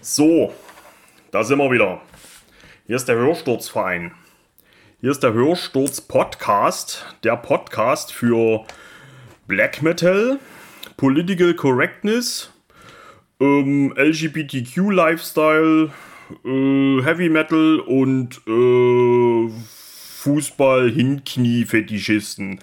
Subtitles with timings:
[0.00, 0.52] So,
[1.30, 2.00] da sind wir wieder.
[2.86, 4.12] Hier ist der Hörsturzverein.
[5.00, 8.64] Hier ist der Hörsturz Podcast, der Podcast für
[9.46, 10.38] Black Metal,
[10.96, 12.52] Political Correctness,
[13.40, 15.90] ähm, LGBTQ Lifestyle,
[16.44, 19.50] äh, Heavy Metal und äh,
[20.26, 22.58] Fußball-Hinknie-Fetischisten.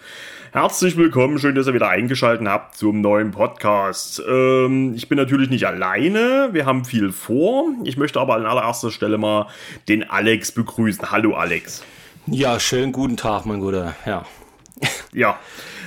[0.52, 4.22] Herzlich willkommen, schön, dass ihr wieder eingeschaltet habt zum neuen Podcast.
[4.28, 7.70] Ähm, ich bin natürlich nicht alleine, wir haben viel vor.
[7.86, 9.48] Ich möchte aber an allererster Stelle mal
[9.88, 11.10] den Alex begrüßen.
[11.10, 11.86] Hallo Alex.
[12.28, 13.96] Ja, schönen guten Tag, mein Guter.
[14.06, 14.26] Ja.
[15.14, 15.40] Ja.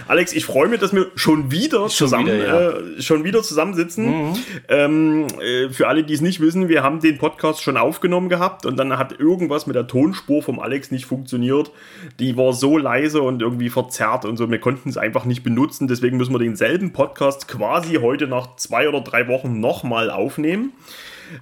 [0.09, 2.71] Alex, ich freue mich, dass wir schon wieder schon zusammen wieder, ja.
[2.71, 4.07] äh, schon wieder zusammensitzen.
[4.07, 4.35] Mhm.
[4.69, 8.67] Ähm, äh, für alle, die es nicht wissen, wir haben den Podcast schon aufgenommen gehabt
[8.67, 11.73] und dann hat irgendwas mit der Tonspur vom Alex nicht funktioniert.
[12.21, 14.49] Die war so leise und irgendwie verzerrt und so.
[14.49, 15.89] Wir konnten es einfach nicht benutzen.
[15.89, 20.73] Deswegen müssen wir denselben Podcast quasi heute nach zwei oder drei Wochen nochmal aufnehmen.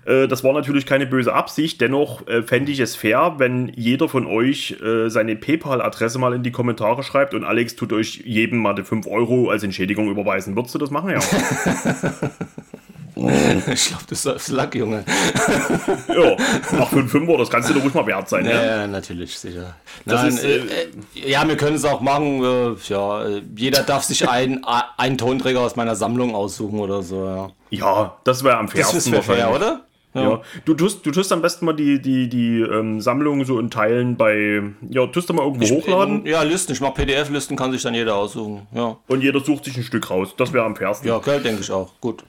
[0.04, 1.80] Äh, das war natürlich keine böse Absicht.
[1.80, 6.42] Dennoch äh, fände ich es fair, wenn jeder von euch äh, seine PayPal-Adresse mal in
[6.42, 10.56] die Kommentare schreibt und Alex tut euch jedem mal die 5 Euro als Entschädigung überweisen.
[10.56, 11.10] Würdest du das machen?
[11.10, 11.20] Ja.
[13.16, 15.04] ich glaube, das ist Luck, Junge.
[16.08, 16.36] ja,
[16.76, 18.44] nach 5 5 das kannst du doch ruhig mal wert sein.
[18.44, 19.76] Ja, ja, ja natürlich, sicher.
[20.04, 22.42] Nein, ist, äh, äh, ja, wir können es auch machen.
[22.42, 24.64] Äh, ja, jeder darf sich ein,
[24.96, 27.24] einen Tonträger aus meiner Sammlung aussuchen oder so.
[27.24, 28.98] Ja, ja das wäre am fairsten.
[28.98, 29.84] Das wäre fair, oder?
[30.14, 30.22] Ja.
[30.22, 30.42] ja.
[30.64, 34.16] Du, tust, du tust am besten mal die, die, die ähm, Sammlung so in Teilen
[34.16, 34.62] bei.
[34.88, 36.24] Ja, tust du mal irgendwo ich, hochladen?
[36.24, 36.72] Ja, Listen.
[36.72, 38.66] Ich mache PDF-Listen, kann sich dann jeder aussuchen.
[38.72, 38.96] Ja.
[39.08, 40.34] Und jeder sucht sich ein Stück raus.
[40.36, 41.08] Das wäre am fairsten.
[41.08, 41.92] Ja, okay, denke ich auch.
[42.00, 42.24] Gut.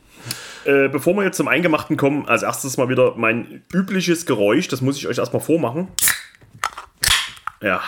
[0.66, 4.67] Äh, bevor wir jetzt zum Eingemachten kommen, als erstes mal wieder mein übliches Geräusch.
[4.67, 5.88] Das muss ich euch erstmal vormachen.
[7.61, 7.81] Ja.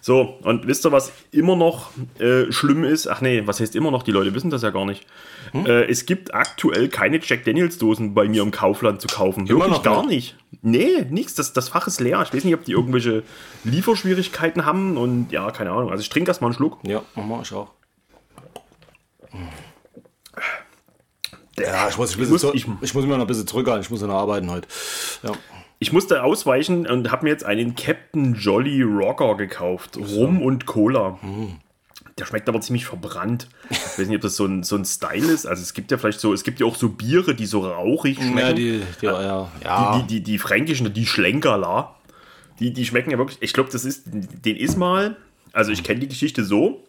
[0.00, 3.06] So, und wisst ihr, was immer noch äh, schlimm ist?
[3.06, 4.02] Ach nee, was heißt immer noch?
[4.02, 5.06] Die Leute wissen das ja gar nicht.
[5.52, 5.64] Hm?
[5.64, 9.46] Äh, es gibt aktuell keine Jack Daniels Dosen bei mir im Kaufland zu kaufen.
[9.46, 10.36] Immer Wirklich gar nicht.
[10.60, 11.34] Nee, nichts.
[11.34, 12.22] Das, das Fach ist leer.
[12.22, 13.22] Ich weiß nicht, ob die irgendwelche
[13.64, 15.90] Lieferschwierigkeiten haben und ja, keine Ahnung.
[15.90, 16.80] Also ich trinke erstmal einen Schluck.
[16.82, 17.70] Ja, mach ich auch.
[21.58, 23.82] Ja, ich muss, ich, muss, ich, ich muss mich noch ein bisschen zurückhalten.
[23.82, 24.68] Ich muss noch arbeiten heute.
[25.22, 25.32] Ja.
[25.78, 29.96] Ich musste ausweichen und habe mir jetzt einen Captain Jolly Rocker gekauft.
[29.96, 31.18] Rum und Cola.
[31.20, 31.58] Mhm.
[32.16, 33.48] Der schmeckt aber ziemlich verbrannt.
[33.70, 35.46] Ich weiß nicht, ob das so ein, so ein Style ist.
[35.46, 38.18] Also es gibt ja vielleicht so, es gibt ja auch so Biere, die so rauchig
[38.18, 38.38] schmecken.
[38.38, 39.96] Ja, die, die, ja, ja.
[39.96, 41.94] Die, die, die, die fränkischen, die Schlenkerla.
[42.60, 43.38] Die, die schmecken ja wirklich.
[43.40, 45.16] Ich glaube, das ist, den ist mal.
[45.52, 46.84] Also ich kenne die Geschichte so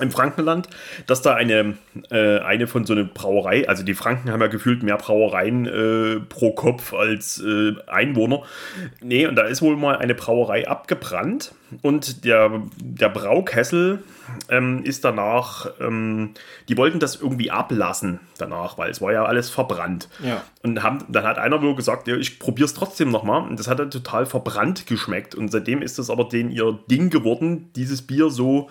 [0.00, 0.68] im Frankenland,
[1.06, 1.76] dass da eine,
[2.10, 6.20] äh, eine von so einer Brauerei, also die Franken haben ja gefühlt mehr Brauereien äh,
[6.20, 8.42] pro Kopf als äh, Einwohner.
[9.00, 14.02] Nee, und da ist wohl mal eine Brauerei abgebrannt und der, der Braukessel
[14.48, 16.34] ähm, ist danach, ähm,
[16.68, 20.08] die wollten das irgendwie ablassen danach, weil es war ja alles verbrannt.
[20.22, 20.42] Ja.
[20.62, 23.42] Und haben, dann hat einer wohl gesagt, ja, ich probiere es trotzdem nochmal.
[23.42, 25.34] Und das hat dann total verbrannt geschmeckt.
[25.34, 28.70] Und seitdem ist das aber den ihr Ding geworden, dieses Bier so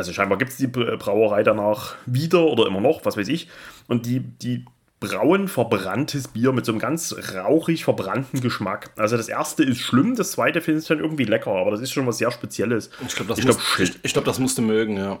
[0.00, 3.48] also scheinbar gibt es die Brauerei danach wieder oder immer noch, was weiß ich.
[3.86, 4.64] Und die, die
[4.98, 8.92] brauen verbranntes Bier mit so einem ganz rauchig verbrannten Geschmack.
[8.96, 11.92] Also das erste ist schlimm, das zweite finde ich dann irgendwie lecker, aber das ist
[11.92, 12.90] schon was sehr Spezielles.
[13.06, 13.58] Ich glaube, das, glaub,
[14.02, 15.18] ich, glaub, das musst du mögen, ja.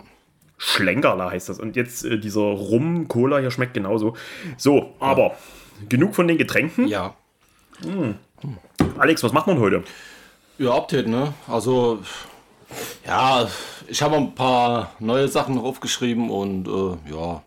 [0.56, 1.58] Schlenkerler heißt das.
[1.58, 4.16] Und jetzt äh, dieser Rum-Cola hier schmeckt genauso.
[4.56, 5.36] So, aber ja.
[5.90, 6.88] genug von den Getränken.
[6.88, 7.14] Ja.
[7.82, 8.14] Hm.
[8.98, 9.84] Alex, was macht man heute?
[10.58, 11.34] Ja, Update, ne?
[11.48, 12.02] Also,
[13.06, 13.48] ja,
[13.88, 17.42] ich habe ein paar neue Sachen noch aufgeschrieben und äh, ja.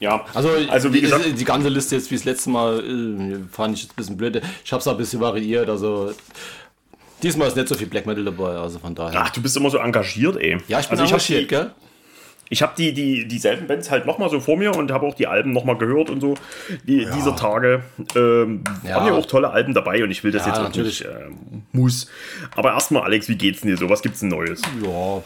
[0.00, 3.76] Ja, also, also wie gesagt, die ganze Liste jetzt wie das letzte Mal äh, fand
[3.76, 4.40] ich ein bisschen blöd.
[4.64, 6.12] Ich habe es ein bisschen variiert, also
[7.22, 9.20] diesmal ist nicht so viel Black Metal dabei, also von daher.
[9.22, 10.58] Ach, du bist immer so engagiert, ey.
[10.68, 11.70] Ja, ich bin also engagiert, gell?
[12.52, 15.28] Ich habe die, die, dieselben Bands halt nochmal so vor mir und habe auch die
[15.28, 16.34] Alben nochmal gehört und so.
[16.82, 17.14] Die, ja.
[17.14, 17.84] Dieser Tage
[18.16, 18.96] ähm, ja.
[18.96, 21.08] waren ja auch tolle Alben dabei und ich will das ja, jetzt natürlich äh,
[21.70, 22.08] muss.
[22.56, 23.88] Aber erstmal, Alex, wie geht's denn dir so?
[23.88, 24.60] Was gibt's denn Neues?
[24.82, 25.22] Ja.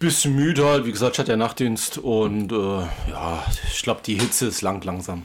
[0.00, 4.14] Bisschen müde halt, wie gesagt, ich hatte ja Nachtdienst und äh, ja, ich glaube, die
[4.14, 5.22] Hitze ist lang langsam.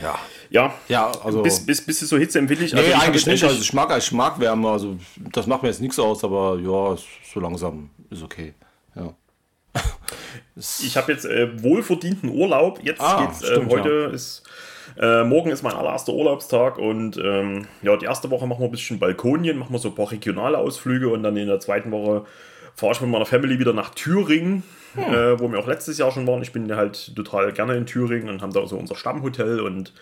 [0.00, 0.14] Ja.
[0.50, 1.42] Ja, ja also.
[1.42, 2.72] Bis, bis, bist du so hitzeempfindlich?
[2.72, 3.42] Nee, also eigentlich nicht.
[3.42, 4.96] Also ich mag, ich mag Wärme, also
[5.32, 6.96] das macht mir jetzt nichts aus, aber ja,
[7.34, 8.54] so langsam ist okay.
[8.96, 9.14] Ja.
[10.56, 12.80] ich habe jetzt äh, wohlverdienten Urlaub.
[12.82, 13.42] Jetzt ah, geht's.
[13.42, 14.14] Äh, stimmt, heute ja.
[14.14, 14.42] ist.
[14.98, 18.70] Äh, morgen ist mein allererster Urlaubstag und ähm, ja, die erste Woche machen wir ein
[18.70, 22.24] bisschen Balkonien, machen wir so ein paar regionale Ausflüge und dann in der zweiten Woche
[22.74, 24.62] fahre ich mit meiner Family wieder nach Thüringen,
[24.94, 25.02] hm.
[25.02, 26.40] äh, wo wir auch letztes Jahr schon waren.
[26.40, 29.92] Ich bin halt total gerne in Thüringen und haben da so unser Stammhotel und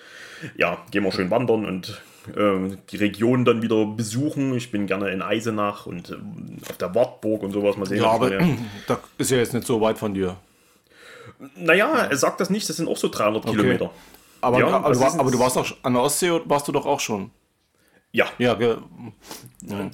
[0.56, 4.54] ja, gehen wir schön wandern und die Region dann wieder besuchen.
[4.54, 6.14] Ich bin gerne in Eisenach und äh,
[6.70, 7.76] auf der Wartburg und sowas.
[7.76, 8.02] Mal sehen.
[8.02, 8.30] Ja, aber
[8.86, 10.36] das ist ja jetzt nicht so weit von dir.
[11.56, 13.56] Naja, er sagt das nicht, das sind auch so 300 okay.
[13.56, 13.90] Kilometer.
[14.40, 17.00] Aber, ja, aber, du, aber, du, warst auch an der Ostsee, warst du doch auch
[17.00, 17.30] schon.
[18.12, 18.26] Ja.
[18.38, 18.76] Ja, ja.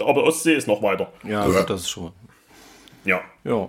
[0.00, 1.10] aber Ostsee ist noch weiter.
[1.22, 1.62] Ja, ja.
[1.62, 2.12] das ist schon.
[3.04, 3.20] Ja.
[3.44, 3.68] Ja.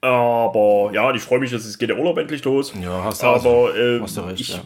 [0.00, 2.72] Aber ja, ich freue mich, dass es geht der Urlaub endlich los.
[2.80, 4.62] Ja, hast du, aber äh, hast du recht, ich, ja.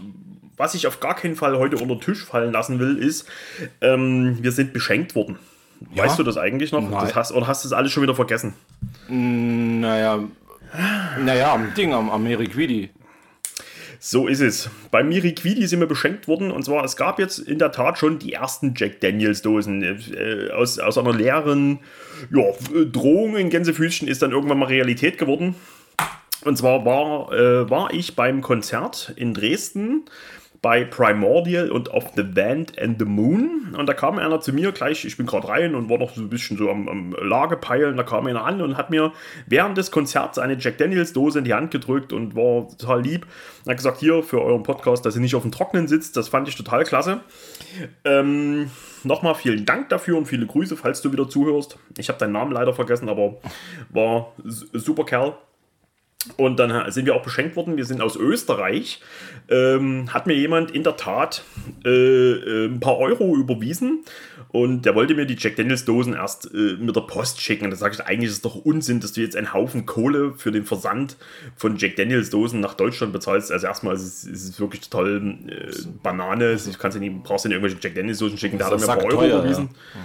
[0.57, 3.27] Was ich auf gar keinen Fall heute unter den Tisch fallen lassen will, ist,
[3.81, 5.39] ähm, wir sind beschenkt worden.
[5.95, 6.05] Ja?
[6.05, 6.89] Weißt du das eigentlich noch?
[6.91, 8.55] Das hast, oder hast du das alles schon wieder vergessen?
[9.09, 10.21] Naja,
[11.21, 12.91] naja, am Ding, am, am Meriquidi.
[14.07, 14.69] So ist es.
[14.91, 16.51] Bei Miriquidi sind wir beschenkt worden.
[16.51, 19.83] Und zwar, es gab jetzt in der Tat schon die ersten Jack Daniels Dosen.
[19.83, 21.79] Äh, aus, aus einer leeren
[22.31, 22.43] ja,
[22.85, 25.55] Drohung in Gänsefüßchen ist dann irgendwann mal Realität geworden.
[26.45, 30.03] Und zwar war, äh, war ich beim Konzert in Dresden
[30.65, 33.75] bei Primordial und Of the Band and the Moon.
[33.77, 36.23] Und da kam einer zu mir gleich, ich bin gerade rein und war noch so
[36.23, 37.99] ein bisschen so am, am Lagepeilen.
[37.99, 39.13] Da kam einer an und hat mir
[39.47, 43.27] während des Konzerts eine Jack Daniels Dose in die Hand gedrückt und war total lieb.
[43.65, 46.17] Und hat gesagt, hier für euren Podcast, dass ihr nicht auf dem Trockenen sitzt.
[46.17, 47.21] Das fand ich total klasse.
[48.07, 48.71] Ähm,
[49.03, 51.79] Nochmal vielen Dank dafür und viele Grüße, falls du wieder zuhörst.
[51.99, 53.37] Ich habe deinen Namen leider vergessen, aber
[53.91, 55.35] war super Kerl.
[56.37, 57.77] Und dann sind wir auch beschenkt worden.
[57.77, 59.01] Wir sind aus Österreich.
[59.49, 61.45] Ähm, hat mir jemand in der Tat
[61.85, 64.05] äh, äh, ein paar Euro überwiesen.
[64.49, 67.65] Und der wollte mir die Jack Daniels Dosen erst äh, mit der Post schicken.
[67.65, 70.33] Und da sage ich, eigentlich ist es doch Unsinn, dass du jetzt einen Haufen Kohle
[70.37, 71.17] für den Versand
[71.57, 73.53] von Jack Daniels Dosen nach Deutschland bezahlst.
[73.53, 75.73] Also erstmal ist es, ist es wirklich total äh,
[76.03, 76.55] Banane.
[76.55, 78.59] Ich kannst ja nicht, brauchst du nicht irgendwelche Jack Daniels Dosen schicken.
[78.59, 79.71] Da hat er mir ein paar Euro teuer, überwiesen.
[79.95, 80.01] Ja.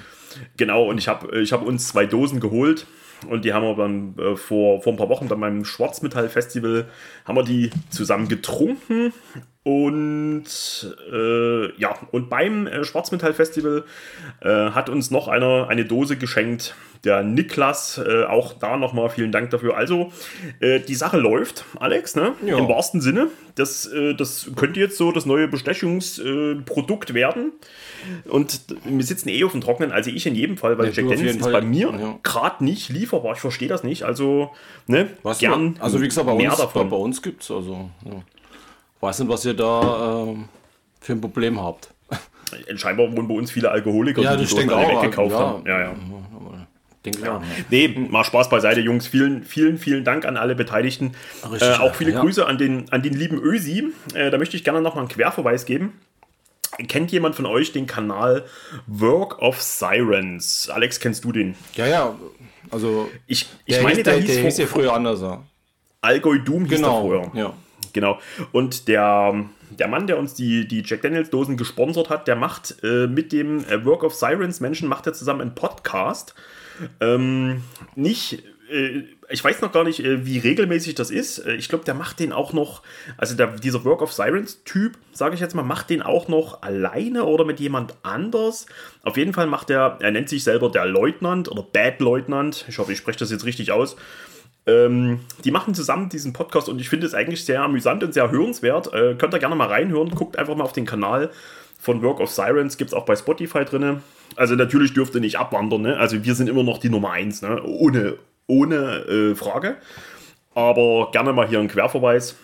[0.58, 2.86] Genau, und ich habe ich hab uns zwei Dosen geholt
[3.28, 6.88] und die haben wir dann äh, vor, vor ein paar Wochen dann beim Schwarzmetall-Festival
[7.26, 9.14] haben wir die zusammen getrunken.
[9.64, 10.46] Und
[11.12, 13.84] äh, ja, und beim äh, Schwarzmetall-Festival
[14.40, 16.76] äh, hat uns noch einer eine Dose geschenkt.
[17.04, 19.78] Der Niklas, äh, auch da nochmal vielen Dank dafür.
[19.78, 20.12] Also,
[20.60, 22.34] äh, die Sache läuft, Alex, ne?
[22.46, 22.58] Ja.
[22.58, 23.28] Im wahrsten Sinne.
[23.56, 27.52] Das, das könnte jetzt so das neue Bestechungsprodukt werden.
[28.26, 31.10] Und wir sitzen eh auf dem Trocknen, also ich in jedem Fall, weil ja, Jack
[31.10, 32.20] Daniels ist bei mir ja.
[32.24, 33.34] gerade nicht lieferbar.
[33.34, 34.04] Ich verstehe das nicht.
[34.04, 34.52] Also,
[34.88, 35.76] ne, was gern.
[35.80, 36.90] Also, wie gesagt, bei uns, davon.
[36.90, 37.52] bei uns gibt es.
[37.52, 38.24] Also, ja.
[39.02, 40.36] Weiß nicht, was ihr da äh,
[41.00, 41.94] für ein Problem habt.
[42.76, 45.40] Scheinbar wohnen bei uns viele Alkoholiker, ja, die die denke auch, weggekauft ja.
[45.40, 45.68] haben.
[45.68, 45.96] Ja, ja.
[47.06, 47.42] Denke ja.
[47.70, 49.08] Nee, mal Spaß beiseite, Jungs.
[49.08, 51.14] Vielen, vielen, vielen Dank an alle Beteiligten.
[51.50, 52.20] Richtig, äh, auch viele ja.
[52.20, 53.94] Grüße an den, an den lieben Ösi.
[54.14, 55.94] Äh, da möchte ich gerne noch mal einen Querverweis geben.
[56.88, 58.46] Kennt jemand von euch den Kanal
[58.88, 60.70] Work of Sirens?
[60.70, 61.56] Alex, kennst du den?
[61.76, 62.16] Ja, ja.
[62.70, 65.24] Also, ich, ich meine, der, der, der hieß ja früher anders.
[66.02, 67.42] Allgäu Doom hieß genau, der früher.
[67.42, 67.54] Ja.
[67.94, 68.20] Genau.
[68.52, 72.76] Und der, der Mann, der uns die, die Jack Daniels Dosen gesponsert hat, der macht
[72.84, 76.36] äh, mit dem äh, Work of Sirens Menschen, macht er zusammen einen Podcast.
[77.02, 77.64] Ähm,
[77.96, 81.46] nicht äh, ich weiß noch gar nicht, äh, wie regelmäßig das ist.
[81.46, 82.82] Ich glaube, der macht den auch noch,
[83.18, 87.26] also der, dieser Work of Sirens-Typ, sage ich jetzt mal, macht den auch noch alleine
[87.26, 88.66] oder mit jemand anders.
[89.04, 92.66] Auf jeden Fall macht er, er nennt sich selber der Leutnant oder Bad Leutnant.
[92.68, 93.96] Ich hoffe, ich spreche das jetzt richtig aus.
[94.70, 98.30] Ähm, die machen zusammen diesen Podcast und ich finde es eigentlich sehr amüsant und sehr
[98.32, 98.94] hörenswert.
[98.94, 100.10] Äh, könnt ihr gerne mal reinhören.
[100.12, 101.32] Guckt einfach mal auf den Kanal
[101.80, 102.78] von Work of Sirens.
[102.78, 104.02] Gibt es auch bei Spotify drin.
[104.36, 105.82] Also natürlich dürft ihr nicht abwandern.
[105.82, 105.98] Ne?
[105.98, 107.42] Also wir sind immer noch die Nummer 1.
[107.42, 107.62] Ne?
[107.64, 108.18] Ohne,
[108.48, 108.76] ohne
[109.06, 109.78] äh, Frage.
[110.54, 112.36] Aber gerne mal hier einen Querverweis.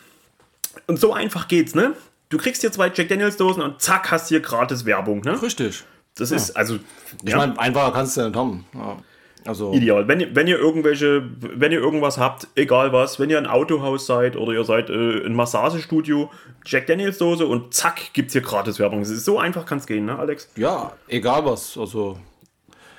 [0.88, 1.94] Und so einfach geht's, ne?
[2.30, 5.42] Du kriegst hier zwei Jack Daniels Dosen und zack, hast hier gratis Werbung, ne?
[5.42, 5.84] Richtig.
[6.16, 6.38] Das ja.
[6.38, 6.80] ist, also.
[7.24, 7.38] Ich ja.
[7.38, 8.66] meine, einfacher kannst du ja nicht haben.
[8.74, 8.98] Ja.
[9.46, 10.08] Also Ideal.
[10.08, 14.36] Wenn, wenn ihr irgendwelche, wenn ihr irgendwas habt, egal was, wenn ihr ein Autohaus seid
[14.36, 16.32] oder ihr seid äh, ein Massagestudio,
[16.66, 19.02] Jack Daniels Dose und zack, gibt's hier gratis Werbung.
[19.02, 20.50] Es ist so einfach kann es gehen, ne, Alex?
[20.56, 21.78] Ja, egal was.
[21.78, 22.18] Also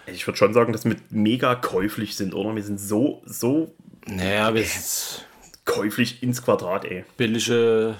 [0.07, 2.55] ich würde schon sagen, dass wir mega käuflich sind, oder?
[2.55, 3.73] Wir sind so, so.
[4.07, 5.27] Naja, wir sind.
[5.65, 7.05] Käuflich ins Quadrat, ey.
[7.17, 7.97] Billige.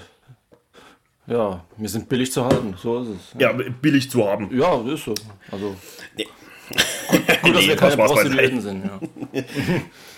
[1.25, 3.41] Ja, wir sind billig zu halten, so ist es.
[3.41, 4.49] Ja, ja billig zu haben.
[4.57, 5.13] Ja, ist so.
[5.51, 5.75] Also.
[6.15, 6.27] Nee.
[7.41, 9.43] Gut, dass nee, wir keine Prostituierten sind, ja.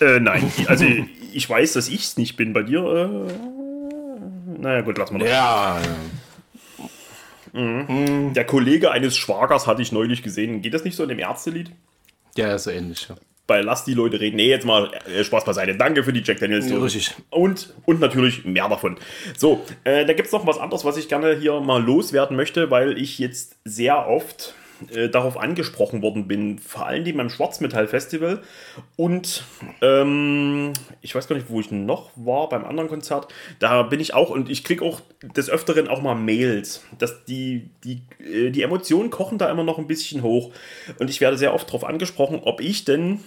[0.06, 0.84] äh, nein, also
[1.32, 2.52] ich weiß, dass ich es nicht bin.
[2.52, 5.24] Bei dir, äh, naja, gut, lass mal.
[5.26, 5.80] Ja,
[7.52, 8.32] Mhm.
[8.34, 10.62] Der Kollege eines Schwagers hatte ich neulich gesehen.
[10.62, 11.70] Geht das nicht so in dem Ärztelied?
[12.36, 13.08] Ja, so ähnlich.
[13.08, 13.16] Ja.
[13.46, 14.36] Bei Lass die Leute reden.
[14.36, 15.74] Nee, jetzt mal äh, Spaß beiseite.
[15.74, 16.70] Danke für die Jack Daniels.
[16.70, 17.14] Ja, richtig.
[17.30, 18.96] Und, und natürlich mehr davon.
[19.36, 22.70] So, äh, da gibt es noch was anderes, was ich gerne hier mal loswerden möchte,
[22.70, 24.54] weil ich jetzt sehr oft
[24.94, 28.40] äh, darauf angesprochen worden bin, vor allen Dingen beim Schwarzmetall-Festival
[28.96, 29.44] und
[29.82, 34.14] ähm, ich weiß gar nicht, wo ich noch war, beim anderen Konzert, da bin ich
[34.14, 35.00] auch und ich kriege auch
[35.36, 39.78] des Öfteren auch mal Mails, dass die, die, äh, die Emotionen kochen da immer noch
[39.78, 40.52] ein bisschen hoch
[40.98, 43.20] und ich werde sehr oft darauf angesprochen, ob ich denn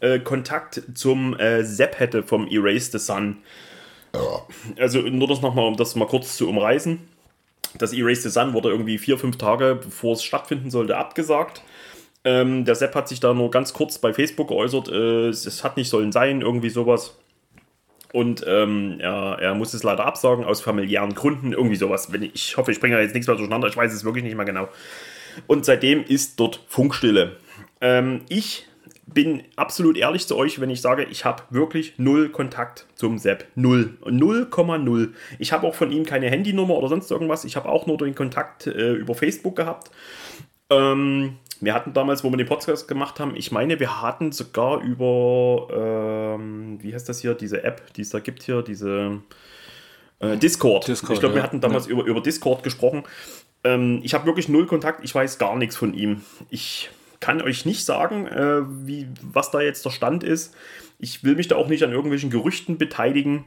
[0.00, 3.38] äh, Kontakt zum äh, Sepp hätte vom Erase the Sun.
[4.78, 6.98] Also nur das nochmal, um das mal kurz zu umreißen.
[7.76, 11.62] Das Erase the Sun wurde irgendwie vier, fünf Tage, bevor es stattfinden sollte, abgesagt.
[12.24, 15.76] Ähm, der Sepp hat sich da nur ganz kurz bei Facebook geäußert, äh, es hat
[15.76, 17.16] nicht sollen sein, irgendwie sowas.
[18.12, 22.12] Und ähm, er, er muss es leider absagen aus familiären Gründen, irgendwie sowas.
[22.12, 24.24] Wenn ich, ich hoffe, ich bringe da jetzt nichts mehr durcheinander, ich weiß es wirklich
[24.24, 24.68] nicht mehr genau.
[25.46, 27.36] Und seitdem ist dort Funkstille.
[27.80, 28.67] Ähm, ich
[29.14, 33.46] bin absolut ehrlich zu euch, wenn ich sage, ich habe wirklich null Kontakt zum Sepp.
[33.54, 33.96] Null.
[34.04, 35.10] 0,0.
[35.38, 37.44] Ich habe auch von ihm keine Handynummer oder sonst irgendwas.
[37.44, 39.90] Ich habe auch nur den Kontakt äh, über Facebook gehabt.
[40.70, 44.80] Ähm, wir hatten damals, wo wir den Podcast gemacht haben, ich meine, wir hatten sogar
[44.82, 49.20] über, ähm, wie heißt das hier, diese App, die es da gibt hier, diese
[50.20, 50.86] äh, Discord.
[50.86, 51.14] Discord.
[51.14, 51.92] Ich glaube, wir hatten damals ja.
[51.92, 53.04] über, über Discord gesprochen.
[53.64, 56.22] Ähm, ich habe wirklich null Kontakt, ich weiß gar nichts von ihm.
[56.50, 60.54] Ich kann euch nicht sagen, äh, wie, was da jetzt der Stand ist.
[60.98, 63.44] Ich will mich da auch nicht an irgendwelchen Gerüchten beteiligen.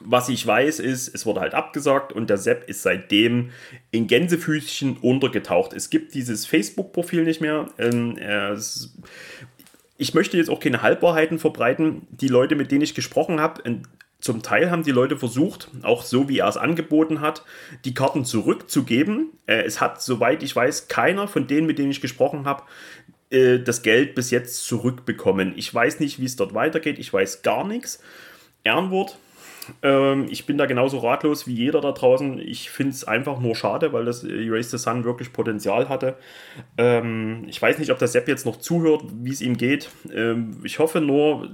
[0.00, 3.50] Was ich weiß ist, es wurde halt abgesagt und der Sepp ist seitdem
[3.90, 5.74] in Gänsefüßchen untergetaucht.
[5.74, 7.68] Es gibt dieses Facebook-Profil nicht mehr.
[7.78, 8.16] Ähm,
[9.98, 12.06] ich möchte jetzt auch keine Halbwahrheiten verbreiten.
[12.10, 13.62] Die Leute, mit denen ich gesprochen habe,
[14.22, 17.44] zum Teil haben die Leute versucht, auch so wie er es angeboten hat,
[17.84, 19.32] die Karten zurückzugeben.
[19.46, 22.62] Äh, es hat, soweit ich weiß, keiner von denen, mit denen ich gesprochen habe,
[23.30, 25.54] äh, das Geld bis jetzt zurückbekommen.
[25.56, 27.00] Ich weiß nicht, wie es dort weitergeht.
[27.00, 28.00] Ich weiß gar nichts.
[28.62, 29.18] Ehrenwort,
[29.82, 32.38] ähm, ich bin da genauso ratlos wie jeder da draußen.
[32.38, 36.16] Ich finde es einfach nur schade, weil das Erase the Sun wirklich Potenzial hatte.
[36.76, 39.90] Ähm, ich weiß nicht, ob der Sepp jetzt noch zuhört, wie es ihm geht.
[40.12, 41.50] Ähm, ich hoffe nur,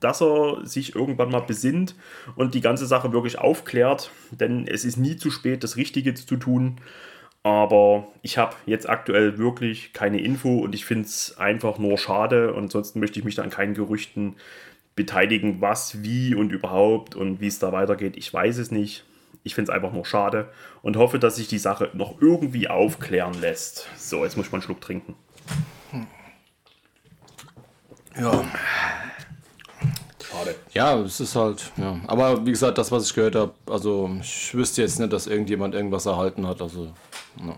[0.00, 1.94] dass er sich irgendwann mal besinnt
[2.36, 6.36] und die ganze Sache wirklich aufklärt, denn es ist nie zu spät, das Richtige zu
[6.36, 6.80] tun.
[7.42, 12.52] Aber ich habe jetzt aktuell wirklich keine Info und ich finde es einfach nur schade.
[12.52, 14.36] Und ansonsten möchte ich mich da an keinen Gerüchten
[15.00, 18.18] beteiligen, was, wie und überhaupt und wie es da weitergeht.
[18.18, 19.04] Ich weiß es nicht.
[19.42, 20.50] Ich finde es einfach nur schade
[20.82, 23.88] und hoffe, dass sich die Sache noch irgendwie aufklären lässt.
[23.96, 25.14] So, jetzt muss ich mal einen Schluck trinken.
[28.14, 28.44] Ja.
[30.30, 30.54] Schade.
[30.74, 31.98] Ja, es ist halt, ja.
[32.06, 35.74] Aber wie gesagt, das, was ich gehört habe, also ich wüsste jetzt nicht, dass irgendjemand
[35.74, 36.60] irgendwas erhalten hat.
[36.60, 36.92] Also,
[37.38, 37.56] ja.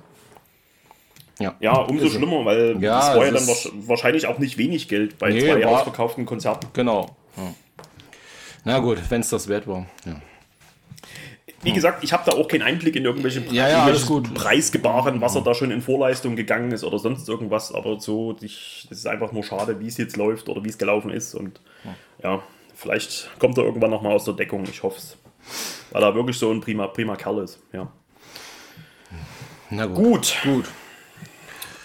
[1.40, 3.49] Ja, ja umso also, schlimmer, weil ja, das war ja dann
[3.88, 6.68] wahrscheinlich auch nicht wenig Geld bei nee, zwei ausverkauften Konzerten.
[6.72, 7.54] Genau, ja.
[8.64, 9.86] Na gut, wenn es das wert war.
[10.04, 10.20] Ja.
[11.62, 14.34] Wie gesagt, ich habe da auch keinen Einblick in irgendwelche Pre ja, ja, gut.
[14.34, 17.72] Preisgebaren, was er da schon in Vorleistung gegangen ist oder sonst irgendwas.
[17.72, 20.78] Aber so, ich, das ist einfach nur schade, wie es jetzt läuft oder wie es
[20.78, 21.34] gelaufen ist.
[21.34, 21.60] Und
[22.22, 22.42] ja,
[22.74, 24.64] vielleicht kommt er irgendwann nochmal aus der Deckung.
[24.64, 25.16] Ich hoffe es.
[25.92, 27.60] Weil er wirklich so ein prima, prima Kerl ist.
[27.72, 27.92] Ja.
[29.70, 30.34] Na gut.
[30.42, 30.66] Gut.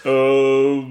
[0.02, 0.12] gut.
[0.12, 0.82] Äh,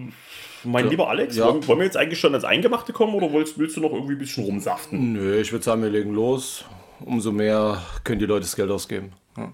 [0.68, 0.92] mein ja.
[0.92, 1.46] lieber Alex, ja.
[1.46, 4.20] wollen, wir jetzt eigentlich schon ans Eingemachte kommen oder willst, willst du noch irgendwie ein
[4.20, 5.14] bisschen rumsaften?
[5.14, 6.66] Nö, ich würde sagen, wir legen los.
[7.00, 9.12] Umso mehr können die Leute das Geld ausgeben.
[9.38, 9.54] Ja.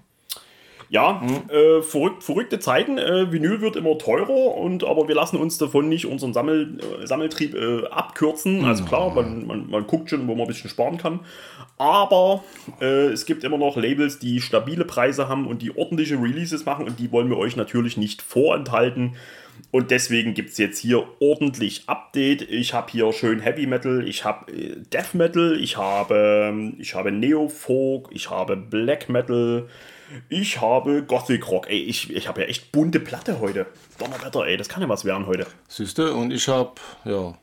[0.90, 1.50] Ja, mhm.
[1.50, 2.98] äh, verrückt, verrückte Zeiten.
[2.98, 7.06] Äh, Vinyl wird immer teurer, und, aber wir lassen uns davon nicht unseren Sammel, äh,
[7.06, 8.60] Sammeltrieb äh, abkürzen.
[8.60, 8.64] Mhm.
[8.64, 11.20] Also klar, man, man, man, guckt schon, wo man ein bisschen sparen kann.
[11.78, 12.44] Aber
[12.80, 16.86] äh, es gibt immer noch Labels, die stabile Preise haben und die ordentliche Releases machen
[16.86, 19.16] und die wollen wir euch natürlich nicht vorenthalten.
[19.70, 22.42] Und deswegen gibt es jetzt hier ordentlich Update.
[22.42, 26.94] Ich habe hier schön Heavy Metal, ich habe äh, Death Metal, ich habe, ähm, ich
[26.94, 29.68] habe Neo Folk, ich habe Black Metal,
[30.28, 31.68] ich habe Gothic Rock.
[31.68, 33.66] Ey, ich, ich habe ja echt bunte Platte heute.
[33.98, 35.46] Donnerwetter, ey, das kann ja was werden heute.
[35.66, 37.36] Siehst du, und ich habe, ja,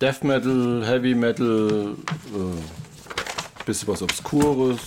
[0.00, 1.94] Death Metal, Heavy Metal,
[2.34, 4.80] äh, bisschen was Obskures,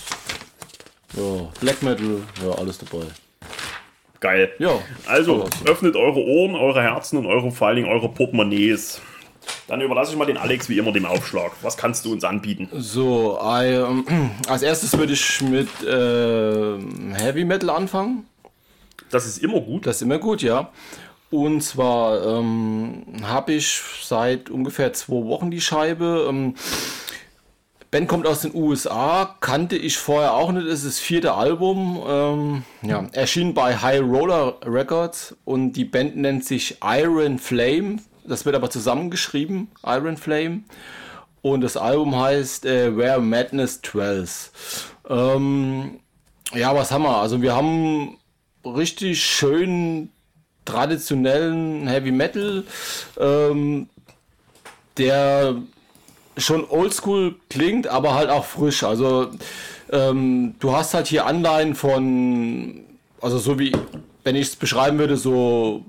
[1.16, 3.06] ja, Black Metal, ja, alles dabei.
[4.20, 4.50] Geil.
[4.58, 4.78] Ja.
[5.06, 9.00] Also, öffnet eure Ohren, eure Herzen und eure, vor allen Dingen eure Portemonnaies.
[9.66, 11.52] Dann überlasse ich mal den Alex wie immer dem Aufschlag.
[11.62, 12.68] Was kannst du uns anbieten?
[12.72, 14.04] So, I, ähm,
[14.48, 16.78] als erstes würde ich mit äh,
[17.14, 18.26] Heavy Metal anfangen.
[19.10, 19.86] Das ist immer gut.
[19.86, 20.70] Das ist immer gut, ja.
[21.30, 26.26] Und zwar ähm, habe ich seit ungefähr zwei Wochen die Scheibe.
[26.28, 26.54] Ähm,
[27.90, 32.62] Band kommt aus den USA, kannte ich vorher auch nicht, ist das vierte Album, ähm,
[32.82, 38.56] ja, erschien bei High Roller Records und die Band nennt sich Iron Flame, das wird
[38.56, 40.64] aber zusammengeschrieben, Iron Flame.
[41.40, 44.52] Und das Album heißt äh, Where Madness Dwells.
[45.08, 46.00] Ähm,
[46.52, 47.16] ja, was haben wir?
[47.16, 48.18] Also wir haben
[48.64, 50.10] richtig schön
[50.64, 52.64] traditionellen Heavy Metal,
[53.18, 53.88] ähm,
[54.98, 55.56] der
[56.38, 58.82] schon oldschool klingt, aber halt auch frisch.
[58.84, 59.28] Also
[59.92, 62.84] ähm, du hast halt hier Anleihen von,
[63.20, 63.72] also so wie,
[64.24, 65.84] wenn ich es beschreiben würde, so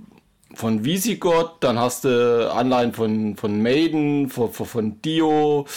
[0.53, 5.67] von Visigoth, dann hast du Anleihen von, von Maiden, von, von Dio.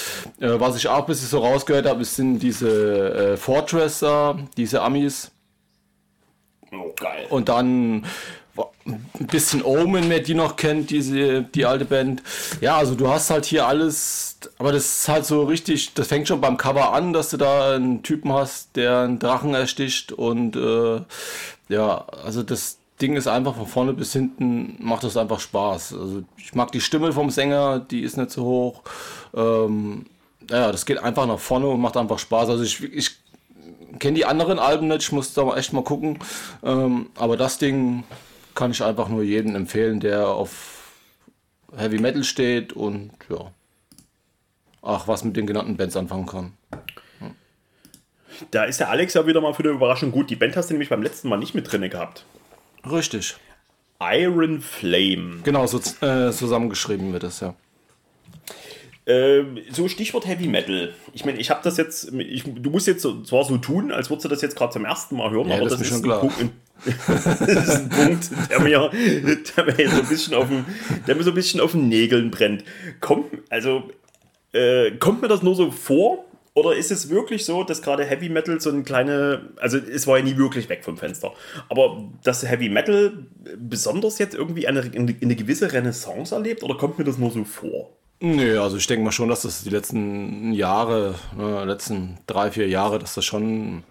[0.40, 5.30] Äh, was ich auch ein bisschen so rausgehört habe, sind diese äh, Fortresser, diese Amis.
[6.72, 7.26] Oh, geil.
[7.28, 8.06] Und dann
[8.84, 12.22] ein bisschen Omen, wer die noch kennt, diese, die alte Band.
[12.60, 16.28] Ja, also du hast halt hier alles, aber das ist halt so richtig, das fängt
[16.28, 20.56] schon beim Cover an, dass du da einen Typen hast, der einen Drachen ersticht und
[20.56, 21.00] äh,
[21.68, 25.94] ja, also das Ding ist einfach von vorne bis hinten, macht das einfach Spaß.
[25.94, 28.82] Also ich mag die Stimme vom Sänger, die ist nicht so hoch.
[29.34, 30.06] Ähm,
[30.48, 32.50] ja, das geht einfach nach vorne und macht einfach Spaß.
[32.50, 33.16] Also ich, ich
[33.98, 36.18] kenne die anderen Alben nicht, ich muss da echt mal gucken.
[36.62, 38.04] Ähm, aber das Ding
[38.54, 40.92] kann ich einfach nur jedem empfehlen, der auf
[41.76, 43.52] Heavy Metal steht und ja,
[44.82, 46.52] ach, was mit den genannten Bands anfangen kann.
[48.50, 50.30] Da ist der Alex ja wieder mal für eine Überraschung gut.
[50.30, 52.24] Die Band hast du nämlich beim letzten Mal nicht mit drin gehabt.
[52.90, 53.36] Richtig.
[54.00, 55.40] Iron Flame.
[55.44, 57.54] Genau, so äh, zusammengeschrieben wird das, ja.
[59.04, 60.94] Ähm, so Stichwort Heavy Metal.
[61.12, 64.24] Ich meine, ich habe das jetzt, ich, du musst jetzt zwar so tun, als würdest
[64.24, 66.20] du das jetzt gerade zum ersten Mal hören, ja, aber das, das ist, schon klar.
[66.20, 66.36] Punkt,
[67.06, 68.90] das ist ein Punkt, der mir,
[69.56, 70.64] der mir so ein bisschen auf den,
[71.06, 72.64] der mir so ein bisschen auf den Nägeln brennt.
[73.00, 73.90] Kommt, also,
[74.52, 76.24] äh, kommt mir das nur so vor?
[76.54, 80.18] Oder ist es wirklich so, dass gerade Heavy Metal so eine kleine, also es war
[80.18, 81.32] ja nie wirklich weg vom Fenster,
[81.70, 87.04] aber dass Heavy Metal besonders jetzt irgendwie eine, eine gewisse Renaissance erlebt oder kommt mir
[87.04, 87.96] das nur so vor?
[88.20, 92.68] Nö, also ich denke mal schon, dass das die letzten Jahre, ne, letzten drei, vier
[92.68, 93.82] Jahre, dass das schon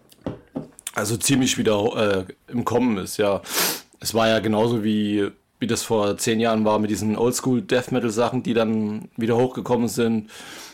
[1.02, 3.42] also ziemlich wieder äh, im Kommen ist, ja.
[4.00, 5.30] Es war ja genauso wie,
[5.60, 9.36] wie das vor zehn Jahren war mit diesen Oldschool Death Metal Sachen, die dann wieder
[9.36, 10.30] hochgekommen sind.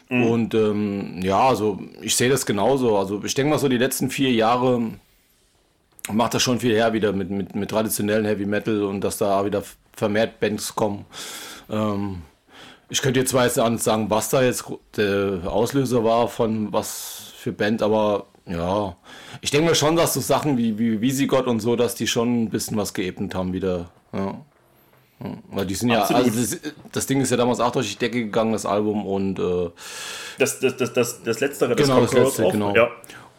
[0.09, 0.23] Mhm.
[0.23, 2.97] Und ähm, ja, also ich sehe das genauso.
[2.97, 4.81] Also ich denke mal so die letzten vier Jahre
[6.11, 9.45] macht das schon viel her wieder mit, mit, mit traditionellen Heavy Metal und dass da
[9.45, 11.05] wieder vermehrt Bands kommen.
[11.69, 12.21] Ähm,
[12.89, 14.65] ich könnte jetzt zwar jetzt nicht sagen, was da jetzt
[14.95, 18.95] der Auslöser war von was für Band, aber ja,
[19.41, 22.43] ich denke mir schon, dass so Sachen wie, wie Visigot und so, dass die schon
[22.43, 23.89] ein bisschen was geebnet haben wieder.
[24.13, 24.39] Ja.
[25.49, 26.25] Weil die sind Absolut.
[26.25, 29.05] ja, also das, das, Ding ist ja damals auch durch die Decke gegangen, das Album
[29.05, 29.71] und äh,
[30.37, 32.75] das, das, das, das, das letztere, das genau, das letzte, genau.
[32.75, 32.89] Ja.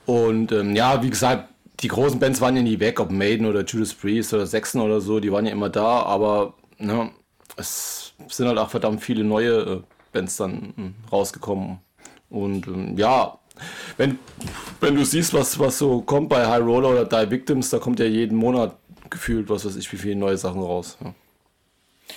[0.05, 1.49] Und ähm, ja, wie gesagt,
[1.81, 5.01] die großen Bands waren ja nie weg, ob Maiden oder Judas Priest oder Sechsen oder
[5.01, 7.11] so, die waren ja immer da, aber ne,
[7.57, 9.81] es sind halt auch verdammt viele neue äh,
[10.13, 11.79] Bands dann hm, rausgekommen.
[12.29, 13.39] Und ähm, ja,
[13.97, 14.19] wenn,
[14.81, 17.99] wenn du siehst, was, was so kommt bei High Roller oder Die Victims, da kommt
[18.01, 18.77] ja jeden Monat
[19.11, 20.99] gefühlt, was weiß ich, wie viele neue Sachen raus.
[21.03, 21.15] Ja.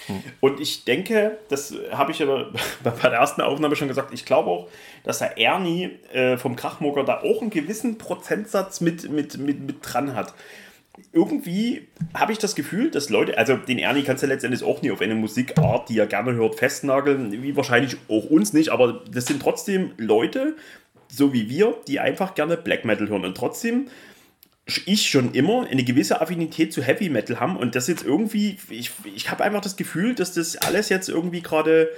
[0.08, 0.24] Hm.
[0.40, 2.52] Und ich denke, das habe ich aber
[2.84, 4.68] bei der ersten Aufnahme schon gesagt, ich glaube auch,
[5.04, 9.76] dass der Ernie äh, vom Krachmoker da auch einen gewissen Prozentsatz mit, mit, mit, mit
[9.82, 10.34] dran hat
[11.14, 14.92] irgendwie habe ich das Gefühl, dass Leute, also den Ernie kannst du letztendlich auch nie
[14.92, 19.26] auf eine Musikart, die er gerne hört, festnageln, wie wahrscheinlich auch uns nicht, aber das
[19.26, 20.56] sind trotzdem Leute,
[21.12, 23.88] so wie wir, die einfach gerne Black Metal hören und trotzdem
[24.86, 28.92] ich schon immer eine gewisse Affinität zu Heavy Metal haben und das jetzt irgendwie, ich,
[29.16, 31.90] ich habe einfach das Gefühl, dass das alles jetzt irgendwie gerade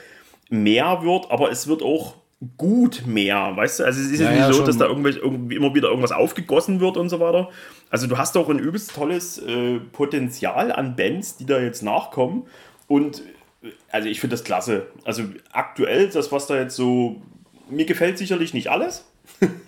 [0.50, 2.16] mehr wird, aber es wird auch
[2.58, 3.84] gut mehr, weißt du?
[3.84, 6.98] Also es ist ja, ja nicht so, dass da irgendwie immer wieder irgendwas aufgegossen wird
[6.98, 7.50] und so weiter.
[7.90, 12.44] Also du hast auch ein übelst tolles äh, Potenzial an Bands, die da jetzt nachkommen.
[12.88, 13.22] Und
[13.64, 14.88] äh, also ich finde das klasse.
[15.06, 17.22] Also aktuell, das, was da jetzt so.
[17.70, 19.06] Mir gefällt sicherlich nicht alles.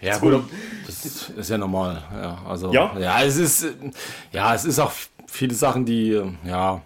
[0.01, 0.43] Ja, gut,
[0.85, 2.03] das ist ja normal.
[2.13, 2.97] Ja, also, ja?
[2.99, 3.67] ja, es ist,
[4.31, 4.91] ja, es ist auch
[5.27, 6.81] viele Sachen, die, ja,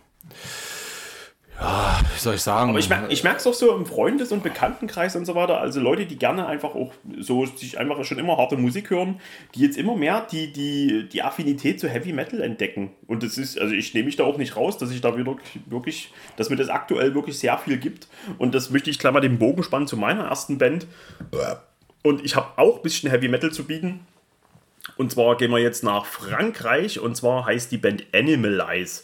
[1.59, 2.69] ja, wie soll ich sagen?
[2.69, 5.59] Aber ich, mer ich merke es auch so im Freundes- und Bekanntenkreis und so weiter.
[5.59, 9.19] Also Leute, die gerne einfach auch so sich einfach schon immer harte Musik hören,
[9.55, 12.91] die jetzt immer mehr die, die, die Affinität zu Heavy Metal entdecken.
[13.07, 15.35] Und das ist, also ich nehme mich da auch nicht raus, dass ich da wieder
[15.65, 18.07] wirklich, dass mir das aktuell wirklich sehr viel gibt.
[18.37, 20.87] Und das möchte ich gleich mal den Bogen spannen zu meiner ersten Band.
[22.03, 23.99] Und ich habe auch ein bisschen Heavy Metal zu bieten.
[24.95, 29.03] Und zwar gehen wir jetzt nach Frankreich und zwar heißt die Band Animalize.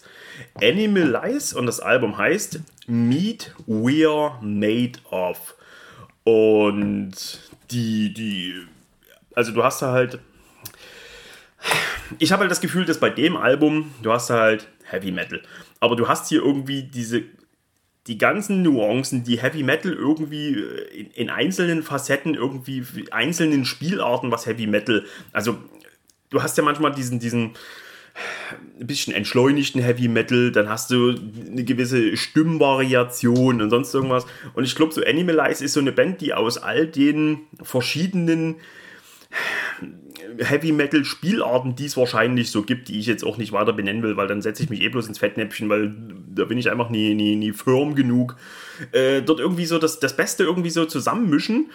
[0.62, 5.56] Animalize und das Album heißt Meat We're Made of.
[6.24, 7.14] Und
[7.72, 8.54] die, die,
[9.34, 10.20] also du hast da halt,
[12.20, 15.42] ich habe halt das Gefühl, dass bei dem Album, du hast halt Heavy Metal,
[15.80, 17.24] aber du hast hier irgendwie diese,
[18.08, 20.54] die ganzen Nuancen, die Heavy Metal irgendwie
[20.94, 25.58] in, in einzelnen Facetten, irgendwie einzelnen Spielarten, was Heavy Metal, also
[26.30, 27.56] du hast ja manchmal diesen, diesen,
[28.80, 34.26] ein bisschen entschleunigten Heavy Metal, dann hast du eine gewisse Stimmvariation und sonst irgendwas.
[34.54, 38.56] Und ich glaube, so Animalize ist so eine Band, die aus all den verschiedenen
[40.38, 44.04] Heavy Metal Spielarten, die es wahrscheinlich so gibt, die ich jetzt auch nicht weiter benennen
[44.04, 45.94] will, weil dann setze ich mich eh bloß ins Fettnäpfchen, weil
[46.34, 48.36] da bin ich einfach nie, nie, nie firm genug.
[48.92, 51.70] Äh, dort irgendwie so das, das Beste irgendwie so zusammenmischen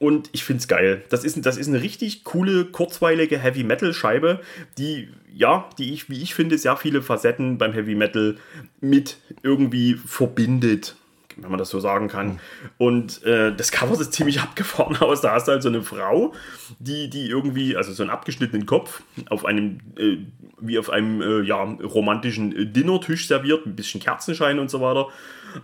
[0.00, 1.04] und ich finde es geil.
[1.10, 4.40] Das ist, das ist eine richtig coole, kurzweilige Heavy Metal Scheibe,
[4.78, 8.36] die, ja, die ich, wie ich finde, sehr viele Facetten beim Heavy Metal
[8.80, 10.96] mit irgendwie verbindet
[11.36, 12.38] wenn man das so sagen kann.
[12.76, 15.20] Und äh, das Cover sieht ziemlich abgefahren aus.
[15.20, 16.34] Da hast du halt so eine Frau,
[16.78, 20.18] die, die irgendwie, also so einen abgeschnittenen Kopf auf einem, äh,
[20.60, 25.08] wie auf einem äh, ja, romantischen Dinnertisch serviert, ein bisschen Kerzenschein und so weiter.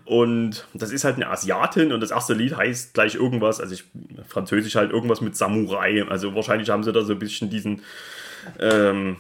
[0.05, 3.85] Und das ist halt eine Asiatin und das erste Lied heißt gleich irgendwas, also ich,
[4.29, 6.05] französisch halt irgendwas mit Samurai.
[6.09, 7.83] Also wahrscheinlich haben sie da so ein bisschen diesen,
[8.59, 9.17] ähm,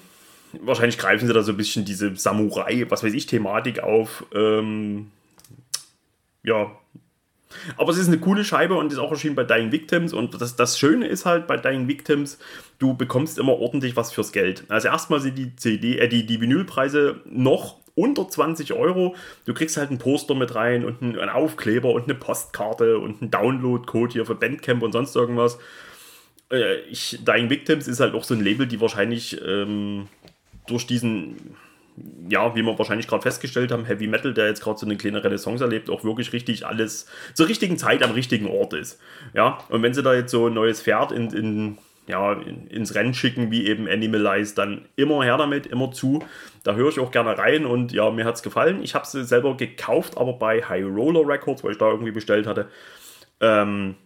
[0.60, 4.24] wahrscheinlich greifen sie da so ein bisschen diese Samurai, was weiß ich, Thematik auf.
[4.34, 5.10] Ähm,
[6.42, 6.70] ja.
[7.76, 10.12] Aber es ist eine coole Scheibe und ist auch erschienen bei Dying Victims.
[10.12, 12.38] Und das, das Schöne ist halt bei Dying Victims,
[12.78, 14.64] du bekommst immer ordentlich was fürs Geld.
[14.68, 19.16] Also erstmal sind die CD, äh, die, die Vinylpreise noch unter 20 Euro.
[19.44, 23.32] Du kriegst halt ein Poster mit rein und einen, Aufkleber und eine Postkarte und einen
[23.32, 25.58] Download-Code hier für Bandcamp und sonst irgendwas.
[26.52, 30.06] Äh, ich, Dying Victims ist halt auch so ein Label, die wahrscheinlich ähm,
[30.68, 31.56] durch diesen
[32.28, 35.22] ja, wie wir wahrscheinlich gerade festgestellt haben, Heavy Metal, der jetzt gerade so eine kleine
[35.24, 39.00] Renaissance erlebt, auch wirklich richtig alles zur richtigen Zeit am richtigen Ort ist.
[39.32, 42.94] Ja, und wenn sie da jetzt so ein neues Pferd in, in, ja, in, ins
[42.94, 46.24] Rennen schicken, wie eben Animalize, dann immer her damit, immer zu.
[46.62, 48.82] Da höre ich auch gerne rein und ja, mir hat es gefallen.
[48.82, 52.46] Ich habe sie selber gekauft, aber bei High Roller Records, weil ich da irgendwie bestellt
[52.46, 52.68] hatte,
[53.40, 53.96] ähm,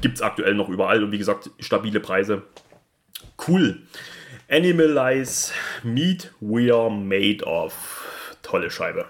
[0.00, 2.42] gibt es aktuell noch überall und wie gesagt, stabile Preise.
[3.46, 3.82] Cool.
[4.50, 8.36] Animalize Meat We Are Made of.
[8.42, 9.06] Tolle Scheibe.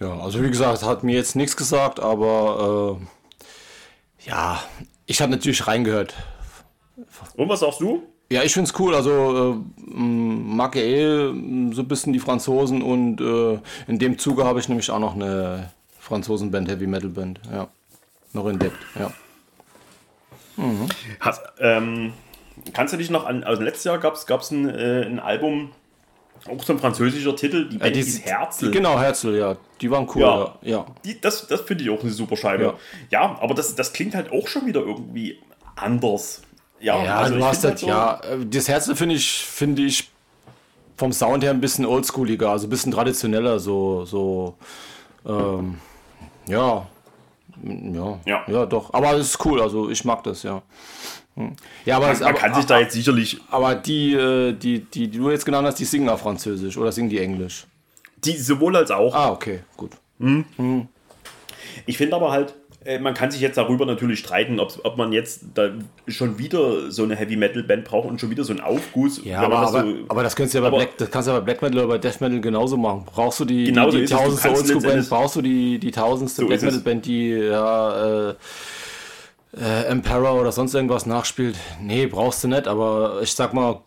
[0.00, 4.62] Ja, also wie gesagt, hat mir jetzt nichts gesagt, aber äh, ja,
[5.06, 6.14] ich habe natürlich reingehört.
[7.36, 8.02] Und was sagst du?
[8.30, 8.94] Ja, ich finde es cool.
[8.94, 11.16] Also äh, mag ja eh
[11.72, 15.14] so ein bisschen die Franzosen und äh, in dem Zuge habe ich nämlich auch noch
[15.14, 17.68] eine Franzosenband, Heavy Metal Band, ja,
[18.32, 19.12] noch entdeckt, ja.
[20.56, 20.88] Mhm.
[21.20, 22.12] Hast, ähm,
[22.72, 25.72] kannst du dich noch an, also letztes Jahr gab es ein, äh, ein Album,
[26.48, 28.70] auch so ein französischer Titel, die Band ja, die, Herzl.
[28.70, 29.56] Genau, Herzl, ja.
[29.80, 30.22] Die waren cool.
[30.22, 30.86] Ja, ja.
[31.04, 32.64] Die, das das finde ich auch eine super Scheibe.
[32.64, 32.74] Ja,
[33.10, 35.38] ja aber das, das klingt halt auch schon wieder irgendwie
[35.74, 36.42] anders.
[36.80, 38.20] Ja, ja also du hast das, halt so ja.
[38.20, 40.10] Äh, das Herzl finde ich, finde ich
[40.96, 44.56] vom Sound her ein bisschen oldschooliger, also ein bisschen traditioneller, so, so,
[45.26, 45.78] ähm,
[46.46, 46.86] ja,
[47.62, 48.92] ja, ja, ja, doch.
[48.94, 50.62] Aber es ist cool, also ich mag das, ja.
[51.84, 53.38] Ja, aber man, es, man aber, kann sich da jetzt sicherlich.
[53.50, 56.92] Aber die, äh, die, die, die du jetzt genannt hast, die singen auf Französisch oder
[56.92, 57.66] singen die Englisch?
[58.26, 59.14] Die sowohl als auch.
[59.14, 59.92] Ah, okay, gut.
[60.18, 60.44] Hm.
[60.56, 60.88] Hm.
[61.86, 62.54] Ich finde aber halt,
[62.86, 65.70] äh, man kann sich jetzt darüber natürlich streiten, ob man jetzt da
[66.06, 69.20] schon wieder so eine Heavy Metal Band braucht und schon wieder so einen Aufguss.
[69.24, 71.38] Ja, aber das, so, aber, das, kannst du ja bei Black, das kannst du ja
[71.40, 73.04] bei Black Metal oder bei Death Metal genauso machen.
[73.06, 76.62] Brauchst du die, die, die tausendste Oldschool Band, brauchst du die, die tausendste so Black
[76.62, 78.34] Metal Band, die ja, äh,
[79.60, 81.56] äh, Emperor oder sonst irgendwas nachspielt.
[81.82, 83.80] Nee, brauchst du nicht, aber ich sag mal,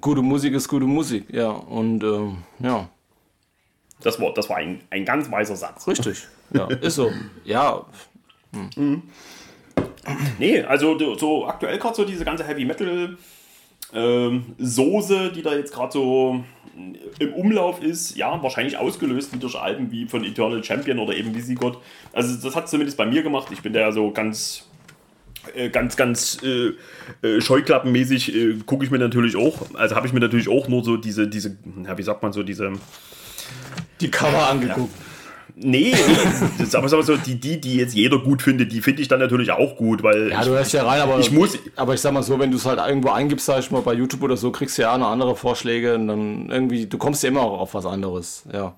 [0.00, 1.48] gute Musik ist gute Musik, ja.
[1.48, 2.88] Und ähm, ja.
[4.02, 5.86] Das war, das war ein, ein ganz weiser Satz.
[5.88, 7.10] Richtig, ja, ist so.
[7.44, 7.84] Ja.
[8.52, 8.70] Hm.
[8.76, 9.02] Mhm.
[10.38, 13.16] Nee, also so aktuell gerade so diese ganze Heavy Metal
[13.92, 16.44] ähm, Soße, die da jetzt gerade so
[17.18, 21.34] im Umlauf ist, ja, wahrscheinlich ausgelöst wie durch Alben wie von Eternal Champion oder eben
[21.34, 21.78] Visigoth.
[22.12, 23.48] Also das hat zumindest bei mir gemacht.
[23.50, 24.68] Ich bin da ja so ganz
[25.54, 26.72] äh, ganz, ganz äh,
[27.26, 30.84] äh, scheuklappenmäßig äh, gucke ich mir natürlich auch, also habe ich mir natürlich auch nur
[30.84, 32.72] so diese, diese, ja, wie sagt man so, diese.
[34.00, 34.92] Die Cover angeguckt.
[34.96, 35.06] Ja.
[35.58, 39.08] Nee, nee das, aber so, die, die, die jetzt jeder gut findet, die finde ich
[39.08, 40.30] dann natürlich auch gut, weil.
[40.30, 41.58] Ja, du hörst ja rein, aber ich muss.
[41.76, 43.94] Aber ich sag mal so, wenn du es halt irgendwo eingibst, sag ich mal, bei
[43.94, 47.22] YouTube oder so, kriegst du ja auch noch andere Vorschläge und dann irgendwie, du kommst
[47.22, 48.74] ja immer auch auf was anderes, ja.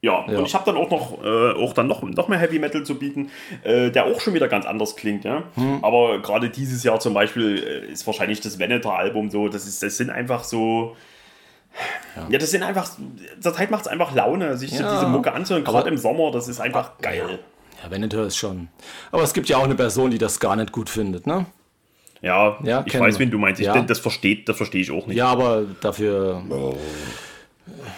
[0.00, 2.60] Ja, ja, und ich habe dann auch noch, äh, auch dann noch, noch mehr Heavy
[2.60, 3.30] Metal zu bieten,
[3.64, 5.24] äh, der auch schon wieder ganz anders klingt.
[5.24, 5.42] Ja?
[5.54, 5.82] Hm.
[5.82, 9.96] Aber gerade dieses Jahr zum Beispiel äh, ist wahrscheinlich das Veneter-Album so, das, ist, das
[9.96, 10.96] sind einfach so.
[12.16, 12.26] Ja.
[12.30, 12.90] ja das sind einfach,
[13.40, 14.92] zur Zeit macht es einfach Laune, sich ja.
[14.92, 17.38] diese Mucke anzuhören, gerade im Sommer, das ist einfach ah, geil.
[17.82, 18.68] Ja, Veneter ist schon.
[19.12, 21.46] Aber es gibt ja auch eine Person, die das gar nicht gut findet, ne?
[22.20, 23.60] Ja, ja ich weiß, wen du meinst.
[23.60, 23.80] Ich, ja.
[23.80, 25.16] Das verstehe das versteh ich auch nicht.
[25.16, 26.42] Ja, aber dafür.
[26.50, 26.76] Oh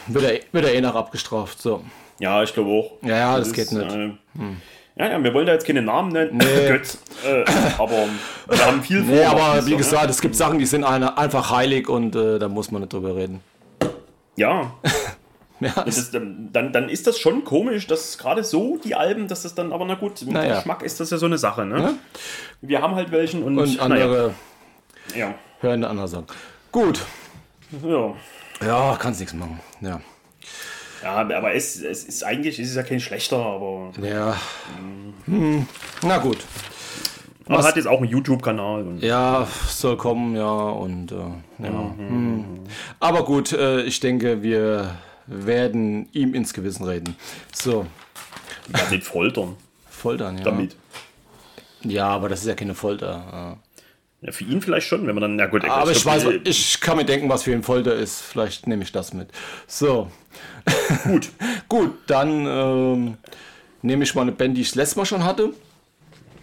[0.06, 1.60] wird er, wird er eh noch abgestraft.
[1.60, 1.82] So.
[2.18, 2.92] Ja, ich glaube auch.
[3.02, 3.90] Ja, ja, das, das geht ist, nicht.
[3.90, 4.56] Äh, hm.
[4.96, 6.68] Ja, ja, wir wollen da jetzt keine Namen nennen, nee.
[6.68, 7.44] Götz, äh,
[7.78, 8.06] aber
[8.48, 9.14] wir haben viel vor.
[9.14, 10.10] Nee, aber wie gesagt, ne?
[10.10, 13.40] es gibt Sachen, die sind einfach heilig und äh, da muss man nicht drüber reden.
[14.36, 14.74] Ja.
[15.60, 19.54] ja ist, dann, dann ist das schon komisch, dass gerade so die Alben, dass das
[19.54, 20.56] dann, aber na gut, mit naja.
[20.56, 21.64] Geschmack ist das ja so eine Sache.
[21.64, 21.78] Ne?
[21.78, 21.94] Ja?
[22.60, 24.34] Wir haben halt welchen und, und andere
[25.14, 25.34] ja.
[25.60, 26.26] hören andere Sachen.
[26.72, 27.00] Gut.
[27.82, 28.14] Ja.
[28.64, 29.60] Ja, kannst nichts machen.
[29.80, 30.00] Ja.
[31.02, 33.92] Ja, aber es, es ist eigentlich es ist ja kein schlechter, aber.
[34.02, 34.36] Ja.
[35.26, 35.66] Hm.
[36.02, 36.38] Na gut.
[37.46, 37.66] Aber Was?
[37.66, 38.98] hat jetzt auch einen YouTube-Kanal.
[39.00, 40.50] Ja, soll kommen, ja.
[40.50, 41.16] Und äh,
[41.64, 41.70] ja.
[41.70, 41.96] Mhm.
[41.98, 42.44] Hm.
[43.00, 47.16] Aber gut, äh, ich denke, wir werden ihm ins Gewissen reden.
[47.52, 47.86] So.
[48.72, 49.56] Ja, nicht foltern.
[49.88, 50.44] Foltern, ja.
[50.44, 50.76] Damit.
[51.82, 53.58] Ja, aber das ist ja keine Folter.
[54.22, 55.64] Ja, für ihn vielleicht schon, wenn man dann, na gut.
[55.64, 58.20] Aber ich, weiß, ich kann mir denken, was für ihn Folter ist.
[58.20, 59.30] Vielleicht nehme ich das mit.
[59.66, 60.10] So.
[61.04, 61.30] Gut.
[61.68, 63.16] gut, dann ähm,
[63.80, 65.54] nehme ich mal eine Band, die ich das letzte Mal schon hatte.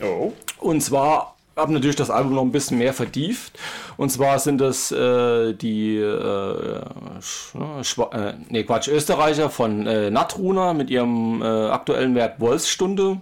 [0.01, 0.33] Oh.
[0.59, 3.57] Und zwar habe natürlich das Album noch ein bisschen mehr vertieft.
[3.97, 10.89] Und zwar sind das äh, die äh, äh, nee, Quatsch, Österreicher von äh, Natruna mit
[10.89, 13.19] ihrem äh, aktuellen Werk Wolfsstunde.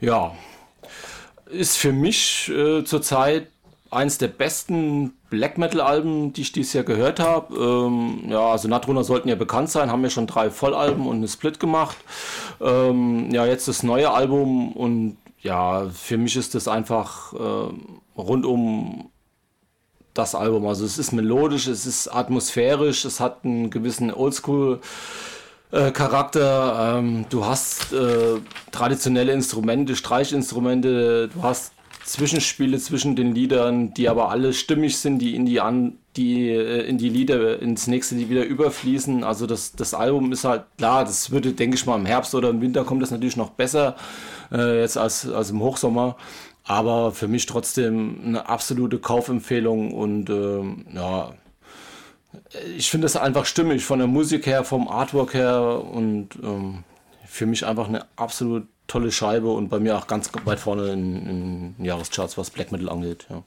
[0.00, 0.32] Ja,
[1.46, 3.48] ist für mich äh, zurzeit
[3.90, 7.54] eins der besten Black Metal-Alben, die ich dieses Jahr gehört habe.
[7.54, 11.28] Ähm, ja, also Natrunner sollten ja bekannt sein, haben ja schon drei Vollalben und eine
[11.28, 11.96] Split gemacht.
[12.60, 17.74] Ähm, ja, jetzt das neue Album und ja, für mich ist das einfach äh,
[18.16, 19.10] rundum
[20.14, 20.66] das Album.
[20.66, 24.80] Also es ist melodisch, es ist atmosphärisch, es hat einen gewissen Oldschool-
[25.72, 26.98] äh, Charakter.
[26.98, 28.38] Ähm, du hast äh,
[28.70, 31.72] traditionelle Instrumente, Streichinstrumente, du hast
[32.04, 36.86] Zwischenspiele zwischen den Liedern, die aber alle stimmig sind, die in die an, die äh,
[36.86, 39.24] in die Lieder ins nächste Lied wieder überfließen.
[39.24, 42.50] Also das, das Album ist halt klar, das würde, denke ich mal, im Herbst oder
[42.50, 43.96] im Winter kommt das natürlich noch besser
[44.50, 46.16] äh, jetzt als, als im Hochsommer.
[46.64, 51.32] Aber für mich trotzdem eine absolute Kaufempfehlung und ähm, ja,
[52.76, 56.84] ich finde es einfach stimmig von der Musik her, vom Artwork her und ähm,
[57.26, 61.74] für mich einfach eine absolut tolle Scheibe und bei mir auch ganz weit vorne in,
[61.78, 63.26] in Jahrescharts, was Black Metal angeht.
[63.30, 63.42] Ja.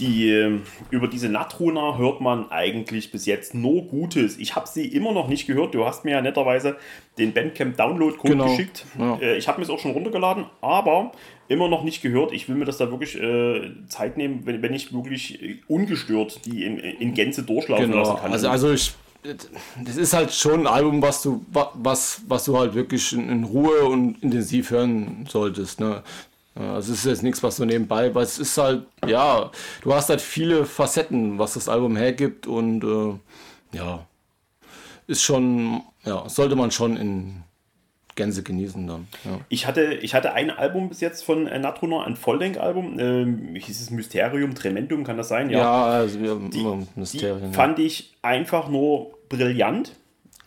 [0.00, 4.38] Die, ähm, über diese Natruna hört man eigentlich bis jetzt nur Gutes.
[4.38, 5.74] Ich habe sie immer noch nicht gehört.
[5.74, 6.76] Du hast mir ja netterweise
[7.18, 8.46] den Bandcamp Download Code genau.
[8.46, 8.86] geschickt.
[8.96, 9.18] Ja.
[9.20, 11.10] Äh, ich habe mir es auch schon runtergeladen, aber
[11.48, 12.32] immer noch nicht gehört.
[12.32, 16.46] Ich will mir das da wirklich äh, Zeit nehmen, wenn, wenn ich wirklich äh, ungestört
[16.46, 17.98] die in, in Gänze durchlaufen genau.
[17.98, 18.32] lassen kann.
[18.32, 22.74] Also, also ich, das ist halt schon ein Album, was du, was, was du halt
[22.74, 25.80] wirklich in, Ruhe und intensiv hören solltest.
[25.80, 26.02] Ne?
[26.54, 29.50] Also es ist jetzt nichts, was du nebenbei, weil es ist halt, ja,
[29.82, 34.06] du hast halt viele Facetten, was das Album hergibt und äh, ja,
[35.06, 37.42] ist schon, ja, sollte man schon in
[38.18, 39.06] Gänse genießen dann.
[39.24, 39.40] Ja.
[39.48, 42.98] Ich, hatte, ich hatte ein Album bis jetzt von äh, Natronor, ein Volldenk-Album.
[42.98, 45.48] Ähm, hieß es Mysterium, Tremendum, kann das sein?
[45.48, 47.52] Ja, ja also wir die, Mysterien.
[47.52, 49.92] Die fand ich einfach nur brillant.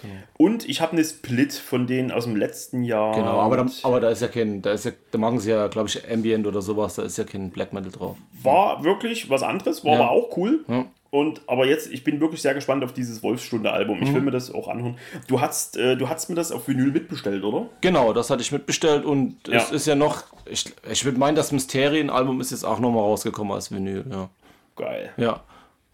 [0.01, 0.13] Genau.
[0.37, 3.15] Und ich habe eine Split von denen aus dem letzten Jahr.
[3.15, 5.67] Genau, aber da, aber da ist ja kein, da ist ja, da machen sie ja,
[5.67, 8.17] glaube ich, Ambient oder sowas, da ist ja kein Black Metal drauf.
[8.43, 9.99] War wirklich was anderes, war ja.
[9.99, 10.65] aber auch cool.
[10.67, 10.85] Ja.
[11.11, 14.01] Und aber jetzt, ich bin wirklich sehr gespannt auf dieses Wolfsstunde-Album.
[14.01, 14.15] Ich mhm.
[14.15, 14.97] will mir das auch anhören.
[15.27, 17.67] Du hast, äh, du hast mir das auf Vinyl mitbestellt, oder?
[17.81, 19.57] Genau, das hatte ich mitbestellt und ja.
[19.57, 23.51] es ist ja noch, ich, ich würde meinen, das Mysterien-Album ist jetzt auch nochmal rausgekommen
[23.51, 24.29] als Vinyl, ja.
[24.77, 25.11] Geil.
[25.17, 25.43] Ja,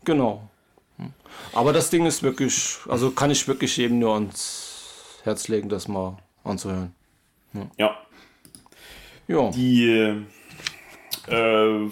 [0.06, 0.48] genau.
[0.98, 1.12] Hm.
[1.54, 5.88] Aber das Ding ist wirklich, also kann ich wirklich jedem nur ans Herz legen, das
[5.88, 6.94] mal anzuhören.
[7.54, 7.68] Ja.
[7.78, 7.98] ja.
[9.28, 9.50] ja.
[9.50, 10.24] Die
[11.28, 11.90] äh,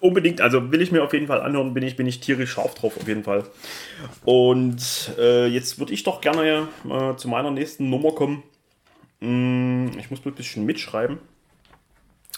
[0.00, 2.74] unbedingt, also will ich mir auf jeden Fall anhören, bin ich, bin ich tierisch scharf
[2.74, 3.44] drauf, auf jeden Fall.
[4.24, 8.42] Und äh, jetzt würde ich doch gerne äh, zu meiner nächsten Nummer kommen.
[9.20, 11.18] Hm, ich muss ein bisschen mitschreiben,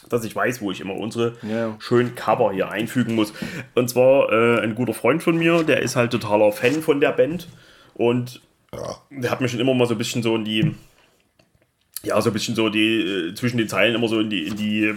[0.09, 1.77] dass ich weiß, wo ich immer unsere ja.
[1.79, 3.33] schönen Cover hier einfügen muss.
[3.75, 7.13] Und zwar äh, ein guter Freund von mir, der ist halt totaler Fan von der
[7.13, 7.49] Band
[7.95, 8.41] und
[9.11, 10.75] der hat mir schon immer mal so ein bisschen so in die
[12.03, 14.57] ja, so ein bisschen so die äh, zwischen den Zeilen immer so in die, in
[14.57, 14.95] die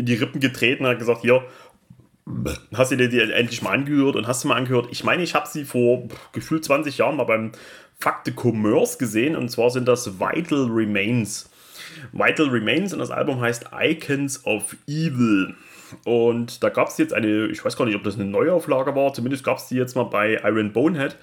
[0.00, 1.44] in die Rippen getreten und hat gesagt, hier,
[2.74, 4.88] hast du dir die endlich mal angehört und hast du mal angehört?
[4.90, 7.52] Ich meine, ich habe sie vor gefühlt 20 Jahren mal beim
[7.98, 11.50] Fakte Commerce gesehen und zwar sind das Vital Remains.
[12.12, 15.54] Vital Remains und das Album heißt Icons of Evil.
[16.04, 19.12] Und da gab es jetzt eine, ich weiß gar nicht, ob das eine Neuauflage war,
[19.12, 21.16] zumindest gab es die jetzt mal bei Iron Bonehead.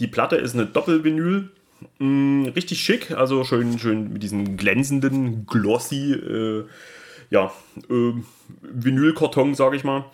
[0.00, 1.50] Die Platte ist eine Doppelvinyl,
[1.98, 6.64] mm, richtig schick, also schön, schön mit diesem glänzenden, glossy äh,
[7.30, 7.52] ja,
[7.90, 8.12] äh,
[8.62, 10.06] Vinylkarton, sage ich mal.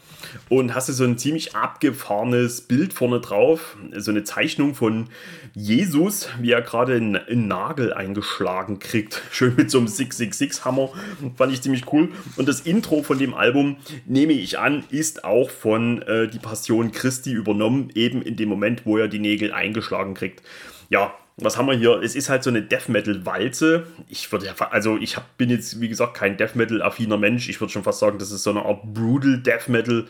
[0.48, 5.08] Und hast du so ein ziemlich abgefahrenes Bild vorne drauf, so eine Zeichnung von
[5.54, 9.22] Jesus, wie er gerade einen, einen Nagel eingeschlagen kriegt.
[9.30, 10.90] Schön mit so einem 666-Hammer.
[11.36, 12.10] Fand ich ziemlich cool.
[12.36, 16.90] Und das Intro von dem Album, nehme ich an, ist auch von äh, Die Passion
[16.90, 20.42] Christi übernommen, eben in dem Moment, wo er die Nägel eingeschlagen kriegt.
[20.88, 22.00] Ja, was haben wir hier?
[22.02, 23.86] Es ist halt so eine Death Metal Walze.
[24.08, 27.48] Ich würde ja, also ich hab, bin jetzt wie gesagt kein Death Metal affiner Mensch.
[27.48, 30.06] Ich würde schon fast sagen, das ist so eine Art Brutal Death Metal.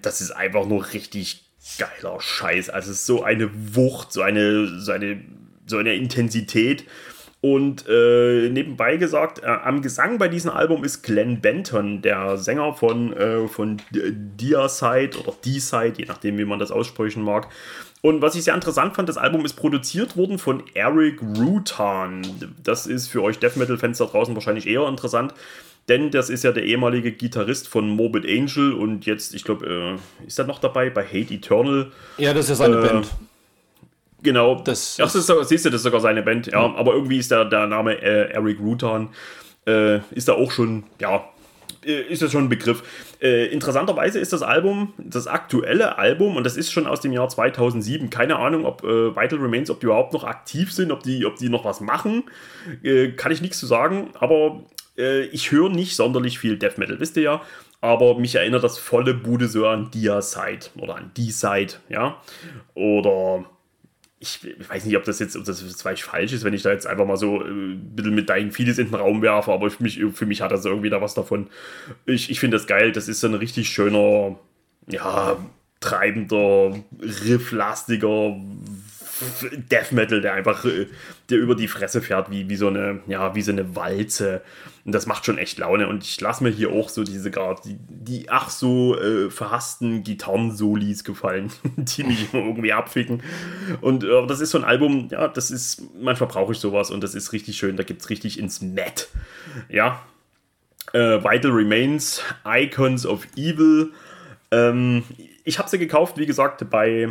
[0.00, 1.44] Das ist einfach nur richtig
[1.78, 2.70] geiler Scheiß.
[2.70, 5.20] Also es ist so eine Wucht, so eine, so eine,
[5.66, 6.84] so eine Intensität.
[7.40, 12.74] Und äh, nebenbei gesagt, äh, am Gesang bei diesem Album ist Glenn Benton, der Sänger
[12.74, 17.48] von, äh, von Dia-Side oder D-Side, je nachdem, wie man das aussprechen mag.
[18.02, 22.22] Und was ich sehr interessant fand, das Album ist produziert worden von Eric Rutan.
[22.62, 25.32] Das ist für euch Death Metal-Fans da draußen wahrscheinlich eher interessant.
[25.88, 30.26] Denn das ist ja der ehemalige Gitarrist von Morbid Angel und jetzt, ich glaube, äh,
[30.26, 31.92] ist er noch dabei bei Hate Eternal?
[32.18, 33.10] Ja, das ist ja seine äh, Band.
[34.22, 34.56] Genau.
[34.56, 36.48] Das Ach, das ist, siehst du, das ist sogar seine Band.
[36.48, 36.76] Ja, mhm.
[36.76, 39.10] aber irgendwie ist der, der Name äh, Eric Rutan,
[39.66, 41.24] äh, ist da auch schon, ja,
[41.84, 42.82] ist das schon ein Begriff.
[43.20, 47.28] Äh, interessanterweise ist das Album, das aktuelle Album, und das ist schon aus dem Jahr
[47.28, 48.10] 2007.
[48.10, 51.36] Keine Ahnung, ob äh, Vital Remains, ob die überhaupt noch aktiv sind, ob die, ob
[51.36, 52.24] die noch was machen.
[52.82, 54.62] Äh, kann ich nichts zu sagen, aber
[54.96, 57.42] äh, ich höre nicht sonderlich viel Death Metal, wisst ihr ja.
[57.80, 62.20] Aber mich erinnert das volle Bude so an Dia-Side oder an D-Side, ja.
[62.74, 63.44] Oder
[64.22, 66.86] ich, weiß nicht, ob das jetzt, ob das vielleicht falsch ist, wenn ich da jetzt
[66.86, 69.82] einfach mal so äh, ein bisschen mit Dying Fetus in den Raum werfe, aber für
[69.82, 71.48] mich, für mich hat das irgendwie da was davon.
[72.06, 74.38] Ich, ich finde das geil, das ist so ein richtig schöner,
[74.86, 75.36] ja,
[75.80, 78.36] treibender, rifflastiger
[79.70, 80.86] Death Metal, der einfach, äh,
[81.30, 84.42] der über die Fresse fährt, wie, wie so eine, ja, wie so eine Walze.
[84.84, 85.88] Und das macht schon echt Laune.
[85.88, 90.02] Und ich lasse mir hier auch so diese gerade, die, die ach so äh, verhassten
[90.02, 93.22] Gitarren-Solis gefallen, die mich irgendwie abficken.
[93.80, 97.02] Und äh, das ist so ein Album, ja, das ist, manchmal brauche ich sowas und
[97.02, 97.76] das ist richtig schön.
[97.76, 99.08] Da gibt es richtig ins Matt.
[99.68, 100.02] Ja.
[100.92, 103.92] Äh, Vital Remains, Icons of Evil.
[104.50, 105.04] Ähm,
[105.44, 107.08] ich habe sie gekauft, wie gesagt, bei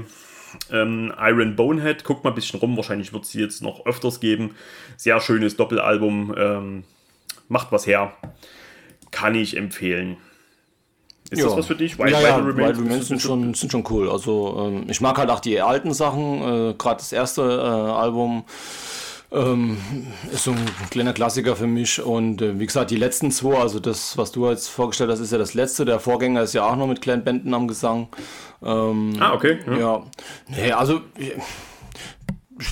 [0.72, 2.04] ähm, Iron Bonehead.
[2.04, 4.56] Guckt mal ein bisschen rum, wahrscheinlich wird es sie jetzt noch öfters geben.
[4.98, 6.36] Sehr schönes Doppelalbum.
[6.38, 6.84] Ähm,
[7.48, 8.14] macht was her.
[9.12, 10.18] Kann ich empfehlen.
[11.30, 11.46] Ist ja.
[11.46, 11.98] das was für dich?
[11.98, 14.10] White, ja, ja, Remains, White Remains sind schon, sind schon cool.
[14.10, 16.42] Also ähm, ich mag halt auch die alten Sachen.
[16.42, 18.44] Äh, Gerade das erste äh, Album
[19.32, 19.78] ähm,
[20.32, 22.02] ist so ein kleiner Klassiker für mich.
[22.02, 25.32] Und äh, wie gesagt, die letzten zwei, also das, was du jetzt vorgestellt hast, ist
[25.32, 25.86] ja das letzte.
[25.86, 28.10] Der Vorgänger ist ja auch noch mit Glenn Benton am Gesang.
[28.64, 29.60] Ähm, ah, okay.
[29.68, 29.78] Ja.
[29.78, 30.04] ja.
[30.48, 31.02] Nee, also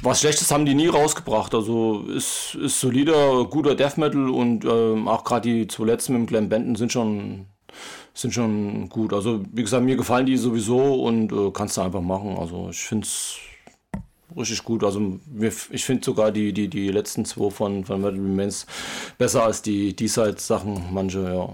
[0.04, 1.56] was Schlechtes haben die nie rausgebracht.
[1.56, 6.22] Also ist, ist solider, guter Death Metal und ähm, auch gerade die zwei letzten mit
[6.22, 7.48] dem Glenn Benton sind schon,
[8.14, 9.14] sind schon gut.
[9.14, 12.38] Also wie gesagt, mir gefallen die sowieso und äh, kannst du einfach machen.
[12.38, 13.38] Also ich finde es
[14.36, 14.84] richtig gut.
[14.84, 15.20] Also
[15.72, 18.66] ich finde sogar die, die, die letzten zwei von, von Metal Remains
[19.18, 20.86] besser als die D-Side-Sachen.
[20.92, 21.50] Manche, ja.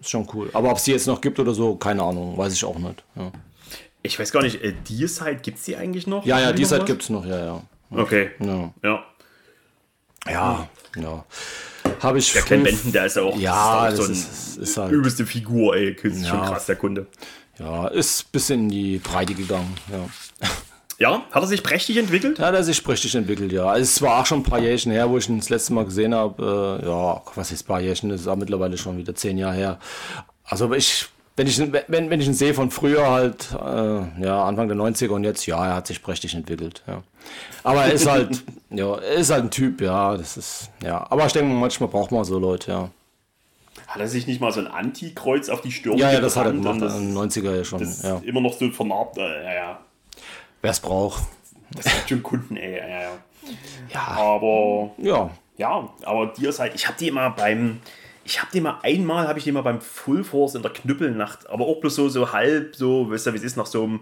[0.00, 0.50] Ist schon cool.
[0.52, 2.36] Aber ob es die jetzt noch gibt oder so, keine Ahnung.
[2.36, 3.02] Weiß ich auch nicht.
[3.16, 3.30] Ja.
[4.02, 6.24] Ich weiß gar nicht, äh, D-Side gibt es die eigentlich noch?
[6.24, 7.62] Ja, ja, D-Side gibt es noch, ja, ja.
[7.90, 8.30] Okay.
[8.40, 8.72] Ja.
[8.82, 9.04] Ja.
[10.26, 11.24] Ja, ja.
[12.00, 12.32] Habe ich.
[12.32, 15.26] Der Ken Benton, der ist ja auch, ja, ist, auch so ist, ist halt, übelste
[15.26, 15.94] Figur, ey.
[15.94, 16.28] Das ist ja.
[16.28, 17.06] schon krass, der Kunde.
[17.58, 20.48] Ja, ist ein bisschen in die Breite gegangen, ja.
[21.00, 22.38] Ja, hat er sich prächtig entwickelt?
[22.38, 23.64] Ja, hat er sich prächtig entwickelt, ja.
[23.64, 25.86] Also es war auch schon ein paar Jährchen her, wo ich ihn das letzte Mal
[25.86, 26.80] gesehen habe.
[26.82, 28.10] Äh, ja, was ist ein paar Jährchen?
[28.10, 29.78] Das ist auch mittlerweile schon wieder zehn Jahre her.
[30.44, 31.58] Also ich wenn ich,
[31.88, 35.46] wenn, wenn ich ihn sehe von früher halt, äh, ja, Anfang der 90er und jetzt,
[35.46, 37.02] ja, er hat sich prächtig entwickelt, ja.
[37.62, 41.06] Aber er ist halt, ja, er ist halt ein Typ, ja, das ist, ja.
[41.08, 42.90] Aber ich denke, manchmal braucht man so Leute, ja.
[43.86, 46.44] Hat er sich nicht mal so ein Antikreuz auf die Stirn Ja, ja, das hat
[46.44, 48.20] er gemacht, in den 90er ja schon, das ja.
[48.22, 49.80] Immer noch so vernarbt, äh, ja, ja.
[50.62, 51.22] Wer es braucht.
[51.74, 53.10] Das hat schon Kunden, ey, ja, ja.
[53.92, 54.06] Ja.
[54.16, 55.30] Aber, ja.
[55.56, 57.80] Ja, aber dir ist halt, ich habe die immer beim,
[58.24, 61.48] ich habe den mal einmal, habe ich den mal beim Full Force in der Knüppelnacht,
[61.50, 64.00] aber auch bloß so, so halb, so, weißt du, wie es ist, nach so einem,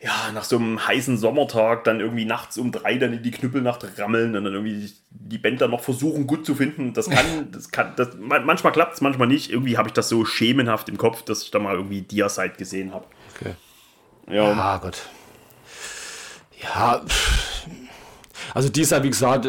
[0.00, 3.98] ja, nach so einem heißen Sommertag dann irgendwie nachts um drei dann in die Knüppelnacht
[3.98, 6.92] rammeln und dann irgendwie die Band dann noch versuchen gut zu finden.
[6.92, 9.50] Das kann, das kann, das, manchmal klappt es, manchmal nicht.
[9.50, 12.92] Irgendwie habe ich das so schemenhaft im Kopf, dass ich da mal irgendwie Diaside gesehen
[12.92, 13.06] habe.
[13.34, 13.54] Okay.
[14.28, 14.52] Ja.
[14.52, 15.08] Ah, Gott.
[16.62, 17.02] Ja,
[18.54, 19.46] also dies wie gesagt,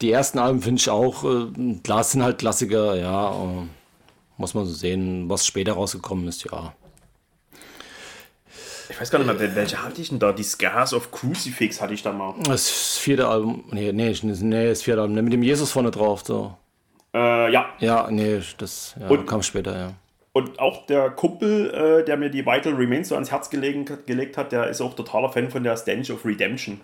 [0.00, 3.30] die ersten Alben finde ich auch, äh, klar sind halt Klassiker, ja.
[3.30, 3.66] Äh,
[4.36, 6.72] muss man so sehen, was später rausgekommen ist, ja.
[8.90, 10.32] Ich weiß gar nicht mehr, welche hatte ich denn da?
[10.32, 12.34] Die Scars of Crucifix hatte ich da mal.
[12.44, 16.56] Das vierte Album, nee, nee, nee das vierte Album, mit dem Jesus vorne drauf, so.
[17.14, 17.66] Äh, ja.
[17.78, 19.92] Ja, nee, das ja, und, kam später, ja.
[20.38, 24.36] Und auch der Kumpel, äh, der mir die Vital Remains so ans Herz gelegen, gelegt
[24.36, 26.80] hat, der ist auch totaler Fan von der Stench of Redemption.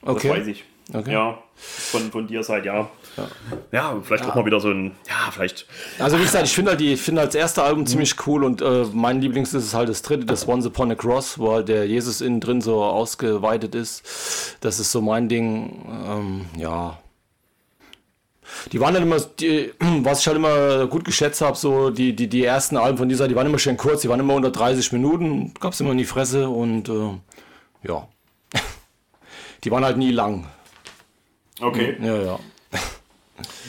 [0.00, 0.28] Okay.
[0.28, 0.64] Das weiß ich.
[0.94, 1.12] Okay.
[1.12, 2.88] Ja, von, von dir seit ja.
[3.18, 3.28] Ja,
[3.70, 4.30] ja vielleicht ja.
[4.30, 5.66] auch mal wieder so ein, ja, vielleicht.
[5.98, 7.86] Also wie gesagt, ich finde halt die, finde als erste Album mhm.
[7.86, 11.38] ziemlich cool und äh, mein Lieblings ist halt das dritte, das Once Upon a Cross,
[11.38, 14.56] wo halt der Jesus innen drin so ausgeweitet ist.
[14.62, 16.96] Das ist so mein Ding, ähm, ja.
[18.72, 19.72] Die waren dann immer, die,
[20.02, 23.28] was ich halt immer gut geschätzt habe, so die, die, die ersten Alben von dieser,
[23.28, 25.98] die waren immer schön kurz, die waren immer unter 30 Minuten, gab es immer in
[25.98, 28.08] die Fresse und äh, ja.
[29.64, 30.46] Die waren halt nie lang.
[31.60, 31.96] Okay.
[32.00, 32.38] Ja, ja.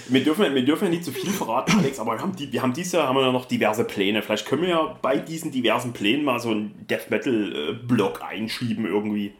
[0.09, 2.61] Wir dürfen, wir dürfen ja nicht zu viel verraten, Alex, aber wir haben, die, wir
[2.61, 4.21] haben dieses Jahr haben wir ja noch diverse Pläne.
[4.21, 9.33] Vielleicht können wir ja bei diesen diversen Plänen mal so einen Death Metal-Block einschieben irgendwie.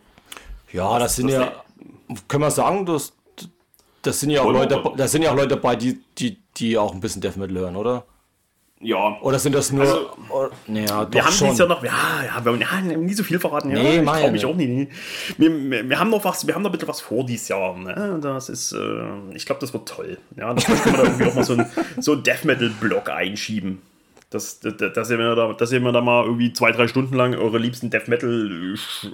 [0.74, 1.64] Ja, das sind das ja,
[2.28, 3.14] können wir sagen, dass
[4.08, 6.94] das sind ja auch Leute, das sind ja auch Leute dabei, die, die, die auch
[6.94, 8.06] ein bisschen Death Metal hören, oder?
[8.80, 9.20] Ja.
[9.22, 9.82] Oder sind das nur.
[9.82, 11.48] Also, oh, naja, wir haben schon.
[11.48, 11.84] dieses Jahr noch.
[11.84, 11.92] Ja,
[12.26, 13.72] ja, wir haben nie so viel verraten.
[13.72, 14.88] Ja, nee, ich traue mich auch nie.
[15.38, 17.76] Wir, wir, wir, haben noch was, wir haben noch ein bisschen was vor dieses Jahr.
[17.76, 18.20] Ne?
[18.22, 20.20] Das ist, äh, ich glaube, das wird toll.
[20.36, 21.66] Ja, da können wir da irgendwie auch mal so einen
[21.98, 23.82] so Death Metal-Block einschieben.
[24.30, 27.16] Dass, dass, dass, ihr mir da, dass ihr mir da mal irgendwie zwei, drei Stunden
[27.16, 29.08] lang eure liebsten Death Metal Sch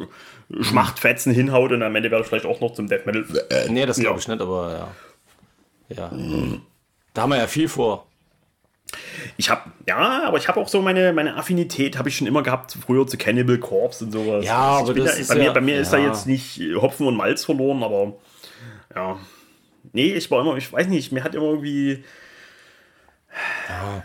[0.61, 3.25] Schmachtfetzen hinhaut und am Ende werde ich vielleicht auch noch zum Death Metal.
[3.69, 4.91] Nee, das glaube ich nicht, aber
[5.89, 5.95] ja.
[5.95, 6.11] Ja.
[7.13, 8.07] Da haben wir ja viel vor.
[9.37, 12.43] Ich habe, ja, aber ich habe auch so meine, meine Affinität, habe ich schon immer
[12.43, 14.45] gehabt, früher zu Cannibal Corpse und sowas.
[14.45, 15.81] Ja, aber das da, ist bei, ja, mir, bei mir ja.
[15.81, 18.13] ist da jetzt nicht Hopfen und Malz verloren, aber
[18.95, 19.17] ja.
[19.91, 22.03] Nee, ich war immer, ich weiß nicht, mir hat immer irgendwie.
[23.67, 24.03] Ja.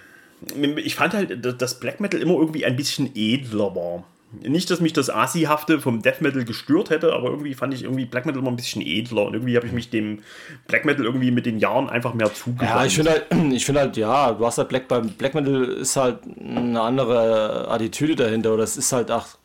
[0.84, 4.04] Ich fand halt, dass Black Metal immer irgendwie ein bisschen edler war.
[4.42, 8.04] Nicht, dass mich das Asi-hafte vom Death Metal gestört hätte, aber irgendwie fand ich irgendwie
[8.04, 10.18] Black Metal immer ein bisschen edler und irgendwie habe ich mich dem
[10.66, 12.70] Black Metal irgendwie mit den Jahren einfach mehr zugewandt.
[12.70, 15.64] Ja, ich finde halt, ich finde halt, ja, du hast halt Black, beim Black Metal
[15.64, 19.38] ist halt eine andere Attitüde dahinter oder es ist halt, ach,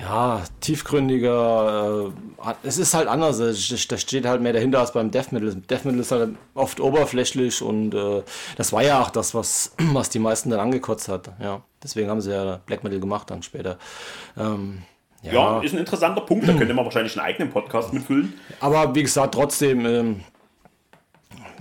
[0.00, 2.12] ja, tiefgründiger.
[2.42, 3.38] Äh, es ist halt anders.
[3.38, 3.52] Da
[3.98, 5.54] steht halt mehr dahinter als beim Death Metal.
[5.54, 8.22] Death Metal ist halt oft oberflächlich und äh,
[8.56, 11.32] das war ja auch das, was, was die meisten dann angekotzt hat.
[11.40, 13.78] Ja, deswegen haben sie ja Black Metal gemacht dann später.
[14.38, 14.82] Ähm,
[15.22, 15.32] ja.
[15.32, 15.60] ja.
[15.60, 16.48] ist ein interessanter Punkt.
[16.48, 18.34] Da könnte man wahrscheinlich einen eigenen Podcast mitfüllen.
[18.60, 20.20] Aber wie gesagt, trotzdem, ähm,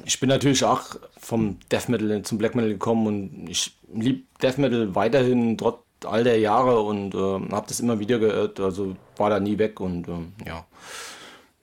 [0.06, 0.84] ich bin natürlich auch
[1.18, 6.24] vom Death Metal zum Black Metal gekommen und ich liebe Death Metal weiterhin, trotz all
[6.24, 10.08] der Jahre und äh, habe das immer wieder gehört, also war da nie weg und
[10.08, 10.66] äh, ja.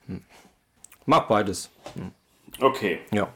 [0.07, 0.23] Hm.
[1.07, 1.71] Mag beides.
[1.95, 2.11] Hm.
[2.61, 3.01] Okay.
[3.13, 3.29] Ja.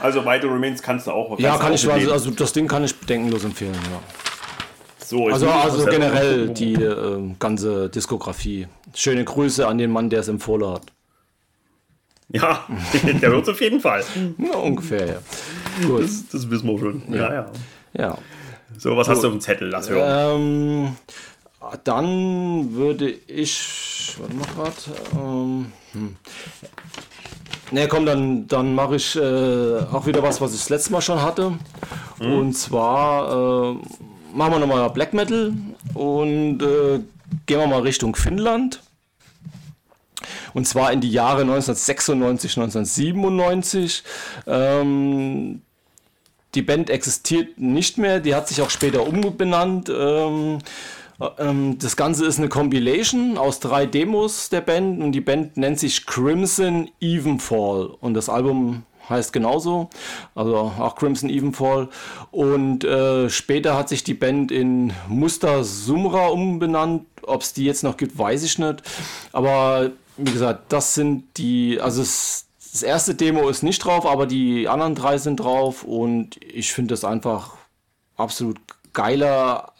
[0.00, 1.28] Also Vital Remains kannst du auch.
[1.28, 4.00] Kannst ja, kann ich, also, also, das Ding kann ich bedenkenlos empfehlen, ja.
[5.04, 8.68] So, also also generell die äh, ganze Diskografie.
[8.94, 10.82] Schöne Grüße an den Mann, der es empfohlen hat.
[12.28, 12.66] Ja,
[13.22, 14.04] der wird es auf jeden Fall.
[14.36, 15.18] Ja, ungefähr, ja.
[15.86, 16.04] Gut.
[16.04, 17.02] Das, das wissen wir schon.
[17.08, 17.50] Ja, ja.
[17.94, 18.18] ja.
[18.78, 19.68] So, was hast du auf dem Zettel?
[19.68, 20.40] Lass hören.
[20.40, 20.96] Ähm,
[21.84, 24.14] dann würde ich.
[24.18, 25.20] Warte mal gerade.
[25.20, 26.16] Ähm, hm.
[27.70, 31.02] Ne, komm, dann, dann mache ich äh, auch wieder was, was ich das letzte Mal
[31.02, 31.52] schon hatte.
[32.18, 32.32] Mhm.
[32.32, 33.76] Und zwar äh,
[34.32, 35.52] machen wir nochmal Black Metal
[35.94, 37.00] und äh,
[37.46, 38.80] gehen wir mal Richtung Finnland.
[40.54, 44.02] Und zwar in die Jahre 1996, 1997.
[44.46, 45.62] Ähm,
[46.58, 49.88] die Band existiert nicht mehr, die hat sich auch später umbenannt.
[49.88, 50.58] Ähm,
[51.38, 55.78] ähm, das Ganze ist eine Compilation aus drei Demos der Band und die Band nennt
[55.78, 59.88] sich Crimson Evenfall und das Album heißt genauso,
[60.34, 61.90] also auch Crimson Evenfall.
[62.32, 67.06] Und äh, später hat sich die Band in Muster Sumra umbenannt.
[67.22, 68.82] Ob es die jetzt noch gibt, weiß ich nicht.
[69.32, 74.26] Aber wie gesagt, das sind die, also es, das erste Demo ist nicht drauf, aber
[74.26, 77.56] die anderen drei sind drauf und ich finde das einfach
[78.16, 78.58] absolut
[78.92, 79.72] geiler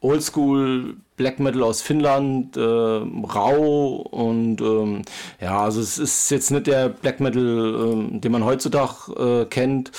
[0.00, 5.02] Oldschool Black Metal aus Finnland, äh, rau und ähm,
[5.40, 9.92] ja, also es ist jetzt nicht der Black Metal, äh, den man heutzutage äh, kennt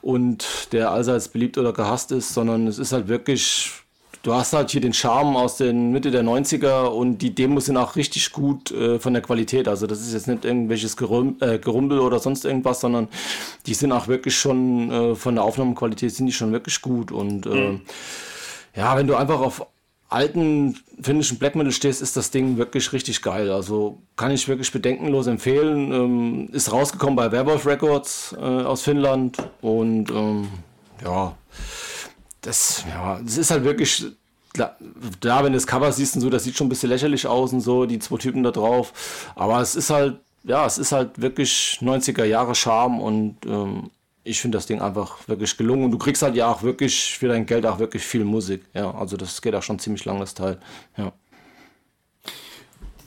[0.00, 3.81] und der allseits beliebt oder gehasst ist, sondern es ist halt wirklich
[4.22, 7.76] du hast halt hier den Charme aus den Mitte der 90er und die Demos sind
[7.76, 9.68] auch richtig gut äh, von der Qualität.
[9.68, 13.08] Also das ist jetzt nicht irgendwelches Gerum äh, Gerumpel oder sonst irgendwas, sondern
[13.66, 17.10] die sind auch wirklich schon äh, von der Aufnahmequalität sind die schon wirklich gut.
[17.10, 17.80] Und äh, mhm.
[18.76, 19.66] ja, wenn du einfach auf
[20.08, 23.50] alten finnischen Black Metal stehst, ist das Ding wirklich richtig geil.
[23.50, 25.92] Also kann ich wirklich bedenkenlos empfehlen.
[25.92, 30.48] Ähm, ist rausgekommen bei Werwolf Records äh, aus Finnland und ähm,
[31.02, 31.34] ja
[32.42, 34.04] das, ja, das ist halt wirklich,
[34.54, 37.52] da, wenn du das Cover siehst und so, das sieht schon ein bisschen lächerlich aus
[37.52, 38.92] und so, die zwei Typen da drauf.
[39.34, 43.90] Aber es ist halt, ja, es ist halt wirklich 90er Jahre Charme und ähm,
[44.24, 45.84] ich finde das Ding einfach wirklich gelungen.
[45.84, 48.64] Und du kriegst halt ja auch wirklich für dein Geld auch wirklich viel Musik.
[48.74, 50.58] Ja, also das geht auch schon ziemlich lang, das Teil.
[50.96, 51.12] Ja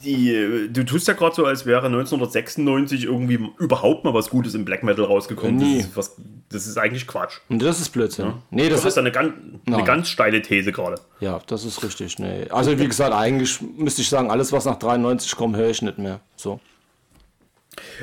[0.05, 4.63] die, du tust ja gerade so, als wäre 1996 irgendwie überhaupt mal was Gutes im
[4.63, 5.57] Black Metal rausgekommen.
[5.57, 5.77] Nee.
[5.77, 6.15] Das, ist was,
[6.49, 7.39] das ist eigentlich Quatsch.
[7.49, 8.25] Und das ist Blödsinn.
[8.25, 8.41] Ja?
[8.51, 9.33] Nee, das du hast eine ganz,
[9.65, 11.01] eine ganz steile These gerade.
[11.19, 12.19] Ja, das ist richtig.
[12.19, 12.47] Nee.
[12.49, 15.97] Also wie gesagt, eigentlich müsste ich sagen, alles was nach 93 kommt, höre ich nicht
[15.97, 16.21] mehr.
[16.35, 16.59] So.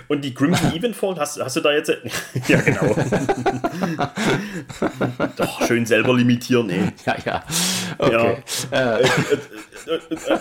[0.08, 1.90] Und die Crimson Evenfold, hast, hast du da jetzt.
[2.48, 2.94] ja, genau.
[5.36, 6.82] Doch, schön selber limitieren, ey.
[7.06, 7.44] Ja, ja.
[7.98, 8.36] Okay.
[8.70, 8.98] Ja.
[8.98, 9.04] Äh.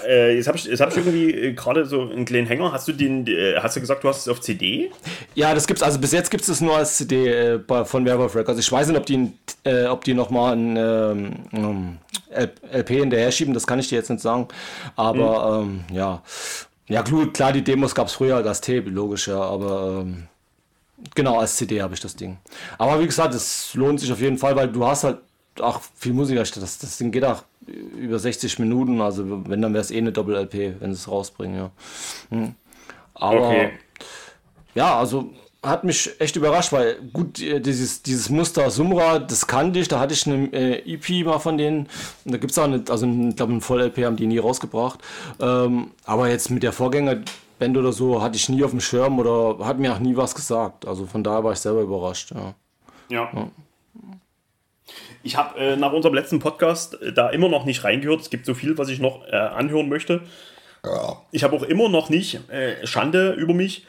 [0.07, 2.71] Äh, jetzt habe ich, hab ich irgendwie gerade so einen kleinen Hänger.
[2.71, 3.25] Hast du den,
[3.61, 4.91] hast du gesagt, du hast es auf CD?
[5.33, 8.35] Ja, das gibt's, also bis jetzt gibt es es nur als CD äh, von Werewolf
[8.35, 8.59] Records.
[8.59, 9.31] Ich weiß nicht, ob die,
[9.63, 11.97] äh, ob die nochmal ein ähm,
[12.71, 14.47] LP hinterher schieben, das kann ich dir jetzt nicht sagen.
[14.95, 15.83] Aber mhm.
[15.89, 16.21] ähm, ja.
[16.87, 20.27] Ja, klar, die Demos gab es früher als Tape, logisch, ja, aber ähm,
[21.15, 22.37] genau, als CD habe ich das Ding.
[22.77, 25.19] Aber wie gesagt, es lohnt sich auf jeden Fall, weil du hast halt
[25.59, 26.37] auch viel Musik.
[26.37, 30.11] Das, das Ding geht auch über 60 Minuten, also wenn, dann wäre es eh eine
[30.11, 31.71] Doppel-LP, wenn sie es rausbringen, ja.
[32.29, 32.55] Hm.
[33.13, 33.71] Aber okay.
[34.73, 35.31] ja, also
[35.63, 39.99] hat mich echt überrascht, weil gut, äh, dieses, dieses Muster Sumra, das kannte ich, da
[39.99, 41.87] hatte ich eine äh, EP mal von denen.
[42.25, 44.99] Da gibt es auch eine, also ich glaube, ein Voll-LP haben die nie rausgebracht.
[45.39, 49.63] Ähm, aber jetzt mit der Vorgängerband oder so hatte ich nie auf dem Schirm oder
[49.63, 50.87] hat mir auch nie was gesagt.
[50.87, 52.55] Also von daher war ich selber überrascht, ja.
[53.09, 53.29] Ja.
[53.33, 53.51] ja.
[55.23, 58.21] Ich habe äh, nach unserem letzten Podcast äh, da immer noch nicht reingehört.
[58.21, 60.21] Es gibt so viel, was ich noch äh, anhören möchte.
[60.83, 61.21] Ja.
[61.31, 63.85] Ich habe auch immer noch nicht äh, Schande über mich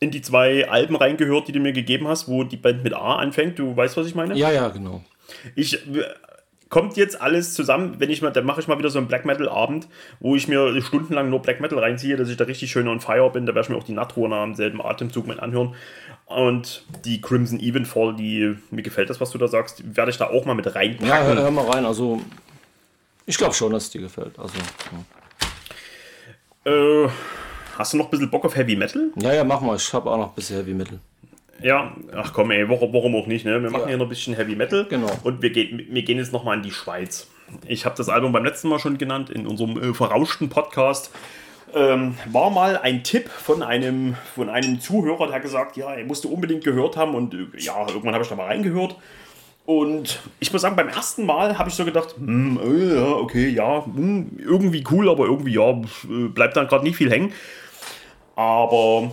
[0.00, 3.16] in die zwei Alben reingehört, die du mir gegeben hast, wo die Band mit A
[3.16, 3.58] anfängt.
[3.58, 4.36] Du weißt, was ich meine?
[4.36, 5.02] Ja, ja, genau.
[5.54, 5.78] Ich
[6.70, 9.24] kommt jetzt alles zusammen, wenn ich mal, dann mache ich mal wieder so einen Black
[9.24, 9.88] Metal Abend,
[10.20, 13.28] wo ich mir stundenlang nur Black Metal reinziehe, dass ich da richtig schön on fire
[13.30, 13.44] bin.
[13.44, 15.74] Da werde ich mir auch die Natrona am selben Atemzug mit anhören.
[16.26, 20.28] Und die Crimson Evenfall, die mir gefällt das, was du da sagst, werde ich da
[20.28, 21.08] auch mal mit reinpacken.
[21.08, 21.84] Ja, hör, hör mal rein.
[21.84, 22.20] Also
[23.26, 24.38] ich glaube schon, dass es dir gefällt.
[24.38, 24.54] Also.
[26.64, 26.72] Ja.
[26.72, 27.08] Äh,
[27.80, 29.08] Hast du noch ein bisschen Bock auf Heavy Metal?
[29.16, 29.74] Ja, ja, mach mal.
[29.74, 30.98] Ich habe auch noch ein bisschen Heavy Metal.
[31.62, 33.62] Ja, ach komm, ey, warum, warum auch nicht, ne?
[33.62, 33.88] Wir machen ja.
[33.88, 34.84] hier noch ein bisschen Heavy Metal.
[34.84, 35.10] Genau.
[35.22, 37.28] Und wir, gehen, wir gehen jetzt nochmal in die Schweiz.
[37.66, 41.10] Ich habe das Album beim letzten Mal schon genannt, in unserem äh, verrauschten Podcast.
[41.74, 46.04] Ähm, war mal ein Tipp von einem, von einem Zuhörer, der hat gesagt, ja, er
[46.04, 48.96] musste unbedingt gehört haben und äh, ja, irgendwann habe ich da mal reingehört.
[49.64, 53.48] Und ich muss sagen, beim ersten Mal habe ich so gedacht, hm, äh, ja, okay,
[53.48, 57.32] ja, hm, irgendwie cool, aber irgendwie, ja, äh, bleibt dann gerade nicht viel hängen.
[58.40, 59.12] Aber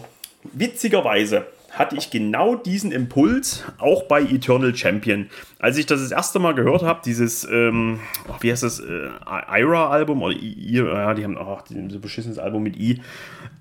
[0.54, 5.30] witzigerweise hatte ich genau diesen Impuls auch bei Eternal Champion.
[5.60, 8.00] Als ich das das erste Mal gehört habe, dieses, ähm,
[8.40, 9.10] wie heißt das, äh,
[9.52, 13.02] Ira-Album, oder I, ja, die haben auch so beschissenes Album mit I.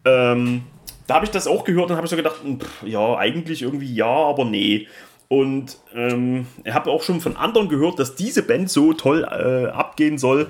[0.05, 0.63] Ähm,
[1.09, 4.07] da habe ich das auch gehört und habe so gedacht, pff, ja, eigentlich irgendwie ja,
[4.07, 4.87] aber nee.
[5.27, 9.67] Und ähm, ich habe auch schon von anderen gehört, dass diese Band so toll äh,
[9.73, 10.47] abgehen soll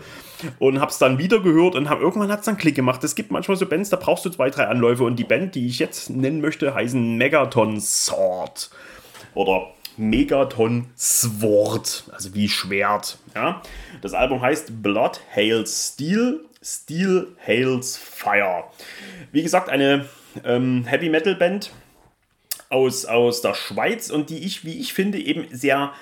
[0.58, 3.02] und habe es dann wieder gehört und hab, irgendwann hat es dann Klick gemacht.
[3.04, 5.66] Es gibt manchmal so Bands, da brauchst du zwei, drei Anläufe und die Band, die
[5.66, 8.70] ich jetzt nennen möchte, heißen Megaton Sword
[9.34, 13.18] oder Megaton Sword, also wie Schwert.
[13.34, 13.62] Ja?
[14.02, 18.64] Das Album heißt Blood Hails Steel, Steel Hails Fire.
[19.32, 20.06] Wie gesagt, eine
[20.44, 21.70] ähm, Heavy Metal Band
[22.68, 25.92] aus, aus der Schweiz und die ich, wie ich finde, eben sehr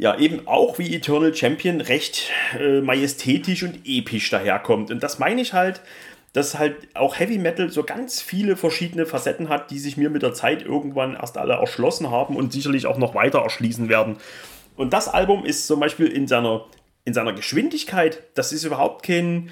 [0.00, 4.90] ja eben auch wie Eternal Champion recht äh, majestätisch und episch daherkommt.
[4.90, 5.82] Und das meine ich halt,
[6.32, 10.22] dass halt auch Heavy Metal so ganz viele verschiedene Facetten hat, die sich mir mit
[10.22, 14.16] der Zeit irgendwann erst alle erschlossen haben und sicherlich auch noch weiter erschließen werden.
[14.74, 16.64] Und das Album ist zum Beispiel in seiner,
[17.04, 19.50] in seiner Geschwindigkeit, das ist überhaupt kein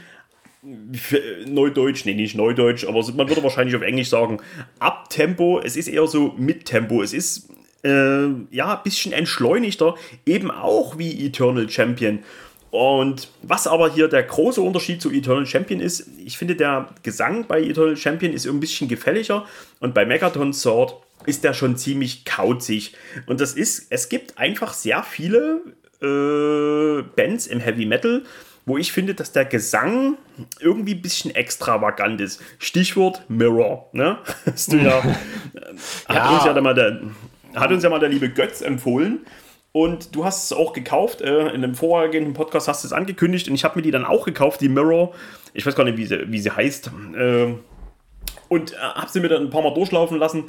[1.46, 4.38] Neudeutsch, nee, nicht Neudeutsch, aber man würde wahrscheinlich auf Englisch sagen,
[4.78, 7.48] Abtempo, es ist eher so Mittempo, es ist
[7.84, 9.94] äh, ja, ein bisschen entschleunigter,
[10.26, 12.20] eben auch wie Eternal Champion.
[12.70, 17.46] Und was aber hier der große Unterschied zu Eternal Champion ist, ich finde, der Gesang
[17.46, 19.46] bei Eternal Champion ist ein bisschen gefälliger
[19.80, 22.94] und bei Megaton Sword ist der schon ziemlich kauzig.
[23.26, 25.62] Und das ist, es gibt einfach sehr viele
[26.02, 28.22] äh, Bands im Heavy Metal,
[28.66, 30.18] wo ich finde, dass der Gesang
[30.60, 32.40] irgendwie ein bisschen extravagant ist.
[32.58, 34.18] Stichwort Mirror, ne?
[34.46, 35.04] Hast du ja, ja.
[36.08, 37.00] hat uns ja dann mal der,
[37.60, 39.20] hat uns ja mal der liebe Götz empfohlen.
[39.72, 41.20] Und du hast es auch gekauft.
[41.20, 43.48] Äh, in dem vorhergehenden Podcast hast du es angekündigt.
[43.48, 45.14] Und ich habe mir die dann auch gekauft, die Mirror.
[45.52, 46.90] Ich weiß gar nicht, wie sie, wie sie heißt.
[47.16, 47.54] Äh,
[48.48, 50.44] und äh, habe sie mir dann ein paar Mal durchlaufen lassen.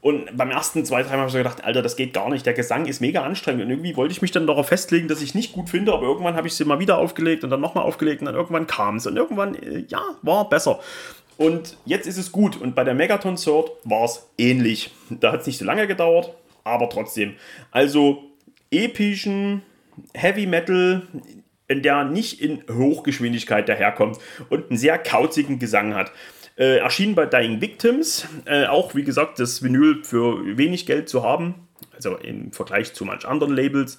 [0.00, 2.44] Und beim ersten zwei, drei Mal habe ich so gedacht, Alter, das geht gar nicht.
[2.44, 3.62] Der Gesang ist mega anstrengend.
[3.62, 5.92] Und irgendwie wollte ich mich dann darauf festlegen, dass ich nicht gut finde.
[5.92, 8.20] Aber irgendwann habe ich sie mal wieder aufgelegt und dann nochmal aufgelegt.
[8.20, 9.06] Und dann irgendwann kam es.
[9.06, 10.80] Und irgendwann, äh, ja, war besser.
[11.36, 12.60] Und jetzt ist es gut.
[12.60, 14.90] Und bei der Megaton Sword war es ähnlich.
[15.08, 16.34] Da hat es nicht so lange gedauert
[16.64, 17.34] aber trotzdem.
[17.70, 18.24] Also
[18.70, 19.62] epischen
[20.14, 21.02] Heavy Metal,
[21.68, 26.12] in der nicht in Hochgeschwindigkeit daherkommt und einen sehr kauzigen Gesang hat.
[26.56, 31.24] Äh, erschienen bei Dying Victims, äh, auch wie gesagt, das Vinyl für wenig Geld zu
[31.24, 31.54] haben,
[31.92, 33.98] also im Vergleich zu manch anderen Labels.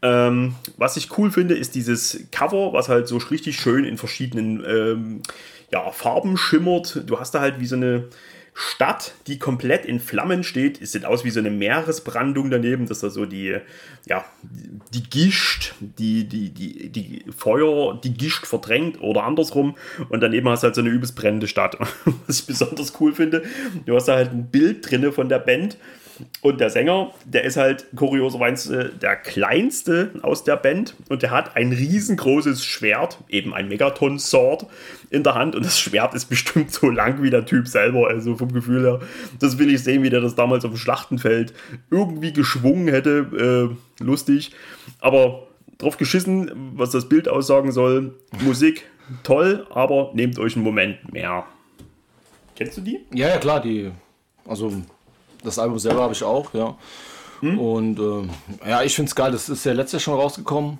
[0.00, 4.64] Ähm, was ich cool finde, ist dieses Cover, was halt so richtig schön in verschiedenen
[4.64, 5.22] ähm,
[5.72, 7.02] ja, Farben schimmert.
[7.06, 8.08] Du hast da halt wie so eine
[8.62, 10.82] Stadt, die komplett in Flammen steht.
[10.82, 13.56] Es sieht aus wie so eine Meeresbrandung daneben, dass da so die,
[14.06, 14.22] ja,
[14.92, 19.76] die Gischt, die, die, die, die Feuer, die Gischt verdrängt oder andersrum.
[20.10, 21.78] Und daneben hast du halt so eine übelst brennende Stadt.
[22.26, 23.44] Was ich besonders cool finde,
[23.86, 25.78] du hast da halt ein Bild drinne von der Band
[26.42, 31.56] und der Sänger, der ist halt kurioserweise der kleinste aus der Band und der hat
[31.56, 34.66] ein riesengroßes Schwert, eben ein Megaton-Sword
[35.10, 38.36] in der Hand und das Schwert ist bestimmt so lang wie der Typ selber, also
[38.36, 39.00] vom Gefühl her.
[39.38, 41.52] Das will ich sehen, wie der das damals auf dem Schlachtenfeld
[41.90, 43.70] irgendwie geschwungen hätte.
[44.00, 44.52] Äh, lustig.
[45.00, 45.48] Aber
[45.78, 48.14] drauf geschissen, was das Bild aussagen soll.
[48.42, 48.84] Musik
[49.22, 51.44] toll, aber nehmt euch einen Moment mehr.
[52.56, 53.00] Kennst du die?
[53.12, 53.90] Ja, ja, klar, die.
[54.46, 54.72] Also
[55.42, 56.76] das Album selber habe ich auch, ja.
[57.40, 57.58] Hm?
[57.58, 59.32] Und äh, ja, ich finde es geil.
[59.32, 60.78] Das ist ja letztes Jahr schon rausgekommen.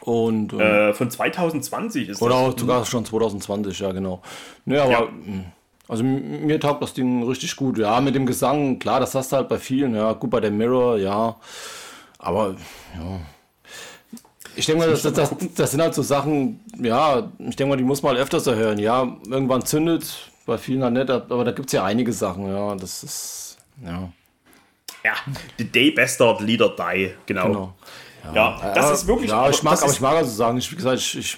[0.00, 2.44] Und, äh, äh, von 2020 ist oder das.
[2.44, 4.20] Oder sogar schon 2020, ja, genau.
[4.64, 5.00] Ne, aber ja.
[5.00, 5.44] Hm,
[5.88, 7.78] also mir taugt das Ding richtig gut.
[7.78, 10.50] Ja, mit dem Gesang, klar, das hast du halt bei vielen, ja, gut bei der
[10.50, 11.36] Mirror, ja.
[12.18, 12.56] Aber
[12.96, 13.20] ja.
[14.54, 17.76] Ich denke mal, das, das, das, das, sind halt so Sachen, ja, ich denke mal,
[17.76, 18.78] die muss man halt öfters hören.
[18.78, 22.74] Ja, irgendwann zündet, bei vielen halt nicht, aber da gibt es ja einige Sachen, ja.
[22.74, 24.12] Das ist, ja.
[25.04, 25.14] Ja,
[25.58, 27.46] The Day Bastard Leader Die, genau.
[27.46, 27.74] genau.
[28.24, 29.30] Ja, ja, das ist wirklich.
[29.30, 31.36] Ja, ich mag, aber ich mag also sagen, ich, wie gesagt, ich, ich,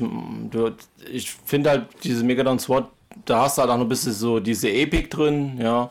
[1.11, 2.89] ich finde halt diese Megadon Sword,
[3.25, 5.91] da hast du halt auch noch ein bisschen so diese Epic drin, ja.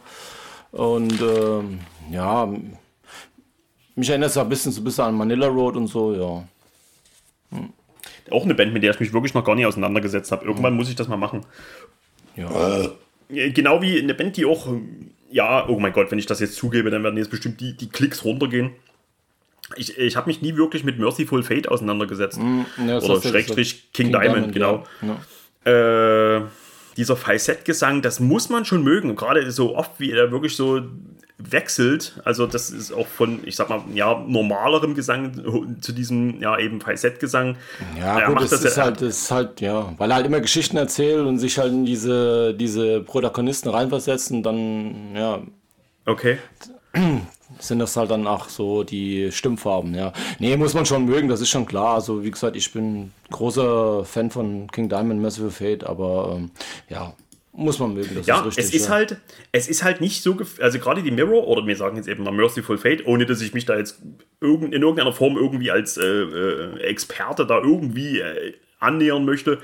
[0.71, 1.79] Und ähm,
[2.11, 2.47] ja,
[3.95, 7.57] mich erinnert es ein bisschen so ein bisschen an Manila Road und so, ja.
[7.57, 7.73] Hm.
[8.31, 10.45] Auch eine Band, mit der ich mich wirklich noch gar nicht auseinandergesetzt habe.
[10.45, 10.77] Irgendwann hm.
[10.77, 11.43] muss ich das mal machen.
[12.35, 12.81] Ja.
[12.81, 12.89] Äh,
[13.29, 14.67] Genau wie eine Band, die auch,
[15.29, 17.89] ja, oh mein Gott, wenn ich das jetzt zugebe, dann werden jetzt bestimmt die, die
[17.89, 18.71] Klicks runtergehen.
[19.75, 22.39] Ich, ich habe mich nie wirklich mit Merciful Fate auseinandergesetzt.
[22.39, 24.83] Mm, ja, Oder Schrägstrich King, King, Diamond, Diamond genau.
[25.01, 26.37] Ja, ja.
[26.37, 26.41] Äh,
[26.97, 29.15] dieser Falsettgesang, das muss man schon mögen.
[29.15, 30.81] Gerade so oft, wie er wirklich so
[31.49, 32.19] wechselt.
[32.23, 36.81] Also das ist auch von, ich sag mal, ja, normalerem Gesang zu diesem, ja, eben
[36.81, 37.57] Falsettgesang.
[37.99, 40.39] Ja, er gut, das, das ist halt, das ist halt, ja, weil er halt immer
[40.39, 45.41] Geschichten erzählt und sich halt in diese, diese Protagonisten reinversetzt und dann, ja.
[46.05, 46.37] Okay.
[47.59, 50.11] Sind das halt dann auch so die Stimmfarben, ja.
[50.39, 51.95] Nee, muss man schon mögen, das ist schon klar.
[51.95, 56.51] Also, wie gesagt, ich bin großer Fan von King Diamond, Merciful Fate, aber ähm,
[56.89, 57.13] ja,
[57.55, 58.65] muss man mögen, das ja, ist richtig.
[58.65, 58.93] Es ist, ja.
[58.93, 59.17] halt,
[59.51, 62.31] es ist halt nicht so, also gerade die Mirror, oder wir sagen jetzt eben mal
[62.31, 64.01] Merciful Fate, ohne dass ich mich da jetzt
[64.41, 69.59] in irgendeiner Form irgendwie als äh, äh, Experte da irgendwie äh, annähern möchte.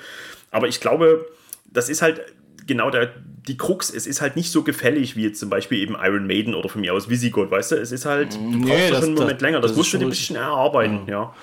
[0.52, 1.26] Aber ich glaube,
[1.66, 2.22] das ist halt
[2.68, 3.12] genau der,
[3.48, 3.90] die Krux.
[3.90, 6.82] Es ist halt nicht so gefällig wie jetzt zum Beispiel eben Iron Maiden oder von
[6.82, 7.76] mir aus Visigoth, weißt du?
[7.76, 9.62] Es ist halt, du nee, brauchst das, schon einen Moment das, länger.
[9.62, 11.14] Das, das musst du dir ein bisschen erarbeiten, ja.
[11.14, 11.36] ja.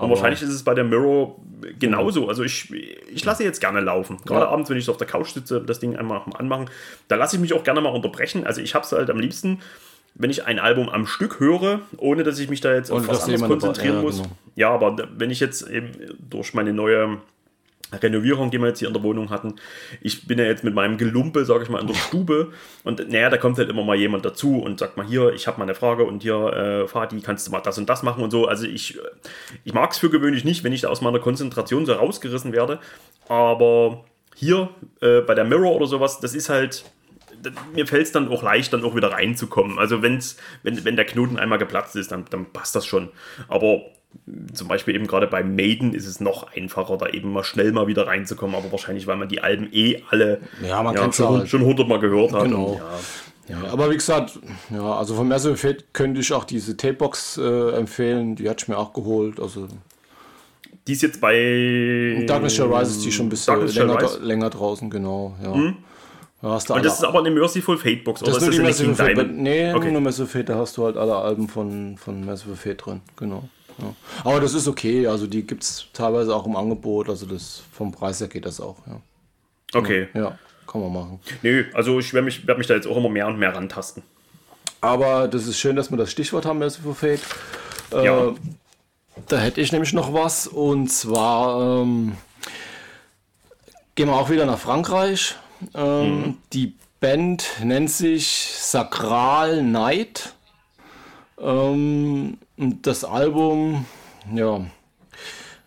[0.00, 1.36] Und wahrscheinlich ist es bei der Mirror
[1.78, 2.28] genauso.
[2.28, 4.18] Also ich, ich lasse jetzt gerne laufen.
[4.24, 4.50] Gerade ja.
[4.50, 6.70] abends, wenn ich so auf der Couch sitze, das Ding einmal anmachen,
[7.08, 8.46] da lasse ich mich auch gerne mal unterbrechen.
[8.46, 9.60] Also ich habe es halt am liebsten,
[10.14, 13.24] wenn ich ein Album am Stück höre, ohne dass ich mich da jetzt auf was
[13.24, 14.22] anderes konzentrieren muss.
[14.22, 14.30] Genau.
[14.54, 17.18] Ja, aber wenn ich jetzt eben durch meine neue
[17.92, 19.54] Renovierung, die wir jetzt hier in der Wohnung hatten.
[20.00, 23.30] Ich bin ja jetzt mit meinem Gelumpe, sage ich mal, in der Stube und naja,
[23.30, 25.74] da kommt halt immer mal jemand dazu und sagt mal hier, ich habe mal eine
[25.74, 28.46] Frage und hier, äh, Fadi, kannst du mal das und das machen und so.
[28.46, 28.98] Also ich,
[29.64, 32.80] ich mag es für gewöhnlich nicht, wenn ich da aus meiner Konzentration so rausgerissen werde,
[33.28, 34.70] aber hier
[35.00, 36.84] äh, bei der Mirror oder sowas, das ist halt,
[37.74, 39.78] mir fällt es dann auch leicht, dann auch wieder reinzukommen.
[39.78, 43.10] Also wenn's, wenn, wenn der Knoten einmal geplatzt ist, dann, dann passt das schon.
[43.48, 43.82] Aber
[44.52, 47.86] zum Beispiel eben gerade bei Maiden ist es noch einfacher, da eben mal schnell mal
[47.86, 51.48] wieder reinzukommen, aber wahrscheinlich, weil man die Alben eh alle ja, man ja, schon, halt.
[51.48, 52.44] schon hundertmal gehört hat.
[52.44, 52.64] Genau.
[52.64, 52.84] Und, ja.
[53.48, 54.40] Ja, aber wie gesagt,
[54.70, 58.68] ja, also von Massive Fate könnte ich auch diese Tapebox äh, empfehlen, die hatte ich
[58.68, 59.38] mir auch geholt.
[59.38, 59.68] Also
[60.86, 64.90] die ist jetzt bei Darkness Shall Rise ist die schon ein bisschen länger, länger, draußen,
[64.90, 65.36] genau.
[65.42, 65.54] Ja.
[65.54, 65.76] Hm?
[66.42, 68.68] Da hast du und das ist aber eine Merciful Fate Box, das oder ist, nur
[68.68, 69.32] ist die Merciful Fate.
[69.32, 69.90] Nee, okay.
[69.92, 73.48] nur Merciful Fate, da hast du halt alle Alben von, von Merciful Fate drin, genau.
[73.78, 73.94] Ja.
[74.24, 77.92] Aber das ist okay, also die gibt es teilweise auch im Angebot, also das vom
[77.92, 79.00] Preis her geht das auch, ja.
[79.74, 80.08] Okay.
[80.14, 81.20] Ja, kann man machen.
[81.42, 84.02] Nö, also ich werde mich, werd mich da jetzt auch immer mehr und mehr rantasten.
[84.80, 87.20] Aber das ist schön, dass wir das Stichwort haben, Merciful Fate.
[87.92, 88.34] Äh, ja.
[89.28, 92.16] Da hätte ich nämlich noch was und zwar ähm,
[93.94, 95.36] gehen wir auch wieder nach Frankreich.
[95.74, 96.36] Ähm, mhm.
[96.52, 100.34] Die Band nennt sich Sakral Night.
[101.38, 103.86] Ähm, das Album,
[104.34, 104.60] ja,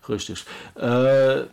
[0.08, 0.46] richtig.
[0.76, 1.44] Äh,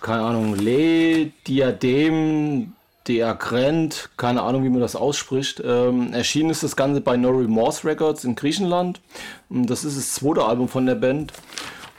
[0.00, 2.72] keine Ahnung, Le Diadem
[3.06, 5.62] de Agrent, keine Ahnung, wie man das ausspricht.
[5.64, 9.00] Ähm, erschienen ist das Ganze bei No Remorse Records in Griechenland.
[9.48, 11.32] Das ist das zweite Album von der Band.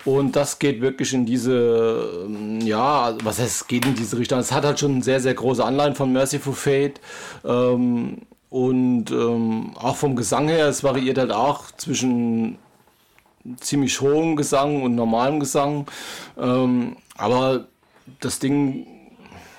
[0.06, 4.40] Und das geht wirklich in diese, ähm, ja, was heißt, es geht in diese Richtung.
[4.40, 7.02] Es hat halt schon sehr, sehr große Anleihen von Merciful Fate.
[7.46, 8.20] Ähm,
[8.50, 12.58] und ähm, auch vom Gesang her, es variiert halt auch zwischen
[13.60, 15.88] ziemlich hohem Gesang und normalem Gesang.
[16.38, 17.68] Ähm, aber
[18.20, 18.86] das Ding,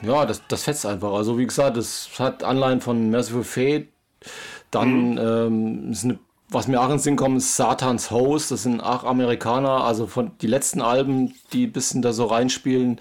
[0.02, 1.12] ja, das, das fetzt einfach.
[1.12, 3.88] Also wie gesagt, das hat Anleihen von Merciful Fate.
[4.70, 5.18] Dann mhm.
[5.18, 6.18] ähm, ist eine,
[6.50, 8.50] was mir auch ins Sinn kommt, ist Satans Host.
[8.50, 13.00] Das sind acht Amerikaner, also von die letzten Alben, die ein bisschen da so reinspielen.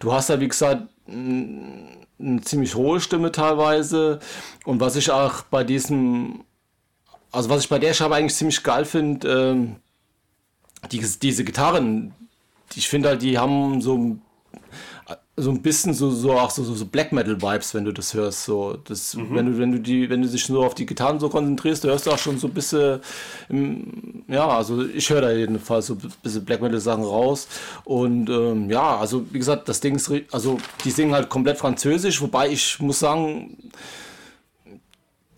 [0.00, 4.18] Du hast ja, wie gesagt, eine ziemlich hohe Stimme teilweise.
[4.64, 6.44] Und was ich auch bei diesem,
[7.30, 9.76] also was ich bei der Scheibe eigentlich ziemlich geil finde, ähm,
[10.90, 12.14] die, diese Gitarren,
[12.74, 14.18] ich finde halt, die haben so
[15.38, 18.44] so ein bisschen so, so auch so, so Black Metal Vibes, wenn du das hörst.
[18.44, 19.34] So, das, mhm.
[19.34, 21.88] wenn du, wenn du die, wenn du dich nur auf die Gitarren so konzentrierst, du
[21.88, 23.00] hörst du auch schon so ein bisschen,
[23.48, 27.48] im, ja, also ich höre da jedenfalls so ein bisschen Black Metal Sachen raus.
[27.84, 32.20] Und ähm, ja, also wie gesagt, das Ding ist, also die singen halt komplett französisch,
[32.20, 33.56] wobei ich muss sagen,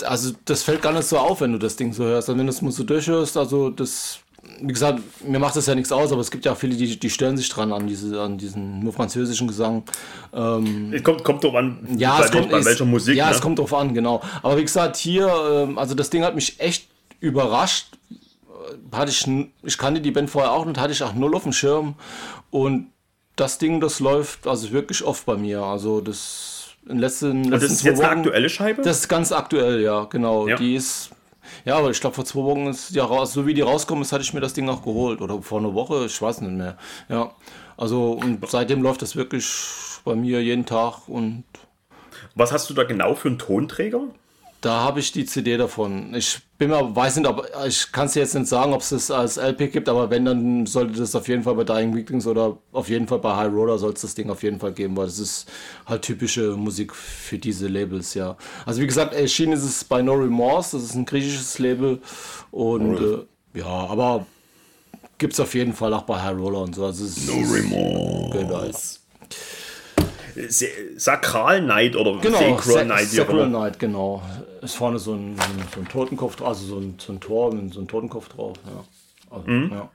[0.03, 2.29] also das fällt gar nicht so auf, wenn du das Ding so hörst.
[2.31, 4.20] Also wenn du es mal so durchhörst, also das
[4.61, 6.99] wie gesagt, mir macht das ja nichts aus, aber es gibt ja auch viele, die,
[6.99, 9.85] die stören sich dran an, diese, an diesen nur französischen Gesang.
[10.33, 13.17] Ähm, es kommt, kommt drauf an, ja, bei, es kommt, bei welcher Musik.
[13.17, 13.35] Ja, ne?
[13.35, 14.23] es kommt drauf an, genau.
[14.43, 16.89] Aber wie gesagt, hier, ähm, also das Ding hat mich echt
[17.21, 17.89] überrascht.
[18.93, 19.27] Hatte ich,
[19.63, 21.95] ich kannte die Band vorher auch nicht, hatte ich auch null auf dem Schirm.
[22.51, 22.89] Und
[23.37, 25.63] das Ding, das läuft also wirklich oft bei mir.
[25.63, 28.83] Also das in letzten, letzten Und das ist jetzt Wochen, eine aktuelle Scheibe?
[28.83, 30.49] Das ist ganz aktuell, ja, genau.
[30.49, 30.57] Ja.
[30.57, 31.11] Die ist
[31.65, 34.13] ja, aber ich glaube, vor zwei Wochen ist ja raus, so wie die rauskommen ist,
[34.13, 35.21] hatte ich mir das Ding auch geholt.
[35.21, 36.77] Oder vor einer Woche, ich weiß nicht mehr.
[37.09, 37.33] Ja.
[37.77, 39.47] Also, und seitdem läuft das wirklich
[40.05, 41.45] bei mir jeden Tag und.
[42.35, 44.03] Was hast du da genau für einen Tonträger?
[44.61, 46.15] Da habe ich die CD davon.
[46.15, 49.11] Ich bin mir, weiß nicht, ob ich kann es jetzt nicht sagen, ob es das
[49.11, 52.59] als LP gibt, aber wenn, dann sollte das auf jeden Fall bei Dying Weaklings oder
[52.73, 55.07] auf jeden Fall bei High Roller soll es das Ding auf jeden Fall geben, weil
[55.07, 55.51] das ist
[55.87, 58.37] halt typische Musik für diese Labels, ja.
[58.67, 61.99] Also wie gesagt, erschienen ist es bei No Remorse, das ist ein griechisches Label
[62.51, 64.27] und äh, ja, aber
[65.17, 66.85] gibt es auf jeden Fall auch bei High Roller und so.
[66.85, 68.31] Also no Remorse.
[68.33, 68.65] Genau.
[70.97, 73.09] Sakral Night oder genau, Sacral Night.
[73.09, 74.23] Sacral Night, genau.
[74.61, 75.37] Ist vorne so ein,
[75.75, 78.59] so ein Totenkopf drauf, also so ein, so ein Tor mit so einem Totenkopf drauf.
[78.67, 78.85] Ja.
[79.31, 79.71] Also, mhm.
[79.71, 79.91] ja.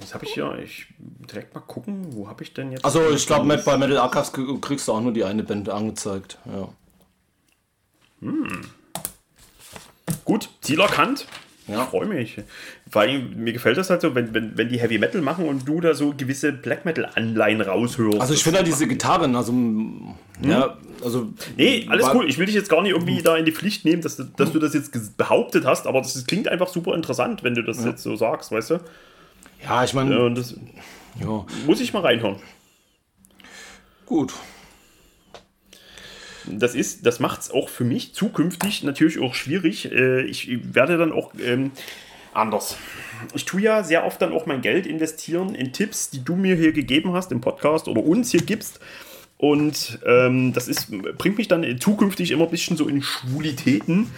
[0.00, 0.58] Was habe ich hier?
[0.58, 2.84] Ich direkt mal gucken, wo habe ich denn jetzt?
[2.84, 6.38] Also ich glaube, bei Metal Archives kriegst du auch nur die eine Band angezeigt.
[6.46, 6.68] Ja.
[8.20, 8.62] Hm.
[10.24, 11.26] Gut, Ziel erkannt.
[11.68, 11.82] Ja.
[11.82, 12.36] Ich freue mich.
[12.90, 15.66] Vor allem, mir gefällt das halt so, wenn, wenn, wenn die Heavy Metal machen und
[15.66, 18.20] du da so gewisse Black Metal-Anleihen raushörst.
[18.20, 20.14] Also ich finde halt diese Gitarren, also hm?
[20.44, 21.32] ja, also.
[21.56, 22.28] Nee, alles cool.
[22.28, 24.58] Ich will dich jetzt gar nicht irgendwie da in die Pflicht nehmen, dass, dass du
[24.58, 27.90] das jetzt behauptet hast, aber das klingt einfach super interessant, wenn du das ja.
[27.90, 28.80] jetzt so sagst, weißt du?
[29.62, 30.16] Ja, ich meine.
[30.16, 30.42] Ja,
[31.20, 31.46] ja.
[31.66, 32.36] Muss ich mal reinhören.
[34.04, 34.34] Gut
[36.46, 39.90] das ist, das macht es auch für mich zukünftig natürlich auch schwierig.
[39.90, 41.72] Äh, ich werde dann auch ähm,
[42.34, 42.76] anders.
[43.34, 46.56] Ich tue ja sehr oft dann auch mein Geld investieren in Tipps, die du mir
[46.56, 48.80] hier gegeben hast im Podcast oder uns hier gibst.
[49.38, 54.10] Und ähm, das ist, bringt mich dann zukünftig immer ein bisschen so in Schwulitäten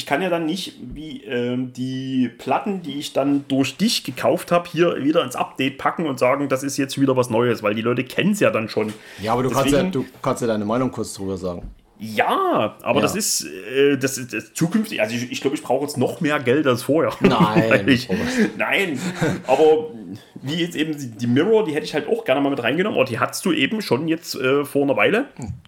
[0.00, 4.50] ich kann ja dann nicht wie ähm, die Platten, die ich dann durch dich gekauft
[4.50, 7.74] habe, hier wieder ins Update packen und sagen, das ist jetzt wieder was Neues, weil
[7.74, 8.94] die Leute kennen es ja dann schon.
[9.20, 11.68] Ja, aber du, Deswegen, kannst, ja, du kannst ja deine Meinung kurz drüber sagen.
[11.98, 13.02] Ja, aber ja.
[13.02, 15.02] das ist äh, das, ist, das zukünftig.
[15.02, 17.12] Also ich, ich glaube, ich brauche jetzt noch mehr Geld als vorher.
[17.20, 17.84] Nein.
[17.88, 18.08] ich,
[18.56, 18.98] nein,
[19.46, 19.90] aber
[20.40, 22.98] wie jetzt eben die Mirror, die hätte ich halt auch gerne mal mit reingenommen.
[22.98, 25.26] Aber die hattest du eben schon jetzt äh, vor einer Weile.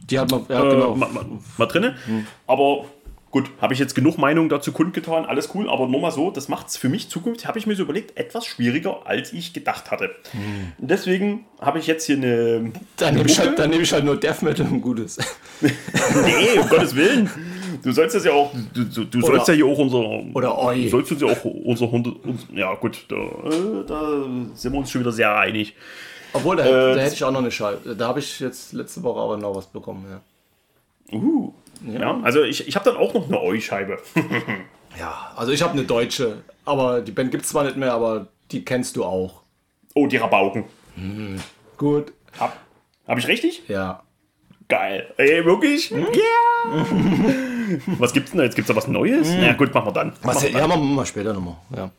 [0.09, 0.95] Die hat man ja, genau.
[0.95, 1.27] äh, mal, mal,
[1.59, 1.97] mal drinne.
[2.07, 2.27] Hm.
[2.47, 2.87] Aber
[3.33, 6.49] Gut, habe ich jetzt genug Meinung dazu kundgetan, alles cool, aber nur mal so, das
[6.49, 9.91] macht es für mich zukünftig, habe ich mir so überlegt, etwas schwieriger, als ich gedacht
[9.91, 10.11] hatte.
[10.33, 10.73] Hm.
[10.77, 12.73] Deswegen habe ich jetzt hier eine.
[12.99, 15.17] Dann nehme ich, halt, nehm ich halt nur Death Metal und Gutes.
[15.63, 17.31] nee, um Gottes Willen.
[17.83, 20.37] Du sollst das ja auch, du, du, du sollst ja hier auch unser.
[20.37, 20.83] Oder oi.
[20.83, 22.15] Du sollst uns ja auch unser Hunde.
[22.55, 25.75] ja, gut, da, äh, da, sind wir uns schon wieder sehr einig.
[26.35, 27.97] Obwohl, da, äh, da hätte ich auch noch eine Scheibe.
[27.97, 30.21] Da habe ich jetzt letzte Woche aber noch was bekommen, ja.
[31.19, 31.55] Uh.
[31.87, 32.01] Ja.
[32.01, 33.99] ja also ich, ich habe dann auch noch eine Eu-Scheibe.
[34.99, 38.29] ja, also ich habe eine deutsche, aber die Band gibt es zwar nicht mehr, aber
[38.51, 39.43] die kennst du auch.
[39.95, 40.65] Oh, die Rabauken.
[40.97, 41.41] Mhm.
[41.77, 42.13] Gut.
[42.39, 42.57] Hab,
[43.07, 43.63] hab ich richtig?
[43.69, 44.03] Ja.
[44.69, 45.13] Geil.
[45.19, 45.91] Ey, wirklich?
[45.91, 45.99] Ja.
[45.99, 46.87] Yeah.
[47.99, 48.55] was gibt's denn da jetzt?
[48.55, 49.29] Gibt's da was Neues?
[49.29, 49.41] Mhm.
[49.41, 50.13] Na ja, gut, machen wir dann.
[50.23, 51.57] Was, machen wir ja, machen wir mal später nochmal.
[51.77, 51.91] Ja.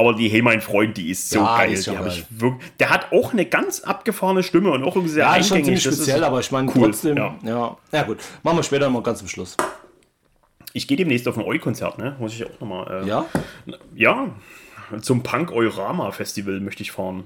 [0.00, 1.72] Aber die Hey, mein Freund, die ist so ja, geil.
[1.74, 2.06] Ist die geil.
[2.08, 5.48] Ich wirklich, der hat auch eine ganz abgefahrene Stimme und auch irgendwie sehr ja, eingängig.
[5.48, 6.84] Schon ziemlich speziell, aber ich meine cool.
[6.84, 7.18] trotzdem.
[7.18, 7.36] Ja.
[7.44, 7.76] ja.
[7.92, 8.02] Ja.
[8.04, 8.16] gut.
[8.42, 9.58] Machen wir später mal ganz zum Schluss.
[10.72, 12.16] ich gehe demnächst auf ein Eu-Konzert, ne?
[12.18, 13.04] Muss ich auch nochmal.
[13.04, 13.26] Äh, ja?
[13.94, 14.30] Ja,
[15.02, 17.24] zum Punk Eurama Festival möchte ich fahren.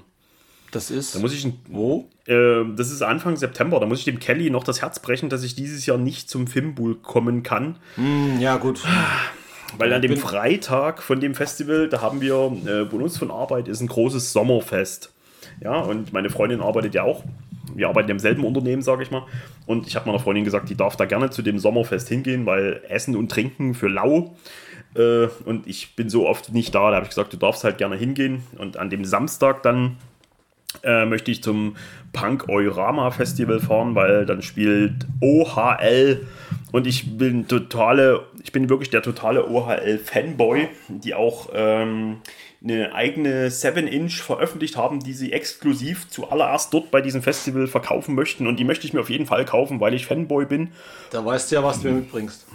[0.71, 1.15] Das ist.
[1.15, 1.47] Da muss ich.
[1.69, 2.09] Wo?
[2.25, 3.79] Äh, das ist Anfang September.
[3.79, 6.45] Da muss ich dem Kelly noch das Herz brechen, dass ich dieses Jahr nicht zum
[6.45, 7.77] Fimbul kommen kann.
[7.95, 8.83] Mm, ja, gut.
[9.77, 13.67] Weil an dem Freitag von dem Festival, da haben wir, äh, bei uns von Arbeit
[13.67, 15.11] ist ein großes Sommerfest.
[15.61, 17.23] Ja, und meine Freundin arbeitet ja auch.
[17.73, 19.23] Wir arbeiten im selben Unternehmen, sage ich mal.
[19.65, 22.81] Und ich habe meiner Freundin gesagt, die darf da gerne zu dem Sommerfest hingehen, weil
[22.87, 24.35] Essen und Trinken für lau.
[24.95, 26.89] Äh, und ich bin so oft nicht da.
[26.89, 28.43] Da habe ich gesagt, du darfst halt gerne hingehen.
[28.57, 29.97] Und an dem Samstag dann
[30.83, 31.75] äh, möchte ich zum
[32.13, 36.25] Punk Eurama Festival fahren, weil dann spielt OHL
[36.71, 42.17] und ich bin totale, ich bin wirklich der totale OHL Fanboy, die auch ähm,
[42.63, 48.47] eine eigene 7-Inch veröffentlicht haben, die sie exklusiv zuallererst dort bei diesem Festival verkaufen möchten
[48.47, 50.71] und die möchte ich mir auf jeden Fall kaufen, weil ich Fanboy bin.
[51.11, 52.45] Da weißt du ja, was du mir mitbringst.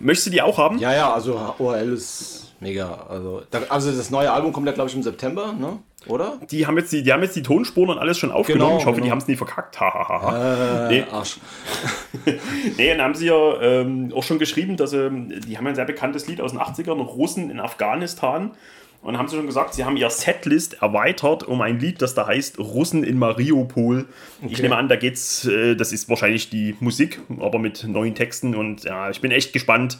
[0.00, 0.78] Möchtest du die auch haben?
[0.78, 3.06] Ja, ja, also OHL ist mega.
[3.08, 5.78] Also, also das neue Album kommt ja, glaube ich, im September, ne?
[6.06, 6.38] Oder?
[6.50, 8.70] Die haben jetzt die, die, haben jetzt die Tonspuren und alles schon aufgenommen.
[8.70, 9.04] Genau, ich hoffe, genau.
[9.06, 9.78] die haben es nie verkackt.
[9.80, 11.04] äh, nee.
[11.10, 11.38] Arsch.
[12.76, 15.10] nee, dann haben sie ja ähm, auch schon geschrieben, dass sie,
[15.46, 18.52] die haben ein sehr bekanntes Lied aus den 80ern, Russen in Afghanistan.
[19.04, 22.26] Und haben sie schon gesagt, sie haben ihr Setlist erweitert um ein Lied, das da
[22.26, 24.06] heißt Russen in Mariupol.
[24.42, 24.50] Okay.
[24.50, 28.54] Ich nehme an, da geht's, äh, das ist wahrscheinlich die Musik, aber mit neuen Texten.
[28.54, 29.98] Und ja, ich bin echt gespannt,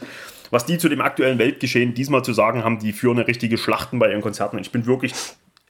[0.51, 2.79] was die zu dem aktuellen Weltgeschehen diesmal zu sagen haben.
[2.79, 4.57] Die führen eine richtige Schlachten bei ihren Konzerten.
[4.57, 5.13] Und ich bin wirklich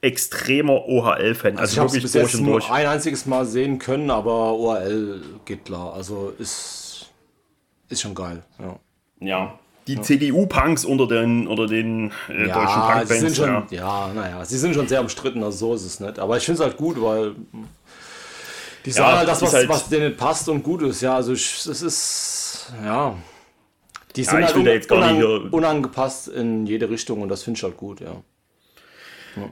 [0.05, 1.57] extremer OHL-Fan.
[1.57, 2.69] Also, also ich habe es bis jetzt nur durch.
[2.69, 5.93] ein einziges Mal sehen können, aber OHL geht klar.
[5.93, 7.07] Also ist,
[7.89, 8.43] ist schon geil.
[8.59, 8.79] Ja.
[9.19, 9.59] ja.
[9.87, 10.01] Die ja.
[10.01, 13.71] CDU-Punks unter den, oder den äh, ja, deutschen Punkbands.
[13.71, 16.17] Ja, ja, naja, sie sind schon sehr umstritten, also so ist es nicht.
[16.19, 17.35] Aber ich finde es halt gut, weil
[18.85, 21.01] die sagen ja, halt das, was, halt was denen passt und gut ist.
[21.01, 23.15] Ja, also es ist, ja.
[24.15, 27.99] Die sind halt un unang unangepasst in jede Richtung und das finde ich halt gut,
[27.99, 28.21] ja.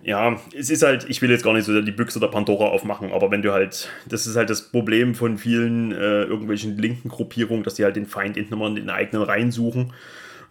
[0.04, 3.12] Ja, es ist halt, ich will jetzt gar nicht so die Büchse der Pandora aufmachen,
[3.12, 7.64] aber wenn du halt, das ist halt das Problem von vielen äh, irgendwelchen linken Gruppierungen,
[7.64, 9.94] dass die halt den Feind in den eigenen Reihen suchen.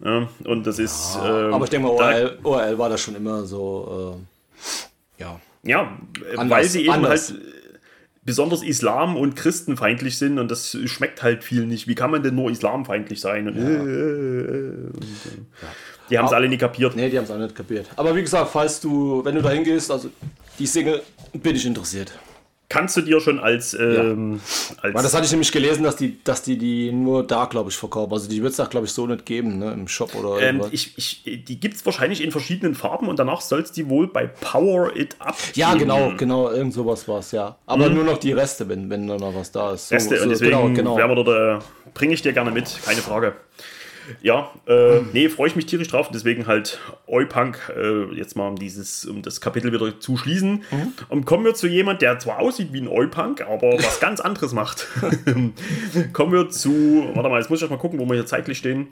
[0.04, 1.16] Ja, und das ist.
[1.16, 4.18] Ja, ähm, aber ich denke mal, ORL, ORL, war das schon immer so,
[5.18, 5.40] äh, ja.
[5.64, 5.96] Ja,
[6.36, 7.30] anders, weil sie eben anders.
[7.30, 7.40] halt
[8.24, 11.88] besonders islam- und christenfeindlich sind und das schmeckt halt viel nicht.
[11.88, 13.48] Wie kann man denn nur islamfeindlich sein?
[13.48, 13.62] Und, ja.
[13.62, 15.04] äh, äh, äh und,
[15.60, 15.68] ja.
[16.12, 16.94] Die haben es alle nicht kapiert.
[16.94, 17.86] Nee, die haben es alle nicht kapiert.
[17.96, 20.10] Aber wie gesagt, falls du, wenn du da hingehst, also
[20.58, 21.02] die Single,
[21.32, 22.12] bin ich interessiert.
[22.68, 23.74] Kannst du dir schon als.
[23.74, 24.82] Ähm, ja.
[24.82, 27.70] als Weil das hatte ich nämlich gelesen, dass die, dass die die nur da, glaube
[27.70, 28.12] ich, verkaufen.
[28.12, 30.62] Also die wird es da, glaube ich, so nicht geben, ne, im Shop oder ähm,
[30.70, 34.06] ich, ich, Die gibt es wahrscheinlich in verschiedenen Farben und danach soll es die wohl
[34.06, 35.36] bei Power It Up.
[35.54, 37.56] Ja, genau, genau, irgend sowas war es, ja.
[37.66, 37.96] Aber mhm.
[37.96, 39.88] nur noch die Reste, wenn, wenn da noch was da ist.
[39.88, 41.62] So, Reste, so, und deswegen genau, genau.
[41.94, 43.34] Bringe ich dir gerne mit, keine Frage.
[44.22, 46.10] Ja, äh, nee, freue ich mich tierisch drauf.
[46.12, 50.64] Deswegen halt Eupunk, äh, jetzt mal um dieses, um das Kapitel wieder zu schließen.
[50.70, 50.92] Mhm.
[51.08, 54.52] Und kommen wir zu jemand, der zwar aussieht wie ein Eupunk, aber was ganz anderes
[54.52, 54.88] macht.
[56.12, 58.88] kommen wir zu, warte mal, jetzt muss ich mal gucken, wo wir hier zeitlich stehen.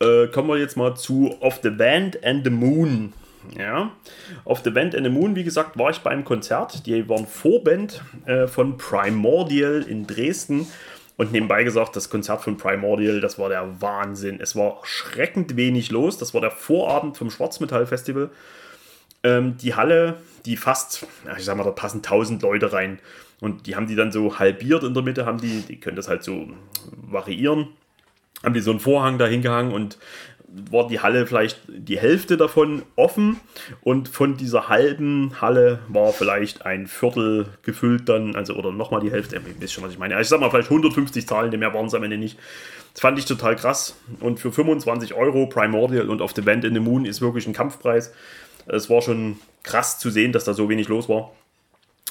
[0.00, 3.12] Äh, kommen wir jetzt mal zu Of the Band and the Moon.
[3.58, 3.92] Ja,
[4.44, 6.86] auf The Band and the Moon, wie gesagt, war ich beim Konzert.
[6.86, 10.66] Die waren Vorband äh, von Primordial in Dresden.
[11.20, 14.40] Und nebenbei gesagt, das Konzert von Primordial, das war der Wahnsinn.
[14.40, 16.16] Es war schreckend wenig los.
[16.16, 18.30] Das war der Vorabend vom Schwarzmetall-Festival.
[19.22, 20.16] Ähm, die Halle,
[20.46, 21.06] die fast,
[21.36, 23.00] ich sag mal, da passen 1000 Leute rein.
[23.38, 26.08] Und die haben die dann so halbiert in der Mitte, haben die, die können das
[26.08, 26.48] halt so
[27.02, 27.68] variieren.
[28.42, 29.98] Haben die so einen Vorhang da hingehangen und
[30.70, 33.40] war die Halle vielleicht die Hälfte davon offen
[33.82, 39.12] und von dieser halben Halle war vielleicht ein Viertel gefüllt dann, also oder nochmal die
[39.12, 40.16] Hälfte, ihr wisst schon, was ich meine.
[40.16, 42.38] Also ich sag mal vielleicht 150 Zahlen, mehr waren es am Ende nicht.
[42.92, 46.74] Das fand ich total krass und für 25 Euro Primordial und auf The Band in
[46.74, 48.12] the Moon ist wirklich ein Kampfpreis.
[48.66, 51.32] Es war schon krass zu sehen, dass da so wenig los war.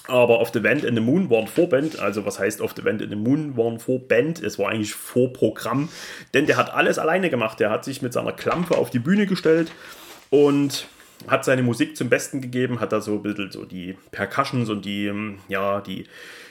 [0.09, 2.83] Aber auf The Vent in the Moon war ein Vorband, also was heißt auf The
[2.83, 5.89] Vent in the Moon war ein Vorband, es war eigentlich Vorprogramm,
[6.33, 7.59] denn der hat alles alleine gemacht.
[7.59, 9.71] Der hat sich mit seiner Klampe auf die Bühne gestellt
[10.31, 10.87] und
[11.27, 14.83] hat seine Musik zum Besten gegeben, hat da so ein bisschen so die Percussions und
[14.83, 16.05] die, ähm, ja, die,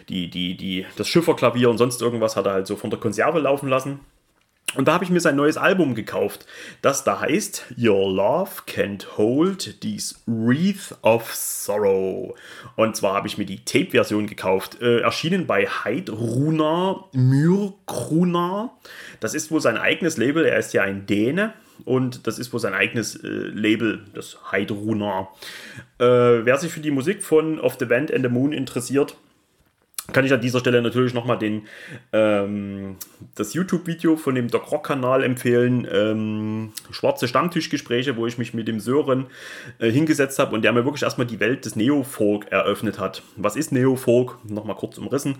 [0.09, 3.41] die, die, die, das Schifferklavier und sonst irgendwas hat er halt so von der Konserve
[3.41, 4.01] laufen lassen.
[4.75, 6.47] Und da habe ich mir sein neues Album gekauft,
[6.83, 12.35] das da heißt Your Love Can't Hold These Wreath of Sorrow.
[12.77, 18.71] Und zwar habe ich mir die Tape-Version gekauft, äh, erschienen bei Heidruna Myrkruna.
[19.21, 21.55] Das ist wohl sein eigenes Label, er ist ja ein Däne
[21.87, 25.29] und das ist wohl sein eigenes äh, Label, das Heidruna.
[25.99, 29.17] Äh, wer sich für die Musik von Of the Band and the Moon interessiert,
[30.13, 31.39] kann ich an dieser Stelle natürlich nochmal
[32.13, 32.97] ähm,
[33.35, 35.87] das YouTube-Video von dem Doc Rock-Kanal empfehlen.
[35.91, 39.27] Ähm, Schwarze Stammtischgespräche, wo ich mich mit dem Sören
[39.79, 43.23] äh, hingesetzt habe und der mir wirklich erstmal die Welt des Neo-Folk eröffnet hat.
[43.37, 44.39] Was ist Neo-Folk?
[44.49, 45.37] Nochmal kurz umrissen.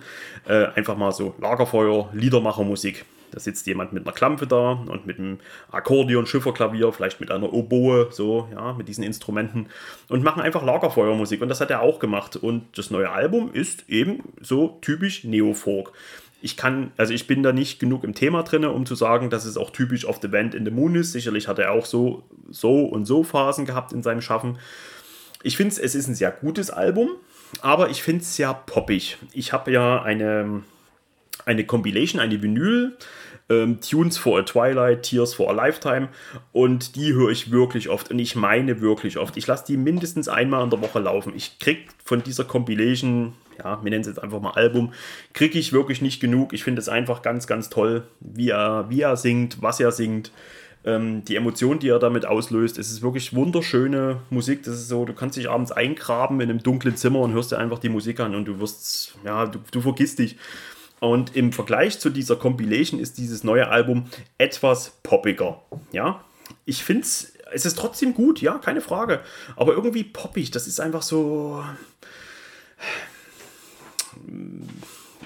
[0.47, 3.05] Äh, einfach mal so Lagerfeuer, Liedermachermusik.
[3.31, 5.39] Da sitzt jemand mit einer Klampe da und mit einem
[5.71, 9.67] Akkordeon, Schifferklavier, vielleicht mit einer Oboe, so, ja, mit diesen Instrumenten
[10.07, 11.41] und machen einfach Lagerfeuermusik.
[11.41, 12.35] Und das hat er auch gemacht.
[12.35, 15.93] Und das neue Album ist eben so typisch Neofolk.
[16.41, 19.45] Ich kann, also ich bin da nicht genug im Thema drin, um zu sagen, dass
[19.45, 21.11] es auch typisch of the Band in the Moon ist.
[21.11, 24.57] Sicherlich hat er auch so, so und so Phasen gehabt in seinem Schaffen.
[25.43, 27.09] Ich finde es ist ein sehr gutes Album,
[27.61, 29.17] aber ich finde es sehr poppig.
[29.33, 30.63] Ich habe ja eine,
[31.45, 32.97] eine Compilation, eine Vinyl
[33.49, 36.09] ähm, Tunes for a Twilight, Tears for a Lifetime
[36.51, 39.35] und die höre ich wirklich oft und ich meine wirklich oft.
[39.37, 41.33] Ich lasse die mindestens einmal in der Woche laufen.
[41.35, 44.93] Ich kriege von dieser Compilation, ja, wir nennen es jetzt einfach mal Album,
[45.33, 46.53] kriege ich wirklich nicht genug.
[46.53, 50.31] Ich finde es einfach ganz, ganz toll, wie er, wie er singt, was er singt
[50.85, 52.77] ähm, die Emotion, die er damit auslöst.
[52.77, 54.63] Es ist wirklich wunderschöne Musik.
[54.63, 57.57] Das ist so, du kannst dich abends eingraben in einem dunklen Zimmer und hörst dir
[57.57, 60.37] einfach die Musik an und du wirst, ja, du, du vergisst dich.
[60.99, 64.05] Und im Vergleich zu dieser Compilation ist dieses neue Album
[64.37, 65.61] etwas poppiger.
[65.91, 66.23] Ja,
[66.65, 69.21] ich finde es, es ist trotzdem gut, ja, keine Frage.
[69.55, 71.63] Aber irgendwie poppig, das ist einfach so.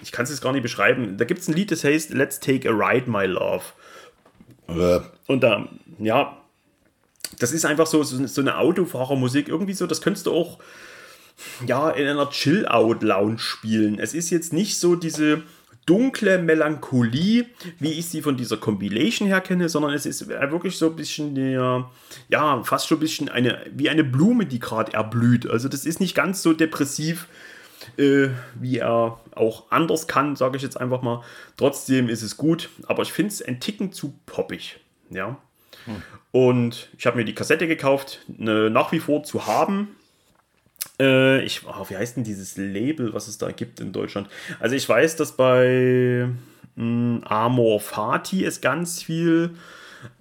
[0.01, 1.17] Ich kann es jetzt gar nicht beschreiben.
[1.17, 3.63] Da gibt es ein Lied, das heißt Let's Take a Ride, My Love.
[4.67, 4.99] Äh.
[5.27, 5.67] Und da,
[5.97, 6.37] ja,
[7.39, 9.47] das ist einfach so, so, so eine Autofahrermusik.
[9.47, 10.59] Irgendwie so, das könntest du auch
[11.65, 13.99] ja, in einer Chill-Out-Lounge spielen.
[13.99, 15.43] Es ist jetzt nicht so diese
[15.85, 17.45] dunkle Melancholie,
[17.79, 21.35] wie ich sie von dieser Compilation her kenne, sondern es ist wirklich so ein bisschen
[21.35, 21.89] der,
[22.29, 25.49] ja, fast schon ein bisschen eine, wie eine Blume, die gerade erblüht.
[25.49, 27.27] Also das ist nicht ganz so depressiv,
[27.97, 31.23] äh, wie er auch anders kann, sage ich jetzt einfach mal.
[31.57, 34.79] Trotzdem ist es gut, aber ich finde es ein Ticken zu poppig.
[35.09, 35.37] Ja.
[35.85, 36.01] Hm.
[36.31, 39.89] Und ich habe mir die Kassette gekauft, ne, nach wie vor zu haben.
[40.99, 44.27] Äh, ich, oh, wie heißt denn dieses Label, was es da gibt in Deutschland?
[44.59, 46.27] Also ich weiß, dass bei
[46.75, 49.51] mh, hm, Amor Fati es ganz viel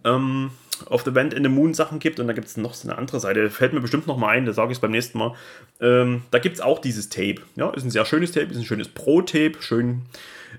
[0.05, 0.51] ähm,
[0.87, 2.99] auf The Band in the Moon Sachen gibt und da gibt es noch so eine
[2.99, 5.35] andere Seite, fällt mir bestimmt noch mal ein, da sage ich es beim nächsten Mal.
[5.81, 7.37] Ähm, da gibt es auch dieses Tape.
[7.57, 10.03] Ja, ist ein sehr schönes Tape, ist ein schönes Pro-Tape, schön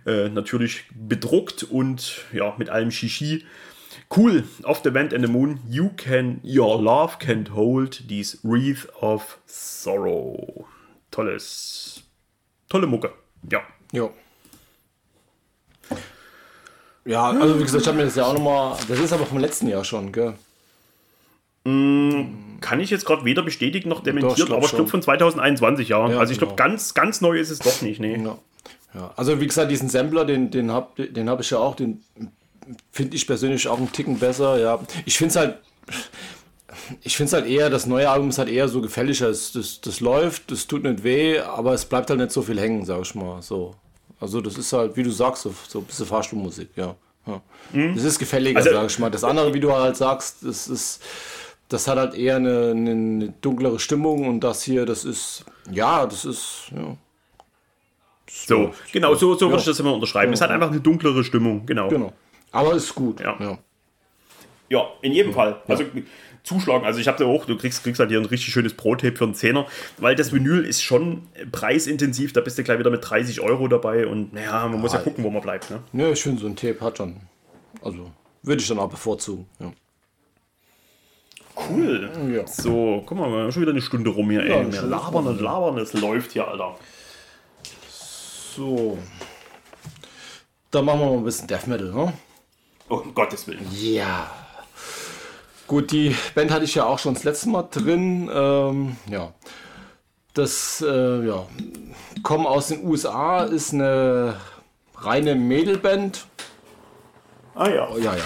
[0.06, 3.43] äh, natürlich bedruckt und ja, mit allem Shishi.
[4.16, 8.86] Cool, Off the Band and the Moon, you can, your love can't hold these wreath
[9.01, 10.68] of sorrow.
[11.09, 12.03] Tolles,
[12.70, 13.11] tolle Mucke,
[13.49, 13.61] ja.
[13.91, 14.09] Ja.
[17.05, 19.39] Ja, also wie gesagt, ich habe mir das ja auch nochmal, das ist aber vom
[19.39, 20.36] letzten Jahr schon, gell?
[21.64, 25.89] Mm, kann ich jetzt gerade weder bestätigen noch dementiert, doch, aber ich glaube von 2021,
[25.89, 26.07] ja.
[26.07, 26.70] ja also ich glaube, genau.
[26.70, 28.16] ganz, ganz neu ist es doch nicht, nee.
[28.16, 28.38] Ja.
[28.93, 29.11] ja.
[29.16, 32.03] Also wie gesagt, diesen Sampler, den, den habe den hab ich ja auch, den
[32.91, 34.80] finde ich persönlich auch einen Ticken besser, ja.
[35.05, 35.57] Ich finde es halt,
[37.01, 39.28] ich finde es halt eher, das neue Album ist halt eher so gefälliger.
[39.28, 42.59] Das, das, das läuft, das tut nicht weh, aber es bleibt halt nicht so viel
[42.59, 43.41] hängen, sag ich mal.
[43.41, 43.76] So.
[44.20, 46.95] Also das ist halt, wie du sagst, so, so ein bisschen Fahrstuhlmusik, ja.
[47.28, 47.41] ja.
[47.72, 47.95] Mhm.
[47.95, 49.11] Das ist gefälliger, also, sag ich mal.
[49.11, 51.01] Das andere, wie du halt sagst, das ist,
[51.70, 56.26] das hat halt eher eine, eine dunklere Stimmung und das hier, das ist, ja, das
[56.26, 56.95] ist, ja.
[58.30, 59.51] So, genau, so, so ja.
[59.51, 60.32] würde ich das immer unterschreiben.
[60.32, 60.34] Ja.
[60.34, 61.88] Es hat einfach eine dunklere Stimmung, genau.
[61.89, 62.14] Genau.
[62.54, 63.20] Aber ist gut.
[63.20, 63.36] Ja.
[63.39, 63.58] Ja,
[64.70, 65.62] ja in jedem Fall.
[65.68, 65.84] Also
[66.43, 66.86] zuschlagen.
[66.86, 69.24] Also ich habe da auch, du kriegst, kriegst halt hier ein richtig schönes Pro-Tape für
[69.24, 69.66] einen Zehner,
[69.97, 74.08] weil das Vinyl ist schon preisintensiv, da bist du gleich wieder mit 30 Euro dabei
[74.08, 75.70] und naja, man muss ja gucken, wo man bleibt.
[75.70, 75.80] Ne?
[75.93, 77.18] Ja, finde so ein Tape hat schon,
[77.82, 78.12] also
[78.43, 79.47] würde ich dann auch bevorzugen.
[79.60, 79.72] Ja.
[81.70, 82.10] Cool.
[82.36, 82.47] Ja.
[82.47, 84.72] So, guck mal, wir haben schon wieder eine Stunde rum hier, ja, ey.
[84.72, 86.76] Wir labern und labern, es läuft hier, Alter.
[88.56, 88.97] So.
[90.72, 92.14] Dann machen wir mal ein bisschen Death Metal, ne?
[93.02, 93.66] Um Gottes Willen.
[93.72, 94.30] Ja.
[95.68, 98.30] Gut, die Band hatte ich ja auch schon das letzte Mal drin.
[98.34, 99.34] Ähm, ja.
[100.34, 101.46] Das, äh, ja.
[102.22, 104.36] Kommen aus den USA, ist eine
[104.98, 106.26] reine Mädelband.
[107.56, 107.89] Ah ja.
[107.91, 108.24] Oh, ja, ja.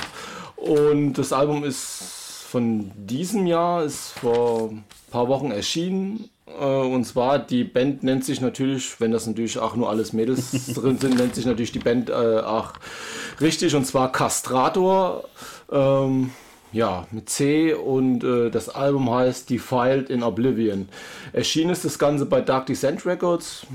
[0.55, 6.30] Und das Album ist von diesem Jahr, ist vor ein paar Wochen erschienen.
[6.47, 10.51] Äh, und zwar, die Band nennt sich natürlich, wenn das natürlich auch nur alles Mädels
[10.74, 12.74] drin sind, nennt sich natürlich die Band äh, auch
[13.41, 15.23] richtig und zwar Castrator.
[15.71, 16.31] Ähm,
[16.73, 20.89] ja, mit C und äh, das Album heißt Defiled in Oblivion.
[21.33, 23.65] Erschienen ist das Ganze bei Dark Descent Records.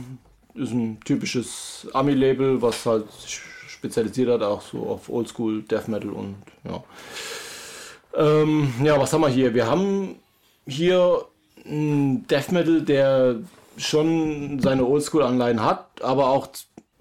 [0.54, 3.06] Ist ein typisches Ami-Label, was halt
[3.66, 6.84] spezialisiert hat auch so auf Oldschool Death Metal und ja.
[8.14, 9.54] Ähm, ja, was haben wir hier?
[9.54, 10.16] Wir haben
[10.66, 11.24] hier
[11.64, 13.36] Death Metal, der
[13.76, 16.46] schon seine Oldschool-Anleihen hat, aber auch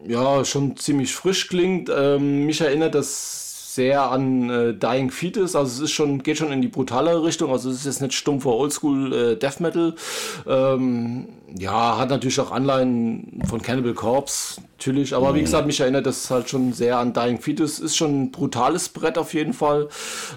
[0.08, 1.90] ja, schon ziemlich frisch klingt.
[1.94, 6.52] Ähm, mich erinnert das sehr an äh, Dying Fetus, also es ist schon, geht schon
[6.52, 9.96] in die brutale Richtung, also es ist jetzt nicht stumpfer Oldschool äh, Death Metal.
[10.46, 15.36] Ähm, ja, hat natürlich auch Anleihen von Cannibal Corpse, natürlich, aber mhm.
[15.36, 18.90] wie gesagt, mich erinnert das halt schon sehr an Dying Fetus, ist schon ein brutales
[18.90, 19.90] Brett auf jeden Fall.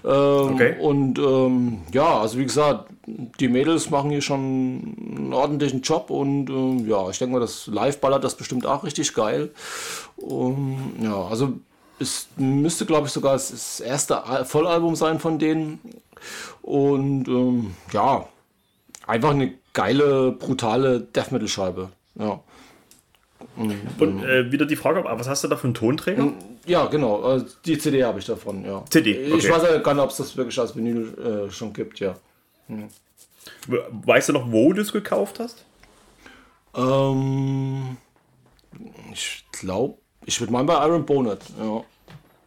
[0.05, 0.77] Ähm, okay.
[0.81, 6.51] Und ähm, ja, also wie gesagt, die Mädels machen hier schon einen ordentlichen Job und
[6.51, 9.51] äh, ja, ich denke mal, das Live ballert das bestimmt auch richtig geil.
[11.01, 11.55] Ja, also
[11.99, 15.79] es müsste, glaube ich, sogar das erste Vollalbum sein von denen.
[16.63, 18.27] Und ähm, ja,
[19.07, 21.91] einfach eine geile, brutale Death Metal-Scheibe.
[22.19, 22.41] Ja.
[23.57, 26.33] Und, Und äh, wieder die Frage, was hast du da für einen Tonträger?
[26.67, 27.37] Ja, genau.
[27.37, 28.83] Äh, die CD habe ich davon, ja.
[28.89, 29.27] CD.
[29.27, 29.39] Okay.
[29.39, 32.15] Ich weiß ja gar nicht, ob es das wirklich als Vinyl äh, schon gibt, ja.
[32.69, 32.89] Hm.
[33.67, 35.65] Weißt du noch, wo du es gekauft hast?
[36.75, 37.99] Ähm,
[39.13, 41.85] ich glaube, ich würde mal bei Iron Bonnet, ja.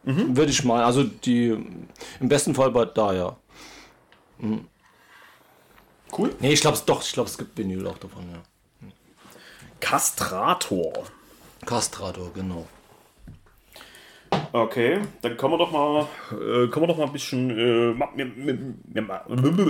[0.04, 0.36] Mhm.
[0.36, 1.48] Würde ich mal, also die,
[2.20, 3.36] im besten Fall bei da, ja.
[4.38, 4.66] Mhm.
[6.16, 6.34] Cool.
[6.40, 8.42] Nee, ich glaube doch, ich glaube, es gibt Vinyl auch davon, ja.
[9.80, 11.04] Kastrator.
[11.64, 12.66] Kastrator, genau.
[14.52, 17.94] Okay, dann kommen wir doch mal, äh, kommen wir doch mal ein bisschen, äh,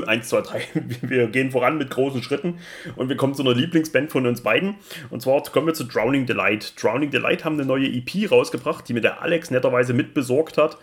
[0.07, 0.63] 1, 2, 3,
[1.03, 2.59] wir gehen voran mit großen Schritten
[2.97, 4.77] und wir kommen zu einer Lieblingsband von uns beiden.
[5.11, 6.81] Und zwar kommen wir zu Drowning Delight.
[6.81, 10.79] Drowning Delight haben eine neue EP rausgebracht, die mir der Alex netterweise mitbesorgt hat.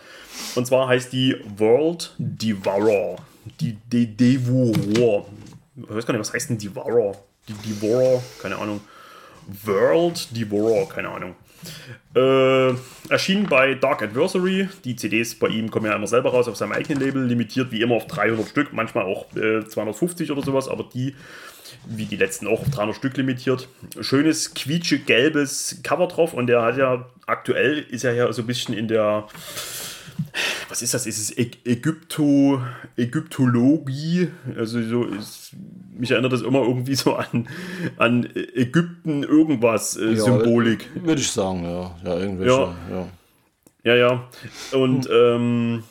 [0.54, 3.16] Und zwar heißt die World Devourer.
[3.60, 5.24] Die De Devourer.
[5.76, 7.16] Ich weiß gar nicht, was heißt denn Devourer?
[7.48, 8.80] Die Devourer, keine Ahnung.
[9.64, 11.36] World Devourer, keine Ahnung.
[12.14, 12.74] Äh,
[13.10, 14.68] erschien bei Dark Adversary.
[14.84, 17.82] Die CDs bei ihm kommen ja immer selber raus auf seinem eigenen Label, limitiert wie
[17.82, 21.14] immer auf 300 Stück, manchmal auch äh, 250 oder sowas, aber die,
[21.86, 23.68] wie die letzten auch auf 300 Stück limitiert.
[24.00, 28.74] Schönes, quietsche-gelbes Cover drauf und der hat ja aktuell, ist er ja so ein bisschen
[28.74, 29.26] in der
[30.68, 31.06] was ist das?
[31.06, 32.60] Ist es Ägypto,
[32.96, 34.28] Ägyptologie?
[34.56, 35.52] Also so ist,
[35.96, 37.48] mich erinnert das immer irgendwie so an,
[37.96, 40.90] an Ägypten irgendwas äh, ja, Symbolik.
[40.94, 41.94] Würde ich sagen, ja.
[42.04, 42.76] Ja, irgendwelche, ja.
[42.90, 43.08] ja.
[43.84, 44.28] Ja, ja.
[44.72, 45.84] Und ähm,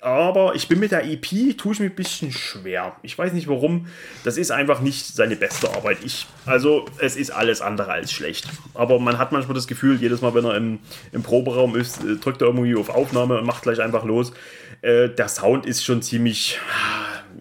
[0.00, 2.96] aber ich bin mit der EP, tue ich mir ein bisschen schwer.
[3.02, 3.86] Ich weiß nicht warum.
[4.24, 5.98] Das ist einfach nicht seine beste Arbeit.
[6.02, 8.48] Ich, also, es ist alles andere als schlecht.
[8.72, 10.78] Aber man hat manchmal das Gefühl, jedes Mal, wenn er im,
[11.12, 14.32] im Proberaum ist, äh, drückt er irgendwie auf Aufnahme und macht gleich einfach los.
[14.80, 16.58] Äh, der Sound ist schon ziemlich,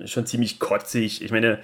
[0.04, 1.24] schon ziemlich kotzig.
[1.24, 1.60] Ich meine,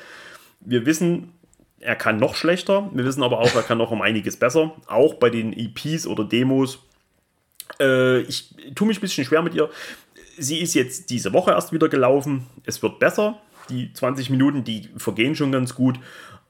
[0.61, 1.33] wir wissen,
[1.81, 2.89] er kann noch schlechter.
[2.93, 4.73] Wir wissen aber auch, er kann noch um einiges besser.
[4.87, 6.79] Auch bei den EPs oder Demos.
[7.81, 9.69] Äh, ich tue mich ein bisschen schwer mit ihr
[10.37, 12.45] sie ist jetzt diese Woche erst wieder gelaufen.
[12.65, 13.39] Es wird besser.
[13.69, 15.99] Die 20 Minuten, die vergehen schon ganz gut.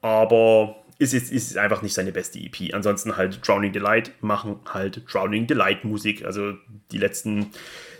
[0.02, 2.74] Aber ist, ist, ist einfach nicht seine beste EP.
[2.74, 6.24] Ansonsten halt Drowning Delight machen halt Drowning Delight Musik.
[6.24, 6.54] Also
[6.90, 7.50] die letzten,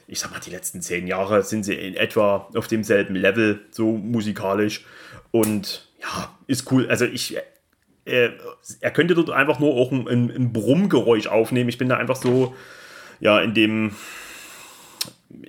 [0.06, 3.92] ich sag mal, die letzten zehn Jahre sind sie in etwa auf demselben Level, so
[3.92, 4.84] musikalisch.
[5.30, 6.88] Und ja, ist cool.
[6.88, 7.36] Also ich,
[8.04, 8.30] äh,
[8.80, 11.68] er könnte dort einfach nur auch ein, ein Brummgeräusch aufnehmen.
[11.68, 12.54] Ich bin da einfach so,
[13.20, 13.92] ja, in dem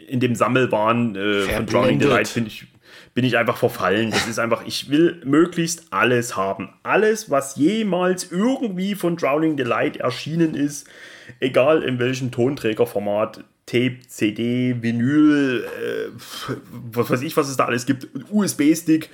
[0.07, 2.67] in dem Sammelwahn äh, von Drowning Delight bin ich,
[3.13, 4.11] bin ich einfach verfallen.
[4.11, 6.73] Das ist einfach, ich will möglichst alles haben.
[6.83, 10.87] Alles, was jemals irgendwie von Drowning Delight erschienen ist,
[11.39, 16.09] egal in welchem Tonträgerformat, Tape, CD, Vinyl, äh,
[16.71, 19.09] was weiß ich, was es da alles gibt, USB-Stick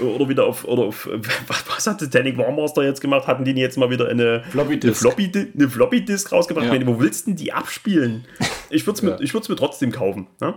[0.00, 1.06] oder wieder auf, oder auf,
[1.46, 3.26] was, was hat Titanic Warmaster jetzt gemacht?
[3.26, 6.64] Hatten die jetzt mal wieder eine Floppy Disk, eine Floppy, eine Floppy -Disk rausgebracht?
[6.64, 6.72] Ja.
[6.72, 8.24] Meine, wo willst du denn die abspielen?
[8.70, 9.40] Ich würde es mir, ja.
[9.48, 10.26] mir trotzdem kaufen.
[10.40, 10.54] Ne?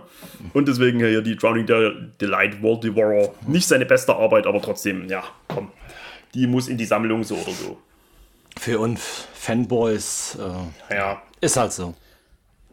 [0.54, 3.34] Und deswegen hier die Drowning Delight World Devourer.
[3.46, 5.70] Nicht seine beste Arbeit, aber trotzdem, ja, komm.
[6.32, 7.78] Die muss in die Sammlung so oder so.
[8.58, 10.38] Für uns Fanboys
[10.90, 11.22] äh, ja.
[11.42, 11.94] ist halt so.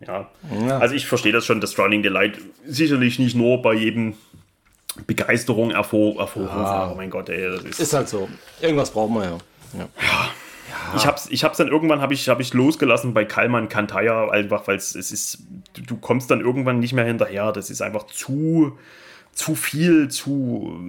[0.06, 0.30] Ja.
[0.68, 0.78] ja.
[0.80, 4.16] Also ich verstehe das schon, dass Drowning Delight sicherlich nicht nur bei jedem
[5.08, 6.62] Begeisterung hervor, hervorrufen.
[6.62, 6.92] Ja.
[6.92, 7.80] Oh mein Gott, ey, das ist.
[7.80, 8.28] Ist halt so.
[8.62, 9.38] Irgendwas brauchen wir ja.
[9.74, 9.80] ja.
[9.80, 10.30] ja.
[10.96, 14.68] Ich hab's, ich hab's dann irgendwann habe ich, hab ich losgelassen bei Kalman Kantaya, einfach
[14.68, 15.40] weil es ist,
[15.74, 17.52] du kommst dann irgendwann nicht mehr hinterher.
[17.52, 18.78] Das ist einfach zu,
[19.34, 20.80] zu viel, zu.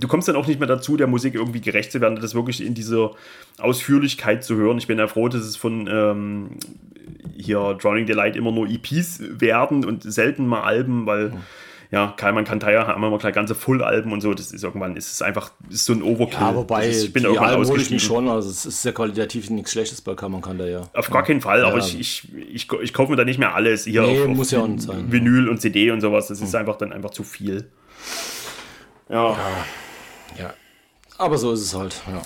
[0.00, 2.64] Du kommst dann auch nicht mehr dazu, der Musik irgendwie gerecht zu werden, das wirklich
[2.64, 3.12] in dieser
[3.58, 4.78] Ausführlichkeit zu hören.
[4.78, 6.50] Ich bin ja froh, dass es von ähm,
[7.36, 11.30] hier Drowning Delight immer nur EPs werden und selten mal Alben, weil.
[11.30, 11.40] Mhm
[11.94, 14.34] ja, Kalman Kantaya haben immer gleich ganze Full-Alben und so.
[14.34, 16.40] Das ist irgendwann, ist es einfach, ist so ein Overkill.
[16.40, 18.84] Ja, wobei, ist, ich bin die irgendwann Alben hole ich mich schon, also es ist
[18.84, 20.82] ja qualitativ nichts Schlechtes bei Kalman Kantaya.
[20.92, 21.68] Auf gar keinen Fall, ja.
[21.68, 23.84] aber ich, ich, ich, ich kaufe mir da nicht mehr alles.
[23.84, 25.12] Hier nee, auf, muss auf ja auch sein.
[25.12, 26.60] Vinyl und CD und sowas, das ist hm.
[26.60, 27.70] einfach dann einfach zu viel.
[29.08, 29.30] Ja.
[29.30, 29.38] ja.
[30.36, 30.54] ja.
[31.16, 32.22] Aber so ist es halt, ja.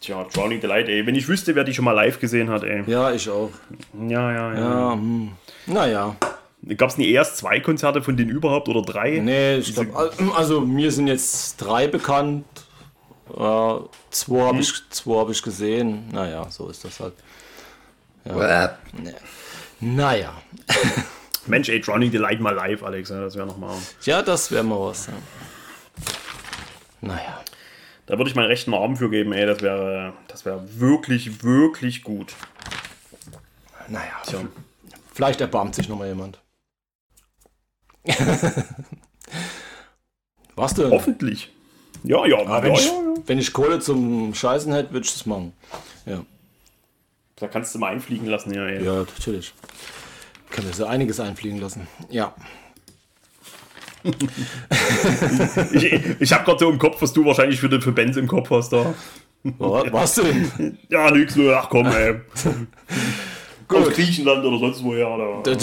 [0.00, 1.06] Tja, Drowning the Light, ey.
[1.06, 2.82] Wenn ich wüsste, wer die schon mal live gesehen hat, ey.
[2.88, 3.50] Ja, ich auch.
[4.08, 4.60] Ja, ja, ja.
[4.60, 5.30] Ja, hm.
[5.66, 6.16] Naja.
[6.76, 9.18] Gab es nie erst zwei Konzerte von denen überhaupt oder drei?
[9.18, 12.44] Nee, ich glaube, also mir sind jetzt drei bekannt.
[13.30, 13.74] Äh,
[14.10, 16.08] zwei habe ich, zwei hab ich gesehen.
[16.12, 17.14] Naja, so ist das halt.
[18.24, 18.76] Ja.
[18.92, 19.14] Nee.
[19.80, 20.34] Naja.
[21.46, 23.08] Mensch, ey, Drowning the Light mal live, Alex.
[23.08, 23.74] ja, Das wäre nochmal.
[24.02, 25.06] Ja, das wäre mal was.
[25.06, 25.12] Ja.
[27.00, 27.40] Naja.
[28.04, 29.46] Da würde ich meinen rechten Arm für geben, ey.
[29.46, 32.34] Das wäre das wäre wirklich, wirklich gut.
[33.88, 34.12] Naja.
[34.26, 34.40] Tja.
[35.14, 36.38] Vielleicht erbarmt sich nochmal jemand.
[40.56, 40.90] Was denn?
[40.90, 41.50] Hoffentlich.
[42.02, 42.38] Ja, ja.
[42.40, 43.14] Aber wenn, ja, ich, ja, ja.
[43.26, 45.52] wenn ich Kohle zum Scheißen hätte, würde ich das machen.
[46.06, 46.24] Ja.
[47.36, 48.68] Da kannst du mal einfliegen lassen, ja.
[48.68, 49.54] Ja, ja natürlich.
[50.50, 51.86] Kann mir so einiges einfliegen lassen.
[52.10, 52.34] Ja.
[55.72, 58.50] ich ich habe gerade so im Kopf, was du wahrscheinlich für, für Bands im Kopf
[58.50, 58.94] hast da.
[59.42, 60.78] Was denn?
[60.88, 62.20] Ja, nix, nur, ach komm, ey.
[63.68, 65.08] Aus Griechenland oder sonst woher.
[65.08, 65.56] Oder?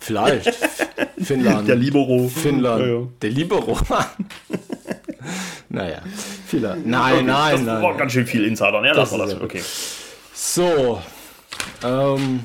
[0.00, 0.54] Vielleicht.
[1.22, 1.68] Finnland.
[1.68, 2.28] Der Libero.
[2.28, 2.82] Finnland.
[2.82, 3.06] Ja, ja.
[3.22, 3.78] Der Libero.
[5.68, 6.00] naja.
[6.46, 6.86] Vielleicht.
[6.86, 7.82] Nein, okay, nein, das nein.
[7.82, 8.88] war ganz schön viel Insider, ne?
[8.88, 9.40] Das, das war das.
[9.40, 9.62] Okay.
[10.32, 11.00] So.
[11.84, 12.44] Ähm,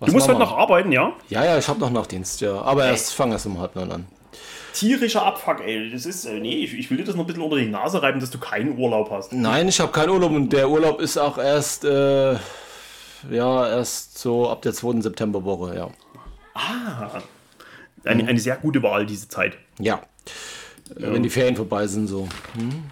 [0.00, 1.12] du musst heute noch arbeiten, ja?
[1.28, 2.60] Ja, ja, ich habe noch Nachtdienst, ja.
[2.60, 2.90] Aber hey.
[2.90, 4.06] erst fange erst um halb neun an.
[4.72, 5.90] Tierischer Abfuck, ey.
[5.90, 8.02] Das ist, äh, nee, ich, ich, will dir das noch ein bisschen unter die Nase
[8.02, 9.32] reiben, dass du keinen Urlaub hast.
[9.32, 12.34] Nein, ich habe keinen Urlaub und der Urlaub ist auch erst, äh,
[13.30, 15.00] ja, erst so ab der 2.
[15.00, 15.88] Septemberwoche, ja.
[16.60, 17.22] Ah,
[18.04, 19.56] eine, eine sehr gute Wahl, diese Zeit.
[19.78, 20.02] Ja.
[20.98, 21.12] ja.
[21.12, 22.28] Wenn die Ferien vorbei sind, so.
[22.54, 22.84] Hm?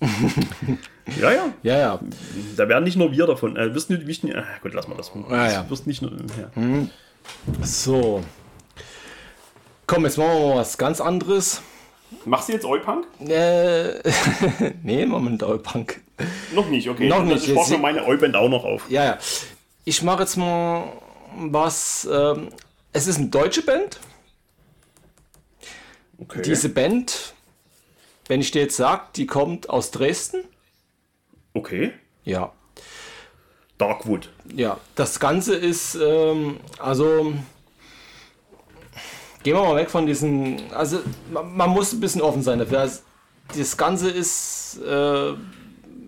[1.20, 1.52] ja, ja.
[1.62, 2.00] Ja, ja.
[2.56, 3.56] Da werden nicht nur wir davon.
[3.56, 5.10] Äh, wirst nicht, nicht, äh, gut, lass mal das.
[5.30, 5.70] Ja, ja.
[5.70, 6.12] Wirst nicht nur.
[6.12, 6.50] Ja.
[6.54, 6.90] Hm.
[7.62, 8.22] So.
[9.86, 11.62] Komm, jetzt machen wir mal was ganz anderes.
[12.24, 13.06] Machst du jetzt Eupunk?
[13.20, 14.00] Äh,
[14.82, 16.00] nee, Moment, Eupunk.
[16.54, 17.08] Noch nicht, okay.
[17.08, 17.48] Noch nicht.
[17.48, 18.88] Ich mir meine Euband auch noch auf.
[18.88, 19.18] Ja, ja.
[19.84, 20.84] Ich mache jetzt mal
[21.36, 22.08] was.
[22.10, 22.48] Ähm,
[22.98, 24.00] es ist eine deutsche Band.
[26.18, 26.42] Okay.
[26.42, 27.32] Diese Band,
[28.26, 30.42] wenn ich dir jetzt sage, die kommt aus Dresden.
[31.54, 31.92] Okay.
[32.24, 32.52] Ja.
[33.78, 34.30] Darkwood.
[34.52, 37.32] Ja, das Ganze ist, ähm, also
[39.44, 40.98] gehen wir mal weg von diesen, also
[41.30, 42.80] man, man muss ein bisschen offen sein dafür.
[42.80, 43.02] Also,
[43.56, 45.34] das Ganze ist, äh,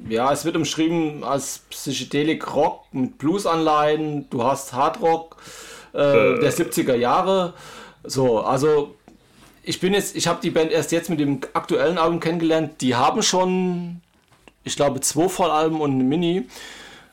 [0.08, 4.28] ja, es wird umschrieben als Psychedelik Rock mit Blues-Anleihen.
[4.28, 5.36] Du hast Hard Rock
[5.94, 6.40] äh, äh.
[6.40, 7.54] der 70er Jahre.
[8.04, 8.94] So, also
[9.62, 12.80] ich bin jetzt, ich habe die Band erst jetzt mit dem aktuellen Album kennengelernt.
[12.80, 14.00] Die haben schon,
[14.64, 16.46] ich glaube, zwei Vollalben und eine Mini.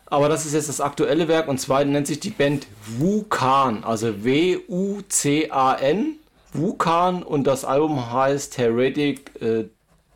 [0.09, 2.65] Aber das ist jetzt das aktuelle Werk und zwar nennt sich die Band
[2.97, 6.15] Wukan, also W-U-C-A-N,
[6.53, 9.65] Wukan und das Album heißt Heretic äh,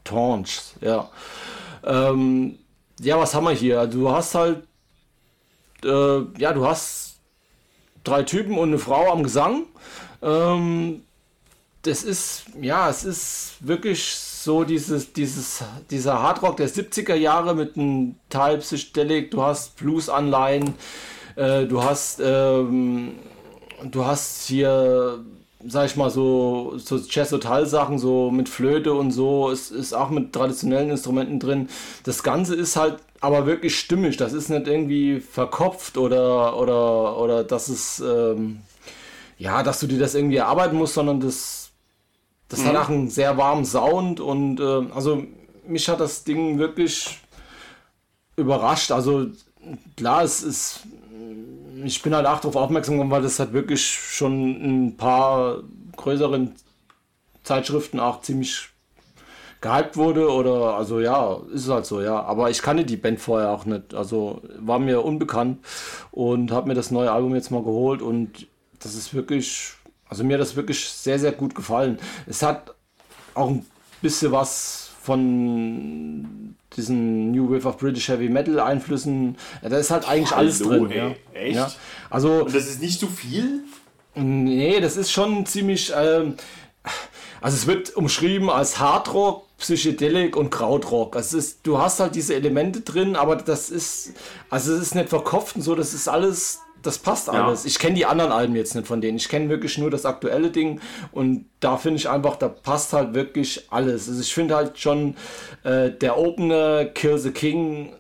[0.06, 0.76] Taunts.
[0.80, 1.10] Ja.
[1.84, 2.58] Ähm,
[3.02, 3.86] ja, was haben wir hier?
[3.88, 4.64] Du hast halt,
[5.84, 7.11] äh, ja, du hast
[8.04, 9.66] drei Typen und eine Frau am Gesang.
[10.22, 11.04] Ähm,
[11.84, 17.76] das ist, ja, es ist wirklich so dieses, dieses, dieser Hardrock der 70er Jahre mit
[17.76, 20.76] einem Teil Psychedelic, du hast Blues-Anleihen,
[21.36, 23.14] äh, du hast, ähm,
[23.84, 25.24] du hast hier,
[25.68, 30.34] sag ich mal, so, so Jazz-Total-Sachen, so mit Flöte und so, es ist auch mit
[30.34, 31.70] traditionellen Instrumenten drin.
[32.04, 37.44] Das Ganze ist halt aber wirklich stimmig, das ist nicht irgendwie verkopft oder, oder, oder
[37.44, 38.62] dass es, ähm,
[39.38, 41.62] ja, dass du dir das irgendwie erarbeiten musst, sondern das
[42.52, 42.66] das mhm.
[42.68, 45.24] hat auch einen sehr warmen Sound und äh, also
[45.66, 47.20] mich hat das Ding wirklich
[48.36, 48.92] überrascht.
[48.92, 49.28] Also
[49.96, 50.82] klar, es ist,
[51.86, 55.64] ich bin halt auch darauf aufmerksam geworden, weil das halt wirklich schon ein paar
[55.96, 56.54] größeren
[57.44, 58.70] Zeitschriften auch ziemlich
[59.62, 62.22] gehypt wurde oder also ja, ist halt so, ja.
[62.24, 63.94] Aber ich kannte die Band vorher auch nicht.
[63.94, 65.60] Also war mir unbekannt
[66.12, 68.48] und habe mir das neue Album jetzt mal geholt und
[68.80, 69.76] das ist wirklich
[70.12, 71.98] also mir hat das wirklich sehr, sehr gut gefallen.
[72.28, 72.76] Es hat
[73.34, 73.66] auch ein
[74.02, 79.38] bisschen was von diesen New Wave of British Heavy Metal Einflüssen.
[79.62, 80.92] Da ist halt eigentlich Hallo, alles drin.
[80.92, 81.16] Ey, ja.
[81.34, 81.56] Echt?
[81.56, 81.72] Ja.
[82.10, 83.64] Also, Und das ist nicht so viel?
[84.16, 85.92] Nee, das ist schon ziemlich.
[85.96, 86.36] Ähm,
[87.42, 91.16] also es wird umschrieben als Hardrock, Psychedelic und Krautrock.
[91.16, 94.14] Also ist, du hast halt diese Elemente drin, aber das ist,
[94.50, 97.64] also es ist nicht verkopft und so, das ist alles das passt alles.
[97.64, 97.68] Ja.
[97.68, 99.18] Ich kenne die anderen Alben jetzt nicht von denen.
[99.18, 100.80] Ich kenne wirklich nur das aktuelle Ding
[101.12, 104.08] und da finde ich einfach, da passt halt wirklich alles.
[104.08, 105.16] Also ich finde halt schon
[105.64, 107.94] äh, der Opener Kill the King,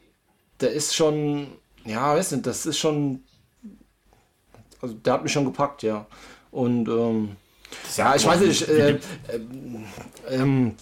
[0.60, 1.48] der ist schon,
[1.86, 3.24] ja, weiß nicht, das ist schon,
[4.82, 6.06] also der hat mich schon gepackt, ja.
[6.52, 7.36] Und ähm,
[7.95, 8.99] ja, ich weiß nicht, äh, äh,
[10.30, 10.76] ähm,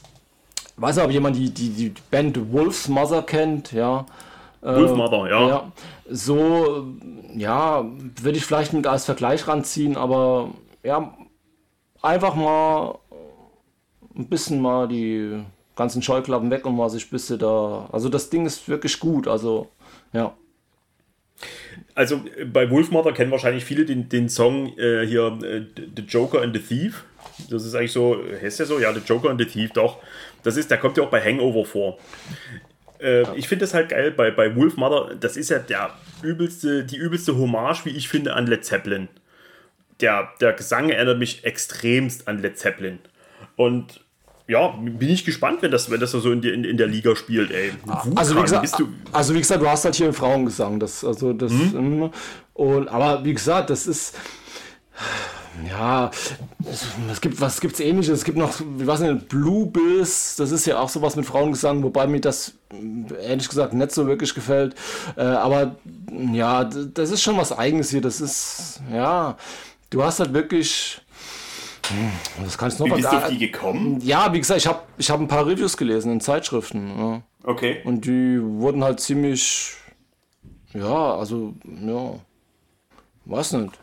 [0.78, 4.06] weiß nicht, ob jemand die, die, die Band Wolf's Mother kennt, ja.
[4.62, 5.48] Wolf Mother, ja.
[5.48, 5.72] ja.
[6.10, 6.88] So,
[7.36, 7.86] ja,
[8.22, 10.54] würde ich vielleicht mit als Vergleich ranziehen, aber
[10.84, 11.16] ja,
[12.02, 12.98] einfach mal
[14.16, 15.44] ein bisschen mal die
[15.76, 17.88] ganzen Scheuklappen weg und mal sich ein bisschen da.
[17.92, 19.70] Also das Ding ist wirklich gut, also
[20.14, 20.34] ja.
[21.96, 22.22] Also
[22.52, 25.66] bei Wolfmother kennen wahrscheinlich viele den, den Song äh, hier äh,
[25.96, 27.06] The Joker and the Thief.
[27.50, 28.80] Das ist eigentlich so, heißt der so?
[28.80, 30.00] Ja, The Joker and the Thief, doch.
[30.44, 31.98] Das ist, der kommt ja auch bei Hangover vor.
[33.00, 33.34] Äh, ja.
[33.36, 35.16] Ich finde das halt geil bei, bei Wolfmother.
[35.16, 39.08] Das ist ja der übelste, die übelste Hommage, wie ich finde, an Led Zeppelin.
[40.02, 43.00] Der, der Gesang erinnert mich extremst an Led Zeppelin.
[43.56, 44.02] Und
[44.48, 47.16] ja, bin ich gespannt, wenn das, wenn das so in, die, in, in der Liga
[47.16, 47.72] spielt, ey.
[47.84, 50.80] Wukan, also, wie gesagt, du also wie gesagt, du hast halt hier einen Frauengesang.
[50.80, 52.10] Das, also das, hm?
[52.54, 54.18] und, aber wie gesagt, das ist.
[55.68, 56.12] Ja,
[57.12, 58.20] es gibt was gibt's ähnliches.
[58.20, 61.84] Es gibt noch, wie weiß nicht, Blue Bills, das ist ja auch sowas mit Frauengesang,
[61.84, 62.54] wobei mir das
[63.22, 64.76] ehrlich gesagt nicht so wirklich gefällt.
[65.18, 65.76] Äh, aber
[66.34, 68.02] ja, das ist schon was eigenes hier.
[68.02, 69.38] Das ist, ja,
[69.90, 71.02] du hast halt wirklich
[71.90, 72.12] hm,
[72.44, 74.00] das kann ich noch Wie bist du auf die gekommen?
[74.02, 76.98] Ja, wie gesagt, ich habe ich hab ein paar Reviews gelesen in Zeitschriften.
[76.98, 77.22] Ja.
[77.44, 77.82] Okay.
[77.84, 79.74] Und die wurden halt ziemlich,
[80.74, 82.14] ja, also, ja,
[83.26, 83.74] weiß nicht.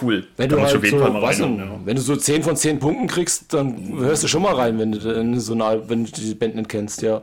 [0.00, 0.26] Cool.
[0.36, 1.80] Wenn du, halt so, nicht, ja.
[1.84, 4.92] wenn du so 10 von 10 Punkten kriegst, dann hörst du schon mal rein, wenn
[4.92, 7.22] du, so eine, wenn du die Band nicht kennst, ja.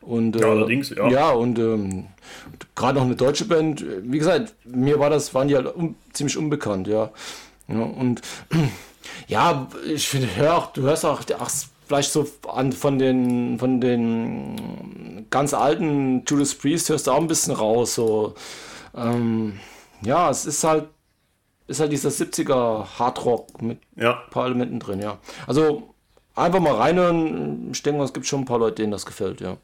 [0.00, 1.08] Und, ja, äh, allerdings, ja.
[1.08, 2.06] Ja, und ähm,
[2.74, 6.36] gerade noch eine deutsche Band, wie gesagt, mir war das, waren die halt un, ziemlich
[6.36, 7.10] unbekannt, ja.
[7.68, 8.22] ja und
[9.28, 11.50] ja, ich finde, hör auch, du hörst auch, ach,
[11.90, 17.26] vielleicht so an, von den von den ganz alten Judas Priest hörst du auch ein
[17.26, 17.96] bisschen raus.
[17.96, 18.34] So,
[18.96, 19.58] ähm,
[20.02, 20.86] ja, es ist halt
[21.70, 24.22] ist halt dieser 70er Hardrock mit ja.
[24.24, 25.18] ein paar Elementen drin, ja.
[25.46, 25.94] Also
[26.34, 27.70] einfach mal reinhören.
[27.72, 29.56] Ich denke es gibt schon ein paar Leute, denen das gefällt, ja.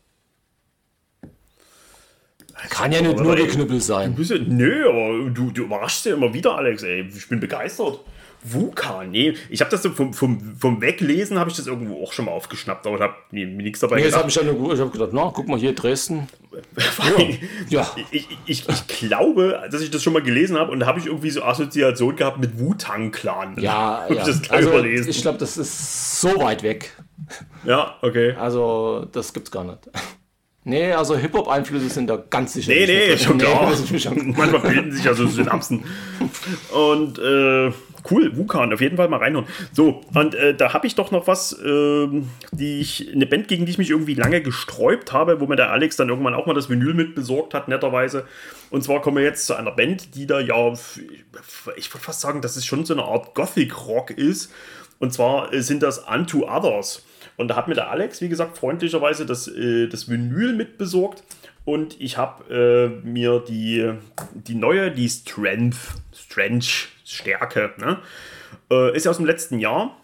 [2.71, 4.17] Kann ja nicht nur der Knüppel sein.
[4.19, 7.07] Ja, nö, aber du, du überraschst ja immer wieder, Alex, ey.
[7.15, 8.01] Ich bin begeistert.
[8.53, 9.35] Wukan, nee.
[9.51, 12.33] Ich habe das so vom, vom, vom Weglesen, habe ich das irgendwo auch schon mal
[12.33, 14.23] aufgeschnappt, aber habe mir nichts dabei nee, gedacht.
[14.23, 16.29] Hab ich ich habe gedacht, na, guck mal hier, Dresden.
[17.69, 17.91] ja.
[18.11, 21.07] Ich, ich, ich, glaube, dass ich das schon mal gelesen habe und da habe ich
[21.07, 23.57] irgendwie so Assoziation gehabt mit Wu-Tang-Clan.
[23.61, 24.27] Ja, ja.
[24.29, 26.97] Ich, also, ich glaube, das ist so weit weg.
[27.65, 28.33] Ja, okay.
[28.33, 29.79] Also, das gibt's gar nicht.
[30.69, 32.73] Nee, also Hip-Hop-Einflüsse sind da ganz sicher.
[32.73, 33.73] Nee, nee, schon klar.
[34.37, 35.85] Manchmal bilden sich ja so Synapsen.
[36.73, 37.71] Und äh,
[38.11, 39.47] cool, Wukan, auf jeden Fall mal reinhauen.
[39.73, 42.09] So, und äh, da habe ich doch noch was, äh,
[42.51, 45.71] die ich, eine Band, gegen die ich mich irgendwie lange gesträubt habe, wo mir der
[45.71, 48.27] Alex dann irgendwann auch mal das Vinyl mit besorgt hat, netterweise.
[48.71, 50.73] Und zwar kommen wir jetzt zu einer Band, die da ja,
[51.77, 54.53] ich würde fast sagen, dass es schon so eine Art Gothic-Rock ist.
[54.99, 57.05] Und zwar sind das Unto Others.
[57.37, 61.23] Und da hat mir der Alex, wie gesagt, freundlicherweise das, äh, das Vinyl mit besorgt.
[61.65, 63.93] Und ich habe äh, mir die,
[64.35, 65.77] die neue, die Strength,
[66.15, 67.73] Strength Stärke.
[67.79, 67.99] Ne?
[68.71, 69.97] Äh, ist aus dem letzten Jahr.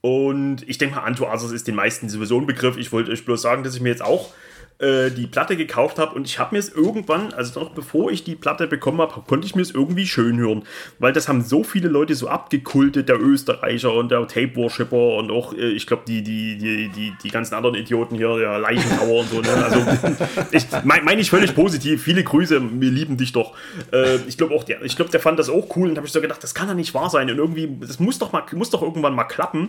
[0.00, 2.76] Und ich denke mal, Anto Asas ist den meisten sowieso ein Begriff.
[2.76, 4.32] Ich wollte euch bloß sagen, dass ich mir jetzt auch
[4.78, 8.24] äh, die Platte gekauft habe und ich habe mir es irgendwann, also noch bevor ich
[8.24, 10.64] die Platte bekommen habe, konnte ich mir es irgendwie schön hören,
[10.98, 15.30] weil das haben so viele Leute so abgekultet, der Österreicher und der Tape Worshipper und
[15.30, 19.20] auch, äh, ich glaube, die, die, die, die, die ganzen anderen Idioten hier, der Leichentauer
[19.20, 19.40] und so.
[19.40, 19.48] Ne?
[19.64, 19.78] Also,
[20.50, 22.02] ich meine mein ich völlig positiv.
[22.02, 23.54] Viele Grüße, wir lieben dich doch.
[23.92, 26.12] Äh, ich glaube auch, der, ich glaube, der fand das auch cool und habe ich
[26.12, 28.70] so gedacht, das kann doch nicht wahr sein und irgendwie, das muss doch mal, muss
[28.70, 29.68] doch irgendwann mal klappen.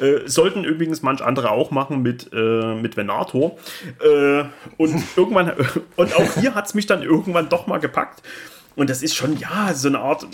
[0.00, 3.56] Äh, sollten übrigens manch andere auch machen mit, äh, mit Venator.
[4.04, 4.44] Äh, äh,
[4.76, 5.52] und irgendwann,
[5.96, 8.22] und auch hier hat es mich dann irgendwann doch mal gepackt.
[8.76, 10.26] Und das ist schon, ja, so eine Art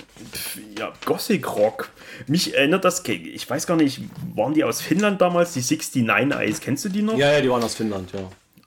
[0.79, 1.91] ja, Gothic-Rock.
[2.27, 4.01] Mich erinnert das, ich weiß gar nicht,
[4.35, 6.61] waren die aus Finnland damals, die 69 Eyes?
[6.61, 7.19] Kennst du die noch?
[7.19, 8.21] Ja, ja, die waren aus Finnland, ja.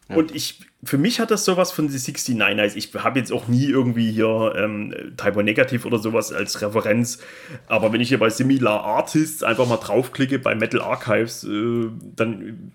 [0.10, 0.16] ja.
[0.16, 2.76] Und ich, für mich hat das sowas von die 69 Eyes.
[2.76, 7.18] Ich habe jetzt auch nie irgendwie hier ähm, Typo Negativ oder sowas als Referenz.
[7.68, 12.74] Aber wenn ich hier bei Similar Artists einfach mal draufklicke bei Metal Archives, äh, dann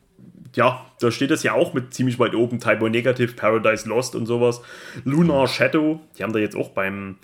[0.59, 2.59] ja, da steht es ja auch mit ziemlich weit oben.
[2.59, 4.61] Typo Negative, Paradise Lost und sowas.
[5.05, 7.19] Lunar Shadow, die haben da jetzt auch beim,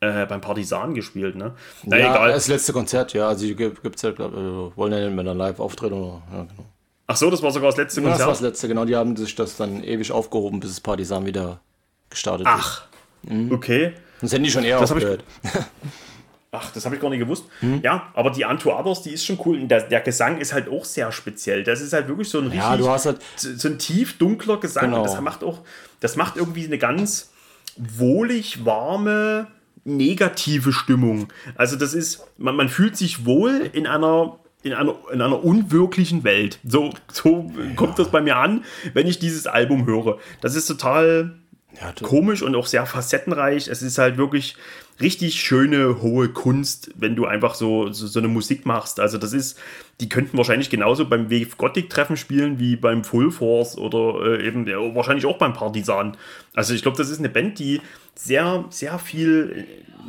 [0.00, 1.52] äh, beim Partisan gespielt, ne?
[1.84, 2.32] Na, ja, egal.
[2.32, 3.28] Das letzte Konzert, ja.
[3.28, 6.64] Also gibt es ja, glaub, äh, wollen ja mit einer Live-Auftritt oder, ja, genau.
[7.06, 8.20] Ach so, das war sogar das letzte Konzert?
[8.20, 8.86] Ja, das war das letzte, genau.
[8.86, 11.60] Die haben sich das dann ewig aufgehoben, bis das Partisan wieder
[12.08, 12.86] gestartet Ach,
[13.24, 13.30] ist.
[13.30, 13.52] Mhm.
[13.52, 13.92] okay.
[14.22, 15.22] Das hätten die schon eher das aufgehört.
[16.52, 17.44] Ach, das habe ich gar nicht gewusst.
[17.60, 17.80] Hm?
[17.82, 19.60] Ja, aber die Anto Others, die ist schon cool.
[19.60, 21.62] Und der, der, Gesang ist halt auch sehr speziell.
[21.62, 24.58] Das ist halt wirklich so ein richtig, ja, du hast halt so ein tief dunkler
[24.58, 24.86] Gesang.
[24.86, 24.98] Genau.
[24.98, 25.60] Und das macht auch,
[26.00, 27.30] das macht irgendwie eine ganz
[27.76, 29.46] wohlig warme,
[29.84, 31.28] negative Stimmung.
[31.54, 36.22] Also das ist, man, man fühlt sich wohl in einer in einer, in einer unwirklichen
[36.22, 36.58] Welt.
[36.64, 37.74] So, so ja.
[37.76, 40.18] kommt das bei mir an, wenn ich dieses Album höre.
[40.42, 41.39] Das ist total
[41.80, 43.68] ja, komisch und auch sehr facettenreich.
[43.68, 44.56] Es ist halt wirklich
[45.00, 49.00] richtig schöne, hohe Kunst, wenn du einfach so, so, so, eine Musik machst.
[49.00, 49.58] Also das ist,
[50.00, 54.46] die könnten wahrscheinlich genauso beim Wave Gothic Treffen spielen wie beim Full Force oder äh,
[54.46, 56.16] eben ja, wahrscheinlich auch beim Partisan.
[56.54, 57.80] Also ich glaube, das ist eine Band, die
[58.14, 59.66] sehr, sehr viel,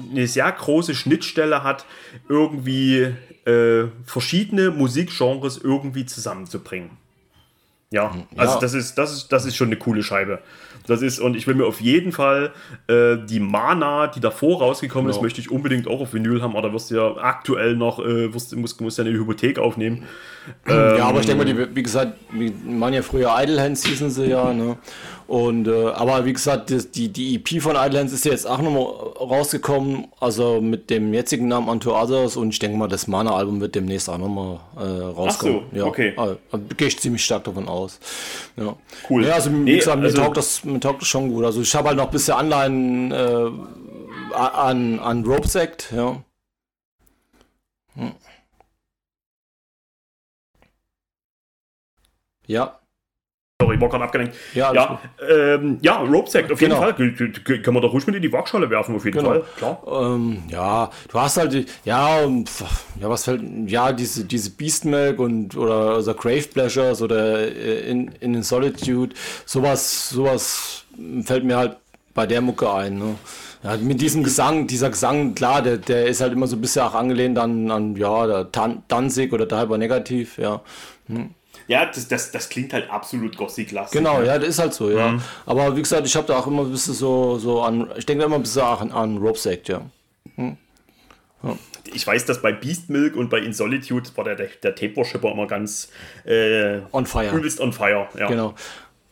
[0.10, 1.86] eine sehr große Schnittstelle hat,
[2.28, 3.14] irgendwie
[3.46, 6.98] äh, verschiedene Musikgenres irgendwie zusammenzubringen.
[7.92, 8.60] Ja, also ja.
[8.60, 10.40] das ist, das ist, das ist schon eine coole Scheibe.
[10.88, 12.52] Das ist, und ich will mir auf jeden Fall
[12.88, 15.18] äh, die Mana, die davor rausgekommen genau.
[15.18, 18.34] ist, möchte ich unbedingt auch auf Vinyl haben, aber wirst du ja aktuell noch, äh,
[18.34, 20.04] wirst, musst, musst ja eine Hypothek aufnehmen.
[20.68, 24.10] Ja, ähm, aber ich denke mal, die, wie gesagt, wie, man ja früher Idlehands hießen
[24.10, 24.78] sie ja, ne?
[25.32, 28.84] Und, äh, aber wie gesagt, die, die EP von Idlehands ist ja jetzt auch nochmal
[28.84, 33.76] rausgekommen, also mit dem jetzigen Namen Unto Others und ich denke mal, das Mana-Album wird
[33.76, 35.62] demnächst auch nochmal äh, rauskommen.
[35.68, 36.12] Ach so, ja, okay.
[36.18, 36.38] Also,
[36.76, 38.02] gehe ich ziemlich stark davon aus.
[38.58, 38.76] Ja.
[39.10, 39.26] Cool.
[39.26, 41.46] Ja, also wie nee, gesagt, mir, also, taugt das, mir taugt das schon gut.
[41.46, 46.22] Also ich habe halt noch ein bisschen Anleihen äh, an, an Rope Sect, ja.
[47.96, 48.12] Hm.
[52.48, 52.81] Ja.
[53.72, 54.36] Sorry, war gerade abgelenkt.
[54.54, 55.00] Ja, ja,
[55.30, 56.84] ähm, ja Ropesack, auf jeden genau.
[56.84, 56.94] Fall.
[56.94, 59.30] Können wir doch ruhig mit in die Waagschale werfen, auf jeden genau.
[59.30, 59.44] Fall.
[59.58, 59.82] Klar.
[59.88, 61.54] Ähm, ja, du hast halt,
[61.86, 67.90] ja, ja, was fällt, ja, diese, diese Beastmilk und oder also Grave Pleasures oder äh,
[67.90, 69.16] in, in Solitude,
[69.46, 70.86] sowas, sowas
[71.24, 71.78] fällt mir halt
[72.14, 72.98] bei der Mucke ein.
[72.98, 73.16] Ne?
[73.64, 76.82] Ja, mit diesem Gesang, dieser Gesang, klar, der, der ist halt immer so ein bisschen
[76.82, 78.48] auch angelehnt an, an ja, der
[78.88, 80.62] Danzig oder Hyper Negativ, ja.
[81.08, 81.30] Hm.
[81.68, 83.98] Ja, das, das, das klingt halt absolut Gothic-lastig.
[83.98, 84.28] Genau, ja.
[84.34, 85.10] ja, das ist halt so, ja.
[85.10, 85.22] Mhm.
[85.46, 88.24] Aber wie gesagt, ich habe da auch immer ein bisschen so, so an, ich denke
[88.24, 89.82] immer ein bisschen an, an Sect, ja.
[90.36, 90.58] Hm.
[91.44, 91.58] ja.
[91.94, 94.96] Ich weiß, dass bei Beast Milk und bei In Solitude war der, der, der Tape
[94.96, 95.90] Worshipper immer ganz
[96.26, 97.36] äh, on fire.
[97.36, 98.28] Übelst on fire, ja.
[98.28, 98.54] Genau.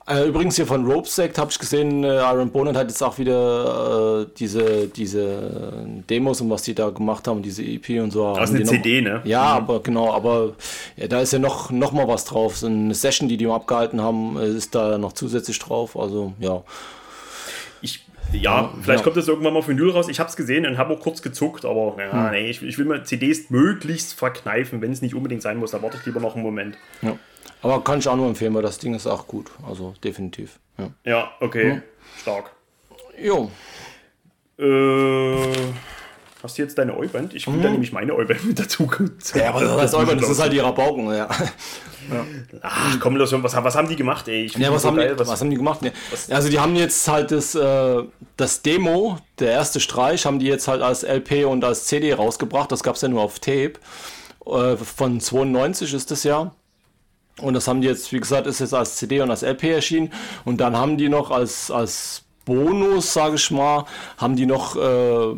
[0.10, 3.19] Äh, übrigens hier von Rope Sect habe ich gesehen, äh, Iron Bonnet hat jetzt auch
[3.19, 5.72] wieder äh, diese, diese
[6.10, 8.34] Demos und was die da gemacht haben, diese EP und so.
[8.34, 9.22] Das ist eine CD, noch, ne?
[9.26, 9.64] Ja, mhm.
[9.64, 10.56] aber genau, aber
[10.98, 12.57] ja, da ist ja noch, noch mal was drauf.
[12.57, 15.95] So eine Session, die die abgehalten haben, äh, ist da noch zusätzlich drauf.
[15.95, 16.64] Also ja.
[17.84, 18.03] Ich
[18.34, 19.03] ja, ja, vielleicht ja.
[19.03, 20.07] kommt das irgendwann mal auf Vinyl raus.
[20.10, 22.31] Ich habe es gesehen und habe auch kurz gezuckt, aber ja, hm.
[22.31, 25.72] nee, ich, ich, will mir CDs möglichst verkneifen, wenn es nicht unbedingt sein muss.
[25.72, 26.77] Da warte ich lieber noch einen Moment.
[27.03, 27.15] Ja.
[27.61, 29.52] Aber kann ich auch nur empfehlen, weil das Ding ist auch gut.
[29.68, 30.60] Also definitiv.
[30.78, 31.72] Ja, ja okay.
[31.72, 31.82] Hm.
[32.22, 32.52] Stark.
[33.22, 33.52] Jo.
[34.57, 35.53] Äh,
[36.44, 37.34] hast du jetzt deine Euband?
[37.34, 37.64] Ich will mhm.
[37.64, 38.90] da nämlich meine Euband mit dazu.
[39.36, 41.14] Ja, aber das, Euband, das ist halt die Rabauken, ja.
[41.16, 42.26] ja.
[42.61, 44.48] Ach komm, los, was, was haben die gemacht, ey?
[44.57, 45.82] ja, was, so haben geil, die, was, was, haben die gemacht?
[45.82, 45.91] Nee.
[46.30, 48.03] Also die haben jetzt halt das, äh,
[48.36, 52.72] das Demo, der erste Streich, haben die jetzt halt als LP und als CD rausgebracht.
[52.72, 53.74] Das gab es ja nur auf Tape.
[54.45, 56.53] Äh, von 92 ist das ja.
[57.41, 60.11] Und das haben die jetzt, wie gesagt, ist jetzt als CD und als LP erschienen.
[60.45, 63.86] Und dann haben die noch als, als Bonus, sage ich mal,
[64.18, 65.36] haben die noch, äh,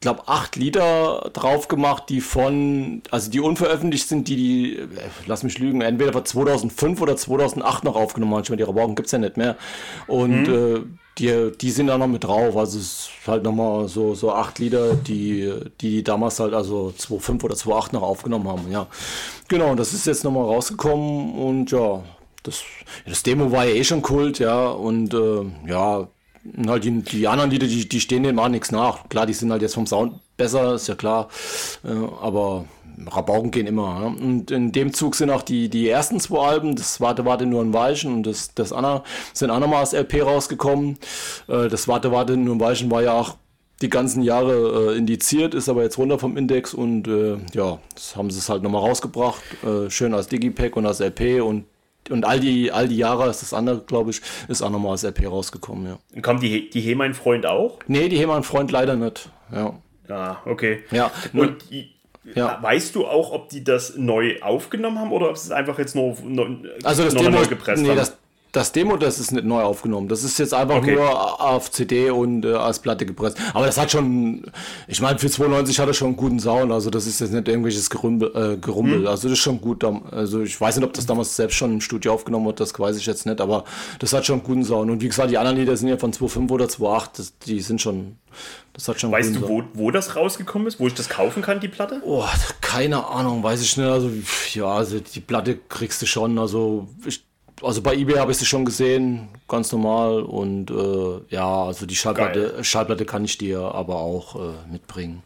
[0.00, 4.88] glaube acht Lieder drauf gemacht, die von, also die unveröffentlicht sind, die die, äh,
[5.26, 8.56] lass mich lügen, entweder von 2005 oder 2008 noch aufgenommen haben.
[8.56, 9.56] Die Rabauken gibt es ja nicht mehr.
[10.06, 10.54] Und mhm.
[10.54, 10.80] äh,
[11.18, 12.56] die, die sind da noch mit drauf.
[12.56, 17.44] Also es ist halt nochmal so, so acht Lieder, die, die damals halt also 2.5
[17.44, 18.70] oder 2.8 noch aufgenommen haben.
[18.70, 18.86] Ja,
[19.48, 22.02] genau, das ist jetzt nochmal rausgekommen und ja,
[22.42, 22.62] das,
[23.06, 26.08] das Demo war ja eh schon Kult, ja, und äh, ja,
[26.66, 29.08] halt die, die anderen Lieder, die, die stehen dem auch nichts nach.
[29.08, 31.28] Klar, die sind halt jetzt vom Sound besser, ist ja klar,
[31.84, 31.88] äh,
[32.20, 32.66] aber
[33.06, 34.00] Rabauken gehen immer.
[34.00, 34.06] Ja?
[34.06, 37.62] Und in dem Zug sind auch die, die ersten zwei Alben, das Warte, Warte nur
[37.62, 40.98] ein Weichen und das, das Anna, sind auch nochmal als LP rausgekommen.
[41.48, 43.36] Äh, das Warte, Warte nur ein Weichen war ja auch
[43.82, 48.16] die ganzen Jahre äh, indiziert, ist aber jetzt runter vom Index und äh, ja, das
[48.16, 49.42] haben sie es halt nochmal rausgebracht.
[49.64, 51.64] Äh, schön als Digipack und als LP und
[52.10, 55.04] und all die, all die Jahre ist das andere, glaube ich, ist auch nochmal als
[55.04, 55.98] LP rausgekommen, ja.
[56.14, 57.78] Und kam die, die He mein Freund auch?
[57.86, 59.74] Nee, die He mein Freund leider nicht, ja.
[60.06, 60.82] Ja, okay.
[60.90, 61.10] Ja.
[61.32, 61.93] Und die,
[62.34, 62.58] ja.
[62.62, 65.94] Weißt du auch, ob die das neu aufgenommen haben oder ob sie es einfach jetzt
[65.94, 67.96] nur, nur also das Demo, neu gepresst nee, haben?
[67.96, 68.16] Das,
[68.54, 70.08] das Demo, das ist nicht neu aufgenommen.
[70.08, 70.94] Das ist jetzt einfach okay.
[70.94, 73.36] nur auf CD und äh, als Platte gepresst.
[73.52, 74.44] Aber das hat schon,
[74.86, 76.70] ich meine, für 92 hat er schon einen guten Sound.
[76.70, 78.30] Also das ist jetzt nicht irgendwelches Gerumpel.
[78.34, 79.00] Äh, Gerumpel.
[79.00, 79.06] Hm.
[79.08, 79.84] Also das ist schon gut.
[80.12, 82.96] Also ich weiß nicht, ob das damals selbst schon im Studio aufgenommen hat, das weiß
[82.96, 83.40] ich jetzt nicht.
[83.40, 83.64] Aber
[83.98, 84.88] das hat schon einen guten Sound.
[84.88, 87.32] Und wie gesagt, die anderen Lieder sind ja von 2.5 oder 2.8.
[87.46, 88.18] Die sind schon,
[88.72, 90.78] das hat schon Weißt du, wo, wo das rausgekommen ist?
[90.78, 92.00] Wo ich das kaufen kann, die Platte?
[92.04, 92.24] Oh,
[92.60, 93.88] keine Ahnung, weiß ich nicht.
[93.88, 94.12] Also
[94.52, 96.38] ja, also die Platte kriegst du schon.
[96.38, 97.24] Also ich
[97.62, 100.22] also bei eBay habe ich sie schon gesehen, ganz normal.
[100.22, 105.22] Und äh, ja, also die Schallplatte, Schallplatte kann ich dir aber auch äh, mitbringen.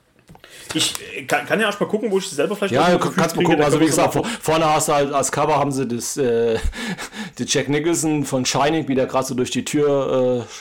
[0.74, 3.36] Ich äh, kann, kann ja erst mal gucken, wo ich selber vielleicht Ja, du kannst
[3.36, 3.62] mal gucken.
[3.62, 6.58] Also wie gesagt, vor, vorne hast du halt als Cover haben sie das äh,
[7.38, 10.52] die Jack Nicholson von Shining, wie der gerade so durch die Tür äh,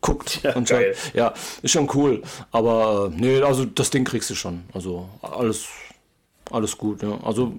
[0.00, 0.40] guckt.
[0.42, 0.94] Ja, und geil.
[1.14, 1.32] ja,
[1.62, 2.22] ist schon cool.
[2.50, 4.64] Aber äh, nee, also das Ding kriegst du schon.
[4.74, 5.66] Also alles,
[6.50, 7.02] alles gut.
[7.02, 7.18] Ja.
[7.22, 7.54] Also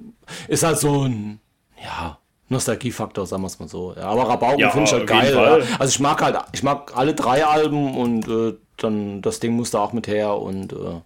[0.48, 1.40] ist halt so ein
[1.84, 2.18] ja.
[2.54, 3.94] Nostalgiefaktor, sagen wir es mal so.
[3.96, 5.34] Ja, aber Rabauken Ja, finde ich halt geil.
[5.34, 5.60] Ja.
[5.80, 9.72] Also ich mag halt, ich mag alle drei Alben und äh, dann das Ding muss
[9.72, 11.02] da auch mit her und äh,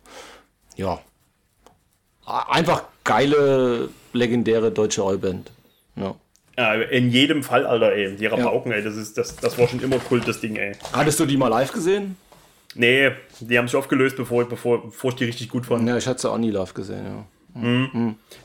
[0.75, 0.99] ja.
[2.25, 5.51] Einfach geile, legendäre deutsche Rollband.
[5.95, 6.15] Ja.
[6.57, 8.15] Ja, in jedem Fall, Alter, ey.
[8.15, 10.73] Die Rabauken, ey, das, ist, das, das war schon immer Kult, das Ding, ey.
[10.91, 12.17] Hattest du die mal live gesehen?
[12.73, 15.87] Nee, die haben sich aufgelöst, bevor, bevor, bevor ich die richtig gut fand.
[15.87, 17.25] Ja, ich hatte sie auch nie live gesehen, ja.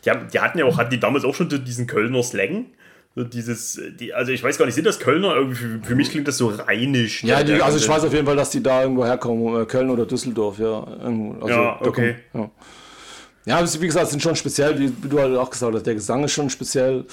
[0.05, 2.67] Die, haben, die hatten ja auch, hatten die damals auch schon diesen Kölner Slang.
[3.15, 5.35] So dieses, die, also ich weiß gar nicht, sind das Kölner?
[5.37, 7.23] Irgendwie für, für mich klingt das so rheinisch.
[7.25, 9.91] Ja, die, also ich weiß auf jeden Fall, dass die da irgendwo herkommen, äh, Köln
[9.91, 10.83] oder Düsseldorf, ja.
[10.83, 12.17] Also, Ja, okay.
[12.33, 12.51] kommt-
[13.47, 13.53] ja.
[13.53, 16.25] ja, also wie gesagt, sind schon speziell, wie, du halt auch gesagt hast, der Gesang
[16.25, 17.05] ist schon speziell,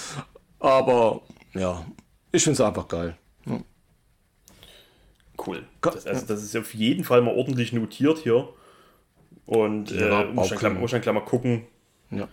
[0.60, 1.22] aber
[1.54, 1.86] ja,
[2.32, 3.18] ich finde es einfach geil.
[5.46, 5.64] Cool.
[5.82, 8.50] Ko- Das, also, das ist auf jeden Fall mal ordentlich notiert hier.
[9.46, 11.64] Und Ja, äh, muss, muss dann gleich mal gucken,
[12.12, 12.28] Ja.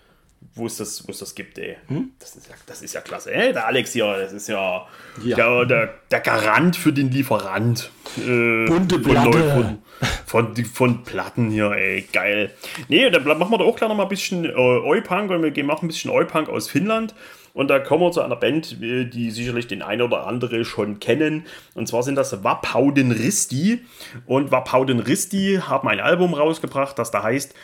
[0.54, 1.76] Wo es das, wo es das gibt, ey.
[1.88, 2.10] Hm?
[2.18, 3.32] Das, ist ja, das ist ja klasse.
[3.32, 4.86] Ey, der Alex hier, das ist ja,
[5.22, 5.36] Ja.
[5.36, 7.90] Der, der, der Garant für den Lieferant.
[8.16, 9.78] Äh, Bunte von Platte.
[10.26, 12.52] Von, von, von Platten hier, ey, geil.
[12.88, 15.50] Nee, da machen wir doch auch gleich noch mal ein bisschen äh, Oi-Punk und wir
[15.50, 17.14] gehen machen ein bisschen Oi-Punk aus Finnland.
[17.52, 21.00] Und da kommen wir zu einer Band, äh, die sicherlich den einen oder andere schon
[21.00, 21.46] kennen.
[21.74, 23.82] Und zwar sind das Wappauden Risti.
[24.26, 27.54] Und Wappauden Risti haben ein Album rausgebracht, das da heißt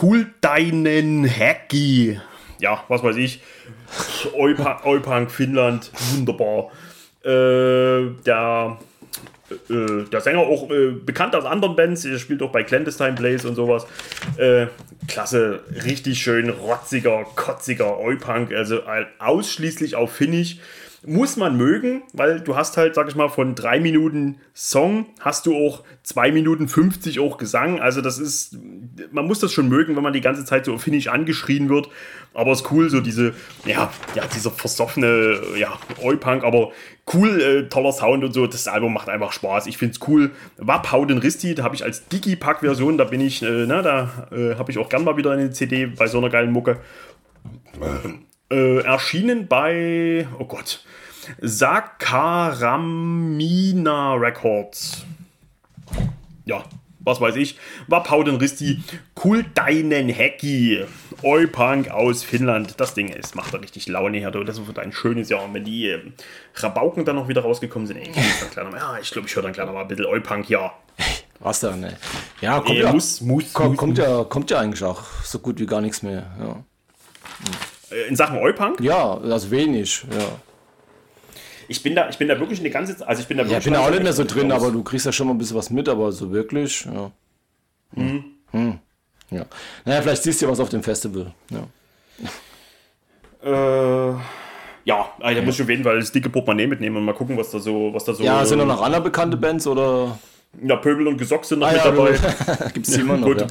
[0.00, 2.20] Cool Deinen Hacky.
[2.58, 3.42] Ja, was weiß ich.
[4.34, 6.70] Oi-Punk, Finnland, wunderbar.
[7.24, 8.78] Äh, der,
[9.70, 13.48] äh, der Sänger auch äh, bekannt aus anderen Bands, er spielt auch bei Clandestine Blaze
[13.48, 13.86] und sowas.
[14.36, 14.66] Äh,
[15.08, 20.58] klasse, richtig schön rotziger, kotziger Oi-Punk, also ein- ausschließlich auf Finnisch.
[21.06, 25.44] Muss man mögen, weil du hast halt, sag ich mal, von drei Minuten Song hast
[25.44, 27.78] du auch zwei Minuten 50 auch Gesang.
[27.78, 28.56] Also das ist,
[29.12, 31.88] man muss das schon mögen, wenn man die ganze Zeit so auf Finnisch angeschrien wird.
[32.32, 33.34] Aber es ist cool, so diese,
[33.66, 36.72] ja, ja, dieser versoffene, ja, Oi-Punk, aber
[37.12, 38.46] cool, äh, toller Sound und so.
[38.46, 39.66] Das Album macht einfach Spaß.
[39.66, 40.30] Ich find's cool.
[40.56, 44.70] Wappauden Risti, da habe ich als Digipack-Version, da bin ich, äh, na, da äh, habe
[44.70, 46.78] ich auch gern mal wieder eine CD bei so einer geilen Mucke.
[48.50, 50.84] Äh, erschienen bei, oh Gott,
[51.40, 55.04] Sakaramina Records.
[56.44, 56.64] Ja,
[57.00, 57.58] was weiß ich.
[57.86, 58.82] Wappauden Risti,
[59.24, 60.84] cool deinen Hecki.
[61.22, 62.74] Oi-Punk aus Finnland.
[62.78, 64.30] Das Ding ist, macht da richtig Laune her.
[64.30, 65.42] Das wird ein schönes Jahr.
[65.44, 66.12] Und wenn die ähm,
[66.54, 69.52] Rabauken dann noch wieder rausgekommen sind, ey, ich, mal- ja, ich glaube, ich höre dann
[69.52, 70.72] gleich noch mal ein bisschen Oi-Punk, ja.
[71.40, 71.96] Was dann, ne?
[72.40, 75.38] Ja, kommt, Ey, ja, muss, muss, kommt, muss, kommt, ja, kommt ja eigentlich auch so
[75.40, 76.30] gut wie gar nichts mehr.
[76.38, 76.54] Ja, Äh,
[78.08, 78.80] In Sachen Oi-Punk?
[78.80, 80.04] ja also wenig.
[80.10, 80.24] Ja.
[81.68, 83.48] Ich bin da, ich bin da wirklich eine ganze Zeit, also ich bin da Ja,
[83.50, 84.62] wirklich ich bin da auch nicht mehr so drin, raus.
[84.62, 87.10] aber du kriegst ja schon mal ein bisschen was mit, aber so wirklich, ja.
[87.94, 88.24] Hm.
[88.50, 88.78] Hm.
[89.30, 89.44] Ja.
[89.84, 91.32] Naja, vielleicht siehst du ja was auf dem Festival.
[91.50, 91.66] Ja.
[93.42, 94.14] Äh,
[94.84, 97.36] ja, also da muss ich auf jeden Fall das dicke Portemonnaie mitnehmen und mal gucken,
[97.36, 98.22] was da so, was da so.
[98.22, 100.18] Ja, sind da äh, noch andere bekannte Bands oder?
[100.62, 102.68] Ja, Pöbel und Gesock sind noch Ah, mit ja, dabei.
[102.74, 103.26] Gibt es immer noch.
[103.28, 103.40] Gut.
[103.40, 103.46] Ja.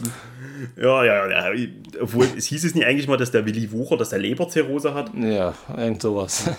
[0.76, 1.66] Ja, ja, ja.
[2.02, 5.12] Obwohl, es hieß es nicht eigentlich mal, dass der Willi Wucher, dass der Leberzirrhose hat.
[5.16, 6.50] ja, irgend sowas.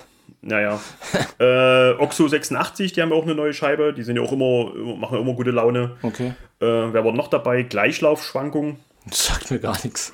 [0.40, 0.78] Naja.
[1.39, 3.94] äh, Oxo 86, die haben auch eine neue Scheibe.
[3.94, 5.93] Die sind ja auch immer, machen immer gute Laune.
[6.02, 6.35] Okay.
[6.60, 7.62] Äh, wer war noch dabei?
[7.62, 8.76] Gleichlaufschwankung.
[9.06, 10.12] Das sagt mir gar nichts.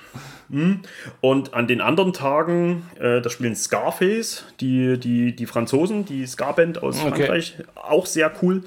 [1.21, 6.83] Und an den anderen Tagen, äh, da spielen Scarface, die, die, die Franzosen, die Ska-Band
[6.83, 7.09] aus Okay.
[7.09, 8.65] Frankreich, auch sehr cool.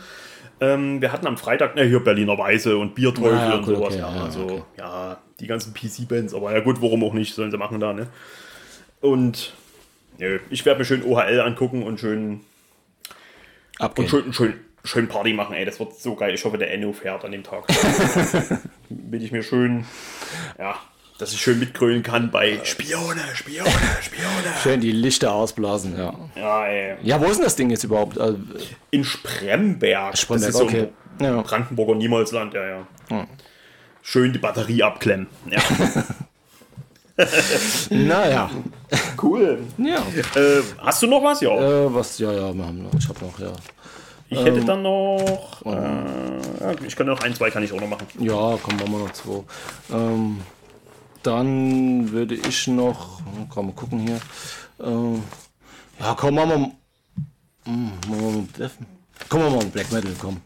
[0.63, 3.75] Ähm, wir hatten am Freitag, na, hier Berliner Weise und Bierteufel Ah, ja, und cool,
[3.75, 3.93] sowas.
[3.93, 4.63] okay, ja, ja, also, okay.
[4.77, 8.07] ja, die ganzen PC-Bands, aber ja gut, warum auch nicht, sollen sie machen da, ne?
[9.01, 9.53] Und
[10.19, 12.39] nö, ich werde mir schön OHL angucken und schön,
[13.79, 14.05] Abgehen.
[14.05, 14.53] und schön, schön,
[14.85, 16.33] schön Party machen, ey, das wird so geil.
[16.33, 17.65] Ich hoffe, der Enno fährt an dem Tag.
[18.89, 19.85] Will ich mir schön,
[20.57, 20.75] ja,
[21.17, 23.69] dass ich schön mitgrölen kann bei Spione, Spione,
[24.01, 24.53] Spione.
[24.61, 26.13] Schön die Lichter ausblasen, ja.
[26.35, 26.95] Ja, ey.
[27.03, 28.17] Ja, wo ist denn das Ding jetzt überhaupt?
[28.17, 28.37] Also,
[28.91, 30.17] In Spremberg.
[30.17, 30.89] Spremberg, das ist so okay.
[31.19, 31.41] ein Ja.
[31.41, 33.27] Brandenburger Niemalsland, ja, ja.
[34.01, 35.27] Schön die Batterie abklemmen.
[35.49, 35.61] Ja.
[37.89, 38.49] naja.
[39.21, 39.59] cool.
[39.77, 39.97] Ja.
[40.35, 41.41] Äh, hast du noch was?
[41.41, 41.51] Ja.
[41.51, 43.53] Äh, was, ja, ja, wir haben noch, ich habe noch, ja.
[44.29, 45.61] ich hätte dann noch.
[45.65, 48.07] Äh, ja, ich kann noch ein, zwei kann ich auch noch machen.
[48.19, 49.43] Ja, komm, machen wir noch zwei.
[49.91, 50.39] Ähm,
[51.23, 54.19] dann würde ich noch, komm, mal gucken hier.
[54.79, 55.23] Ähm,
[55.99, 58.71] ja, komm, machen wir, hm, machen wir mal
[59.29, 60.41] komm, machen wir mal Black Metal, komm.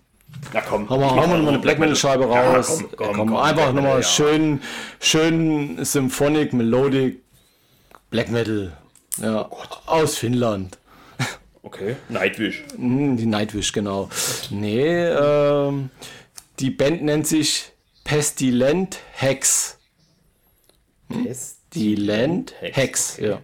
[0.54, 0.90] Na komm.
[0.90, 2.80] Haben wir, haben wir nochmal eine Black Metal Scheibe raus.
[2.80, 4.04] Ja, komm, komm, komm, komm, einfach nochmal ja.
[4.04, 4.62] schön,
[5.00, 7.22] schön Symphonic, Melodic,
[8.10, 8.74] Black Metal.
[9.18, 10.78] Ja, oh aus Finnland.
[11.64, 12.64] Okay, Nightwish.
[12.78, 14.10] Hm, die Nightwish, genau.
[14.52, 15.90] Nee, ähm,
[16.60, 17.72] die Band nennt sich
[18.06, 19.77] Pestilent Hex.
[21.10, 23.40] Pestilent Hex, ja.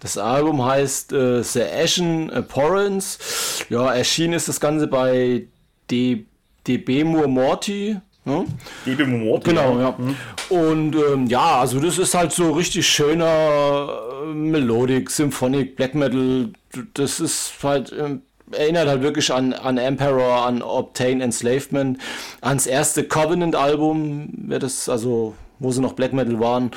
[0.00, 3.64] Das Album heißt äh, The Ashen Abhorrence.
[3.68, 5.46] Ja, erschienen ist das Ganze bei
[5.90, 6.26] D
[6.66, 7.96] DB Moore Morty.
[8.24, 8.44] Ne?
[8.86, 9.50] DB Moore Morty.
[9.50, 9.94] Genau, ja.
[9.96, 10.16] Mhm.
[10.48, 13.88] Und ähm, ja, also das ist halt so richtig schöner
[14.22, 16.50] äh, Melodic, Symphonic, Black Metal.
[16.94, 17.92] Das ist halt.
[17.98, 18.22] Ähm,
[18.52, 21.98] erinnert halt wirklich an, an Emperor, an Obtain Enslavement,
[22.40, 26.70] ans erste Covenant-Album, das, also, wo sie noch Black Metal waren.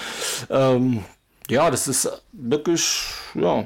[0.50, 1.04] Ähm,
[1.50, 3.04] ja, das ist wirklich,
[3.36, 3.66] ja.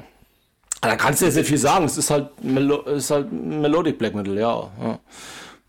[0.80, 1.84] Da kannst du jetzt nicht viel sagen.
[1.84, 4.70] Es ist halt, Melo ist halt Melodic Black Metal, ja.
[4.82, 4.98] ja.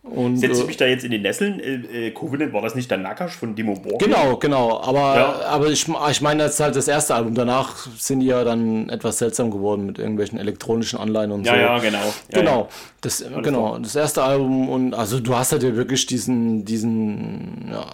[0.03, 1.59] Und, Setze ich äh, mich da jetzt in die Nesseln?
[1.59, 3.99] Äh, äh, Covenant war das nicht der Nakash von Demo Borg?
[3.99, 4.79] Genau, genau.
[4.81, 5.39] Aber, ja.
[5.47, 7.35] aber ich, ich meine, das ist halt das erste Album.
[7.35, 11.59] Danach sind die ja dann etwas seltsam geworden mit irgendwelchen elektronischen Anleihen und ja, so.
[11.59, 12.13] Ja, genau.
[12.31, 12.69] Ja, genau.
[13.01, 13.77] Das, genau.
[13.79, 17.85] Das erste Album und also du hast halt ja wirklich diesen, diesen, ja,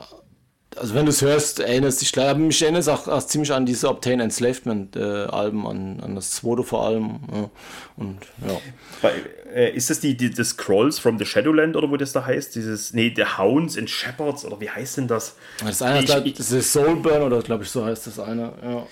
[0.77, 3.89] also wenn du es hörst, erinnerst dich mich erinnert es auch, auch, ziemlich an diese
[3.89, 7.19] Obtain Enslavement äh, Alben, an, an das zweite vor allem.
[7.31, 7.49] Ja.
[7.97, 8.57] Und ja.
[9.01, 9.13] Bei,
[9.53, 12.55] äh, ist das die, die das Scrolls from the Shadowland oder wo das da heißt?
[12.55, 15.35] Dieses, nee, The Hounds and Shepherds oder wie heißt denn das?
[15.63, 18.87] Das eine ich, da, das ist Soulburn oder glaube ich so heißt das eine, ja.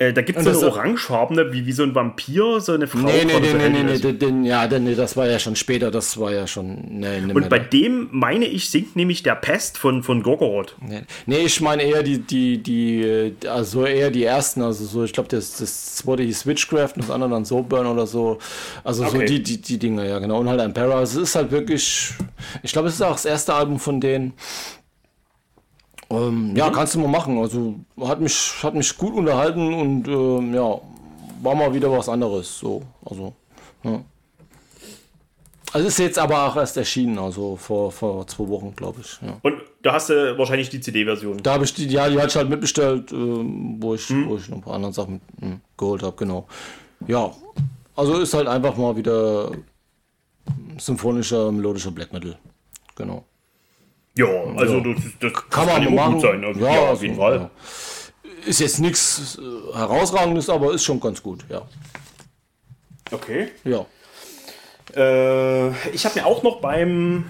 [0.00, 3.00] Äh, da gibt es so eine orangefarbene, wie, wie so ein Vampir, so eine Frau.
[3.00, 6.18] Nee, nee, nee, nee, nee, nee, den, ja, den, das war ja schon später, das
[6.18, 6.78] war ja schon.
[6.88, 10.74] Nee, nee Und bei dem, meine ich, singt nämlich der Pest von, von Gorgoroth.
[10.80, 15.12] Nee, nee, ich meine eher die, die, die, also eher die ersten, also so, ich
[15.12, 18.38] glaube, das, das zweite hieß Witchcraft und das andere dann Soburn oder so.
[18.82, 19.18] Also okay.
[19.18, 20.40] so die, die, die Dinge, ja, genau.
[20.40, 20.94] Und halt Impera.
[20.94, 22.14] Also es ist halt wirklich,
[22.62, 24.32] ich glaube, es ist auch das erste Album von denen.
[26.10, 27.38] Ähm, ja, kannst du mal machen.
[27.38, 30.80] Also hat mich, hat mich gut unterhalten und ähm, ja,
[31.42, 32.58] war mal wieder was anderes.
[32.58, 33.32] So, also,
[33.84, 34.02] ja.
[35.72, 39.20] Also ist jetzt aber auch erst erschienen, also vor, vor zwei Wochen, glaube ich.
[39.22, 39.36] Ja.
[39.42, 41.38] Und da hast du wahrscheinlich die CD-Version.
[41.44, 44.28] Da habe ich die, ja, die hatte ich halt mitbestellt, äh, wo, ich, hm.
[44.28, 46.48] wo ich noch ein paar andere Sachen mh, geholt habe, genau.
[47.06, 47.30] Ja,
[47.94, 49.52] also ist halt einfach mal wieder
[50.76, 52.36] symphonischer, melodischer Black Metal.
[52.96, 53.24] Genau.
[54.20, 54.26] Ja,
[54.56, 54.94] also ja.
[54.94, 56.12] Das, das, kann, man kann machen.
[56.14, 56.44] gut sein.
[56.44, 57.36] Also, ja, ja, auf jeden Fall.
[57.36, 57.50] Ja.
[58.46, 61.62] Ist jetzt nichts äh, herausragendes, aber ist schon ganz gut, ja.
[63.10, 63.48] Okay.
[63.64, 63.86] Ja.
[64.94, 67.24] Äh, ich habe mir auch noch beim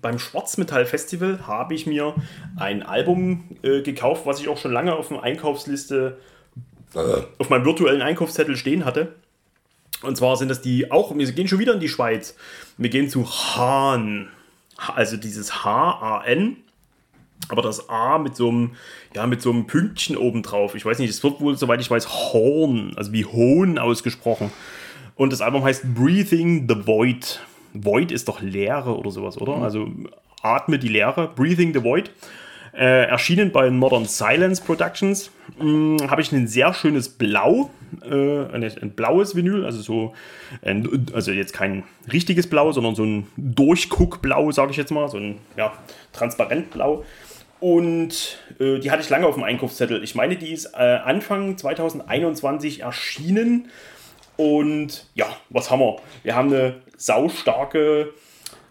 [0.00, 2.14] beim Schwarzmetall Festival habe ich mir
[2.56, 6.18] ein Album äh, gekauft, was ich auch schon lange auf der Einkaufsliste,
[6.94, 6.98] äh,
[7.38, 9.14] auf meinem virtuellen Einkaufszettel stehen hatte.
[10.02, 12.36] Und zwar sind das die auch, wir gehen schon wieder in die Schweiz.
[12.76, 14.28] Wir gehen zu Hahn
[14.76, 16.56] also dieses H-A-N,
[17.48, 18.72] aber das A mit so einem,
[19.14, 20.74] ja, mit so einem Pünktchen oben drauf.
[20.74, 24.50] Ich weiß nicht, es wird wohl, soweit ich weiß, Horn, also wie Hohn ausgesprochen.
[25.16, 27.40] Und das Album heißt Breathing the Void.
[27.72, 29.56] Void ist doch Leere oder sowas, oder?
[29.56, 29.62] Mhm.
[29.62, 29.88] Also
[30.42, 31.28] atme die Leere.
[31.34, 32.10] Breathing the Void.
[32.76, 35.30] Äh, erschienen bei Modern Silence Productions.
[35.58, 37.70] Hm, Habe ich ein sehr schönes Blau,
[38.02, 40.14] äh, ein, ein, blaues Vinyl, also so,
[40.62, 45.18] ein, also jetzt kein richtiges Blau, sondern so ein Durchguckblau, sage ich jetzt mal, so
[45.18, 45.72] ein ja,
[46.12, 47.04] Transparentblau.
[47.60, 50.02] Und äh, die hatte ich lange auf dem Einkaufszettel.
[50.02, 53.70] Ich meine, die ist äh, Anfang 2021 erschienen.
[54.36, 55.96] Und ja, was haben wir?
[56.24, 58.12] Wir haben eine saustarke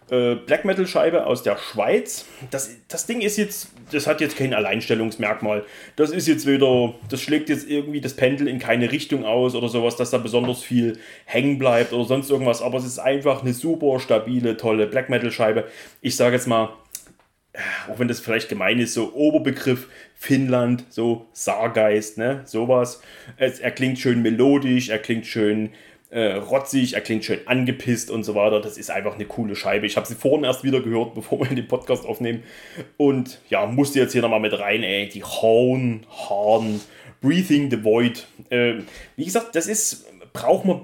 [0.09, 2.25] äh, Black Metal Scheibe aus der Schweiz.
[2.51, 5.64] Das, das Ding ist jetzt, das hat jetzt kein Alleinstellungsmerkmal.
[5.95, 9.69] Das ist jetzt wieder, das schlägt jetzt irgendwie das Pendel in keine Richtung aus oder
[9.69, 12.61] sowas, dass da besonders viel hängen bleibt oder sonst irgendwas.
[12.61, 15.65] Aber es ist einfach eine super stabile, tolle Black Metal Scheibe.
[16.01, 16.69] Ich sage jetzt mal,
[17.88, 23.01] auch wenn das vielleicht gemein ist, so Oberbegriff Finnland, so Saargeist, ne, sowas.
[23.38, 25.69] Es, er klingt schön melodisch, er klingt schön
[26.14, 28.61] äh, rotzig, er klingt schön angepisst und so weiter.
[28.61, 29.88] Das ist einfach eine coole Scheibe.
[29.88, 32.44] Ich habe sie vorhin erst wieder gehört, bevor wir den Podcast aufnehmen.
[32.98, 35.10] Und ja, musste jetzt hier nochmal mit rein, ey.
[35.10, 36.81] Die Horn, Horn,
[37.22, 38.27] Breathing the Void.
[38.49, 38.76] Äh,
[39.15, 40.81] wie gesagt, das ist, braucht man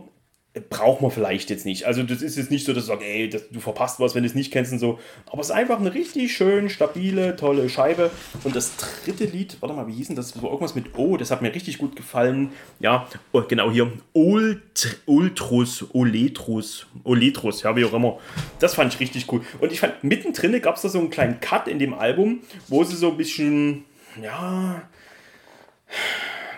[0.70, 1.86] braucht man vielleicht jetzt nicht.
[1.86, 4.24] Also das ist jetzt nicht so, dass du sagst, ey, das, du verpasst was, wenn
[4.24, 5.00] du es nicht kennst und so.
[5.28, 8.12] Aber es ist einfach eine richtig schön, stabile, tolle Scheibe.
[8.44, 10.32] Und das dritte Lied, warte mal, wie hieß denn das?
[10.32, 12.52] Das war irgendwas mit O, das hat mir richtig gut gefallen.
[12.80, 13.92] Ja, oh, genau hier.
[14.14, 18.20] Ult, Ultrus, Oletrus, Oletrus, ja, wie auch immer.
[18.60, 19.42] Das fand ich richtig cool.
[19.60, 22.84] Und ich fand, mittendrin gab es da so einen kleinen Cut in dem Album, wo
[22.84, 23.86] sie so ein bisschen,
[24.22, 24.82] ja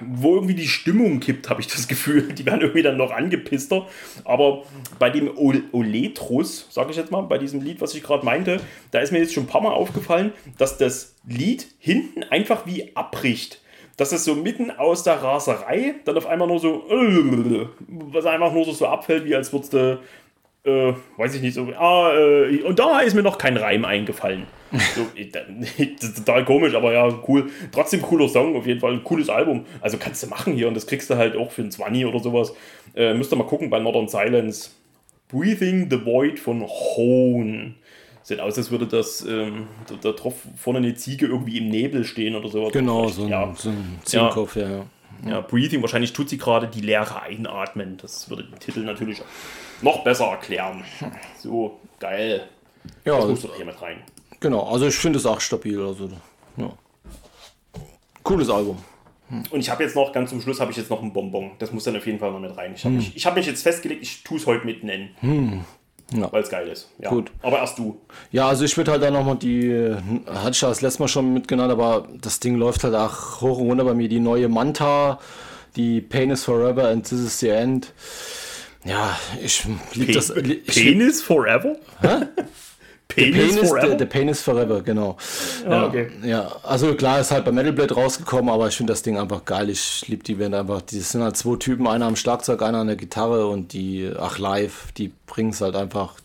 [0.06, 2.34] wo irgendwie die Stimmung kippt, habe ich das Gefühl.
[2.34, 3.88] Die werden irgendwie dann noch angepisster.
[4.26, 4.64] Aber
[4.99, 8.60] bei dem Oletrus, sage ich jetzt mal, bei diesem Lied, was ich gerade meinte,
[8.91, 12.95] da ist mir jetzt schon ein paar Mal aufgefallen, dass das Lied hinten einfach wie
[12.95, 13.61] abbricht.
[13.98, 16.84] Dass es so mitten aus der Raserei dann auf einmal nur so,
[17.88, 19.99] was einfach nur so, so abfällt, wie als würdest du
[20.64, 24.45] äh, weiß ich nicht so, ah, äh, und da ist mir noch kein Reim eingefallen.
[24.95, 25.06] So,
[26.15, 27.49] total komisch, aber ja, cool.
[27.72, 29.65] Trotzdem cooler Song, auf jeden Fall ein cooles Album.
[29.81, 32.19] Also kannst du machen hier und das kriegst du halt auch für ein 20 oder
[32.19, 32.53] sowas.
[32.95, 34.72] Äh, müsst ihr mal gucken bei Northern Silence.
[35.27, 37.73] Breathing the Void von Hone.
[38.23, 42.03] Sieht aus, als würde das ähm, da, da drauf vorne eine Ziege irgendwie im Nebel
[42.03, 42.72] stehen oder sowas.
[42.72, 43.53] Genau, so ein, ja.
[43.56, 44.69] so ein Ziegenkopf, ja.
[44.69, 44.85] ja.
[45.27, 47.98] Ja, Breathing, wahrscheinlich tut sie gerade die Leere einatmen.
[47.98, 49.22] Das würde den Titel natürlich
[49.81, 50.84] noch besser erklären.
[51.38, 52.48] So, geil.
[53.06, 53.98] Ja, das musst du doch hier mit rein.
[54.41, 55.80] Genau, also ich finde es auch stabil.
[55.80, 56.09] Also,
[56.57, 56.73] ja.
[58.23, 58.77] Cooles Album.
[59.49, 61.51] Und ich habe jetzt noch, ganz zum Schluss, habe ich jetzt noch ein Bonbon.
[61.59, 62.73] Das muss dann auf jeden Fall noch mit rein.
[62.76, 63.11] Ich habe hm.
[63.13, 65.11] mich, hab mich jetzt festgelegt, ich tue es heute mit nennen.
[65.22, 65.61] Hm.
[66.13, 66.30] Ja.
[66.34, 66.89] Weil es geil ist.
[66.99, 67.09] Ja.
[67.09, 67.31] Gut.
[67.41, 68.01] Aber erst du.
[68.31, 69.95] Ja, also ich würde halt dann nochmal die,
[70.27, 73.59] hatte ich ja das letzte Mal schon mitgenannt, aber das Ding läuft halt auch hoch
[73.59, 74.09] und runter bei mir.
[74.09, 75.19] Die neue Manta,
[75.77, 77.93] die Pain is Forever and This is the End.
[78.84, 79.63] Ja, ich
[79.93, 80.31] liebe das.
[80.31, 81.77] Ich Penis Forever?
[82.01, 82.26] Hä?
[83.15, 83.99] Penis, Penis Forever?
[83.99, 85.17] The, Penis Forever, genau.
[85.63, 86.11] Ja, ja, okay.
[86.23, 89.45] ja, also klar ist halt bei Metal Blade rausgekommen, aber ich finde das Ding einfach
[89.45, 89.69] geil.
[89.69, 90.81] Ich liebe die Band einfach.
[90.81, 94.38] Die sind halt zwei Typen, einer am Schlagzeug, einer an der Gitarre und die, ach
[94.38, 96.15] live, die bringen es halt einfach.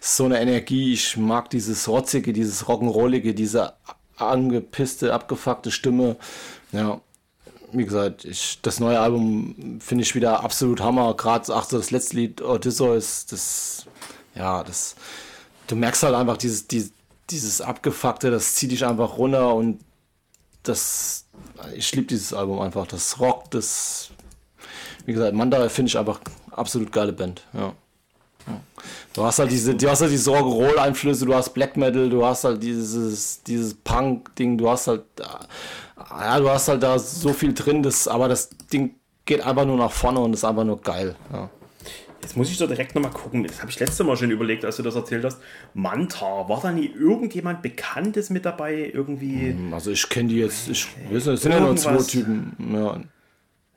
[0.00, 0.92] So eine Energie.
[0.92, 3.74] Ich mag dieses rotzige, dieses rock'n'rollige, diese
[4.16, 6.16] angepisste, abgefuckte Stimme.
[6.72, 7.00] Ja,
[7.72, 11.14] wie gesagt, ich, das neue Album finde ich wieder absolut Hammer.
[11.16, 13.86] Gerade ach, das letzte Lied Odysseus, das,
[14.34, 14.94] ja, das,
[15.66, 16.92] du merkst halt einfach dieses, dieses,
[17.30, 19.80] dieses Abgefuckte, das zieht dich einfach runter und
[20.62, 21.26] das,
[21.74, 22.86] ich liebe dieses Album einfach.
[22.86, 24.10] Das Rock, das,
[25.06, 26.20] wie gesagt, Manda finde ich einfach
[26.50, 27.72] absolut geile Band, ja.
[29.12, 32.42] Du hast halt diese, du hast halt diese Rock'n'Roll-Einflüsse, du hast Black Metal, du hast
[32.42, 35.04] halt dieses, dieses Punk-Ding, du hast halt
[36.10, 39.76] ja, du hast halt da so viel drin, das, aber das Ding geht einfach nur
[39.76, 41.14] nach vorne und ist einfach nur geil.
[41.32, 41.48] Ja.
[42.22, 43.44] Jetzt muss ich doch direkt nochmal gucken.
[43.44, 45.40] Das habe ich letzte Mal schon überlegt, als du das erzählt hast.
[45.74, 48.90] Manta, war da nie irgendjemand Bekanntes mit dabei?
[48.92, 49.50] Irgendwie.
[49.50, 52.56] Hm, also ich kenne die jetzt, ich weiß nicht, es sind ja nur zwei Typen.
[52.72, 53.00] Ja.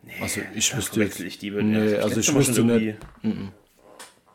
[0.04, 1.20] Nee, also ich wüsste jetzt.
[1.20, 2.98] Ich die, nee, also ich wüsste nicht.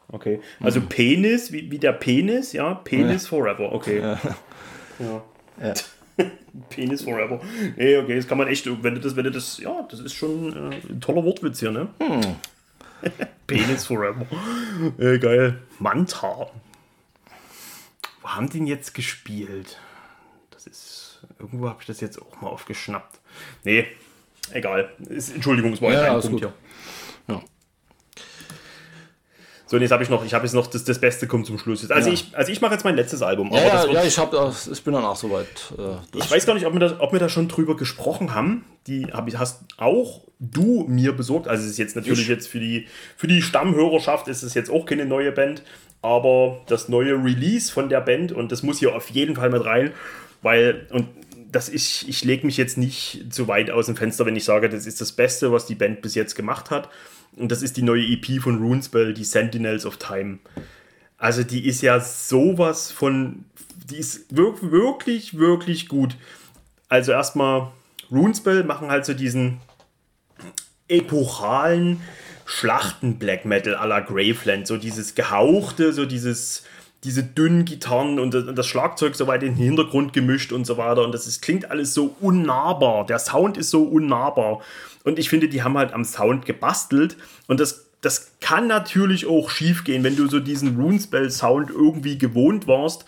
[0.09, 0.41] Okay.
[0.59, 0.89] Also mhm.
[0.89, 2.75] Penis, wie, wie der Penis, ja?
[2.75, 3.29] Penis ja.
[3.29, 4.01] forever, okay.
[4.01, 4.21] Ja.
[4.99, 5.23] ja.
[5.63, 5.75] ja.
[6.69, 7.41] Penis forever.
[7.77, 10.15] Nee, okay, das kann man echt, wenn du das, wenn du das, ja, das ist
[10.15, 11.89] schon äh, ein toller Wortwitz hier, ne?
[12.01, 12.21] Hm.
[13.47, 14.27] Penis forever.
[14.99, 15.63] Äh, geil.
[15.79, 16.51] Manta.
[18.23, 19.79] Wo haben die denn jetzt gespielt?
[20.51, 23.19] Das ist, irgendwo habe ich das jetzt auch mal aufgeschnappt.
[23.65, 23.87] Nee,
[24.53, 24.93] egal.
[25.09, 26.41] Ist, Entschuldigung, es war ja, ein Punkt gut.
[26.41, 26.53] hier.
[27.29, 27.43] Ja.
[29.71, 31.57] So, und jetzt habe ich noch, ich habe jetzt noch das, das Beste kommt zum
[31.57, 31.89] Schluss.
[31.89, 32.13] Also ja.
[32.13, 33.53] ich, also ich mache jetzt mein letztes Album.
[33.53, 35.47] Ja, ja, ja, ich habe, ich bin dann auch soweit.
[35.79, 38.65] Äh, ich weiß gar nicht, ob wir, da, ob wir da schon drüber gesprochen haben.
[38.89, 41.47] Die hab ich, hast auch du mir besorgt.
[41.47, 42.29] Also es ist jetzt natürlich ich.
[42.29, 45.63] jetzt für die, für die Stammhörerschaft ist es jetzt auch keine neue Band,
[46.03, 49.65] aber das neue Release von der Band und das muss hier auf jeden Fall mit
[49.65, 49.93] rein,
[50.43, 51.07] weil und
[51.53, 54.69] das ist, ich lege mich jetzt nicht zu weit aus dem Fenster, wenn ich sage,
[54.69, 56.89] das ist das Beste, was die Band bis jetzt gemacht hat.
[57.37, 60.39] Und das ist die neue EP von Runespell, die Sentinels of Time.
[61.17, 63.45] Also die ist ja sowas von,
[63.91, 66.17] die ist wirklich, wirklich gut.
[66.89, 67.69] Also erstmal,
[68.11, 69.59] Runespell machen halt so diesen
[70.89, 72.01] epochalen
[72.47, 74.67] Schlachten-Black Metal à la Graveland.
[74.67, 76.65] So dieses gehauchte, so dieses
[77.05, 81.03] diese dünnen Gitarren und das Schlagzeug so weit in den Hintergrund gemischt und so weiter.
[81.03, 83.07] Und das ist, klingt alles so unnahbar.
[83.07, 84.61] Der Sound ist so unnahbar.
[85.05, 87.17] Und ich finde, die haben halt am Sound gebastelt.
[87.47, 92.67] Und das, das kann natürlich auch schief gehen, wenn du so diesen Runespell-Sound irgendwie gewohnt
[92.67, 93.05] warst,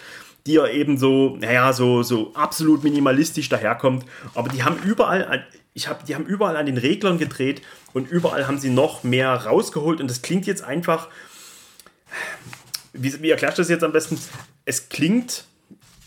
[0.46, 4.04] die ja eben so, naja, so, so absolut minimalistisch daherkommt.
[4.34, 7.62] Aber die haben überall, ich hab, die haben überall an den Reglern gedreht
[7.92, 10.00] und überall haben sie noch mehr rausgeholt.
[10.00, 11.08] Und das klingt jetzt einfach
[12.92, 14.18] wie, wie erklärst du das jetzt am besten?
[14.64, 15.44] Es klingt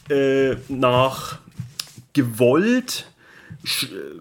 [0.09, 1.39] äh, nach
[2.13, 3.11] gewollt.
[3.63, 4.19] Äh,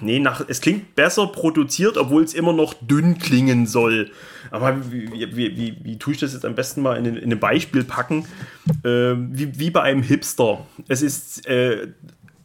[0.00, 4.10] nee, nach, es klingt besser produziert, obwohl es immer noch dünn klingen soll.
[4.50, 7.40] Aber wie, wie, wie, wie tue ich das jetzt am besten mal in, in ein
[7.40, 8.26] Beispiel packen?
[8.84, 10.66] Äh, wie, wie bei einem Hipster.
[10.88, 11.46] Es ist.
[11.46, 11.88] Äh,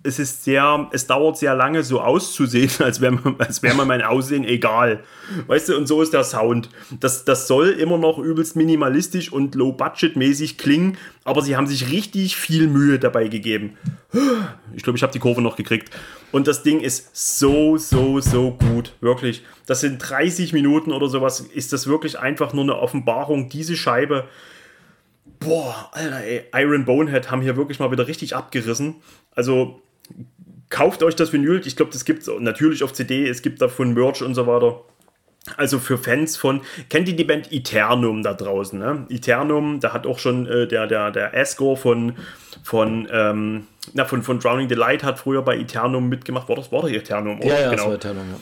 [0.07, 4.01] es ist sehr, es dauert sehr lange so auszusehen, als wäre man, als wäre mein
[4.01, 5.03] Aussehen egal.
[5.47, 6.69] Weißt du, und so ist der Sound.
[6.99, 12.37] Das, das soll immer noch übelst minimalistisch und low-budget-mäßig klingen, aber sie haben sich richtig
[12.37, 13.77] viel Mühe dabei gegeben.
[14.73, 15.89] Ich glaube, ich habe die Kurve noch gekriegt.
[16.31, 18.93] Und das Ding ist so, so, so gut.
[19.01, 19.43] Wirklich.
[19.65, 21.41] Das sind 30 Minuten oder sowas.
[21.41, 24.27] Ist das wirklich einfach nur eine Offenbarung, diese Scheibe
[25.39, 28.95] boah, Alter, ey, Iron Bonehead haben hier wirklich mal wieder richtig abgerissen.
[29.35, 29.81] Also
[30.69, 31.61] kauft euch das Vinyl.
[31.65, 33.27] Ich glaube, das gibt es natürlich auf CD.
[33.27, 34.81] Es gibt davon Merch und so weiter.
[35.55, 38.77] Also für Fans von, kennt ihr die Band Eternum da draußen?
[38.77, 39.05] Ne?
[39.09, 42.17] Eternum, da hat auch schon äh, der, der, der Asgore von,
[42.63, 46.49] von, ähm, na, von, von Drowning the Light hat früher bei Eternum mitgemacht.
[46.49, 47.39] War das, war das Eternum?
[47.39, 47.47] Oder?
[47.47, 47.75] Ja, ja, genau.
[47.75, 48.39] das war Eternum, ja.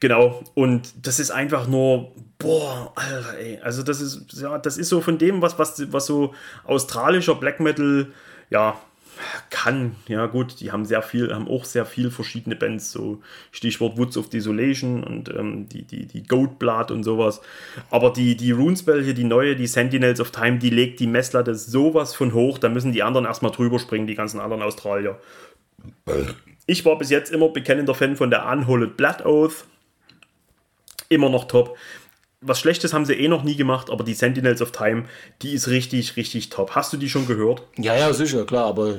[0.00, 3.60] Genau, und das ist einfach nur, boah, Alter, ey.
[3.62, 6.34] Also, das ist, ja, das ist so von dem, was, was, was so
[6.64, 8.08] australischer Black Metal,
[8.50, 8.80] ja,
[9.50, 9.96] kann.
[10.08, 13.20] Ja, gut, die haben sehr viel, haben auch sehr viel verschiedene Bands, so
[13.50, 17.40] Stichwort Woods of Desolation und ähm, die, die, die Goatblood und sowas.
[17.90, 21.54] Aber die, die Runespell hier, die neue, die Sentinels of Time, die legt die Messlatte
[21.54, 25.18] sowas von hoch, da müssen die anderen erstmal drüber springen, die ganzen anderen Australier.
[26.66, 29.64] Ich war bis jetzt immer bekennender Fan von der Unholy Blood Oath
[31.08, 31.76] immer noch top.
[32.42, 35.04] Was Schlechtes haben sie eh noch nie gemacht, aber die Sentinels of Time,
[35.42, 36.72] die ist richtig, richtig top.
[36.72, 37.62] Hast du die schon gehört?
[37.78, 38.96] Ja, ja, sicher, klar, aber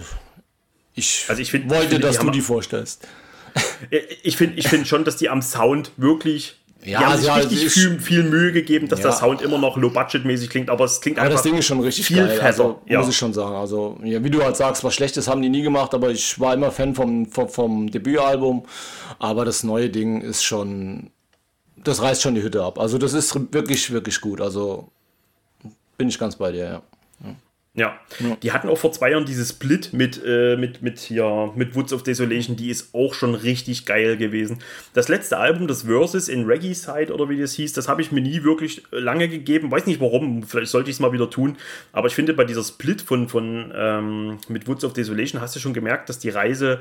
[0.96, 3.08] ich, also ich find, wollte, ich find, dass du die vorstellst.
[4.24, 7.36] Ich finde ich find schon, dass die am Sound wirklich ja, die haben sich ja,
[7.36, 9.10] richtig viel, viel, Mühe gegeben, dass ja.
[9.10, 11.42] der Sound immer noch low-budget-mäßig klingt, aber es klingt aber einfach.
[11.42, 13.00] das Ding ist schon richtig viel geil, also, ja.
[13.00, 13.56] muss ich schon sagen.
[13.56, 16.54] Also, ja, wie du halt sagst, was Schlechtes haben die nie gemacht, aber ich war
[16.54, 18.66] immer Fan vom, vom, vom Debütalbum.
[19.20, 21.12] Aber das neue Ding ist schon
[21.84, 22.80] das reißt schon die Hütte ab.
[22.80, 24.42] Also das ist wirklich, wirklich gut.
[24.42, 24.90] Also
[25.98, 26.82] bin ich ganz bei dir, ja.
[27.76, 28.00] Ja.
[28.20, 28.36] ja.
[28.44, 31.92] die hatten auch vor zwei Jahren dieses Split mit, äh, mit, mit, hier, mit Woods
[31.92, 34.60] of Desolation, die ist auch schon richtig geil gewesen.
[34.94, 38.12] Das letzte Album, das Versus in Reggae Side oder wie das hieß, das habe ich
[38.12, 39.72] mir nie wirklich lange gegeben.
[39.72, 41.58] Weiß nicht warum, vielleicht sollte ich es mal wieder tun.
[41.94, 45.60] Aber ich finde, bei dieser Split von, von ähm, mit Woods of Desolation hast du
[45.60, 46.80] schon gemerkt, dass die Reise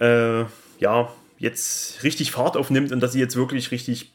[0.00, 0.44] äh,
[0.78, 4.13] ja jetzt richtig Fahrt aufnimmt und dass sie jetzt wirklich richtig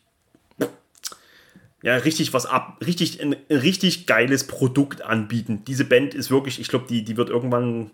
[1.82, 5.64] ja, richtig was ab, richtig ein, ein, richtig geiles Produkt anbieten.
[5.66, 7.92] Diese Band ist wirklich, ich glaube, die, die wird irgendwann,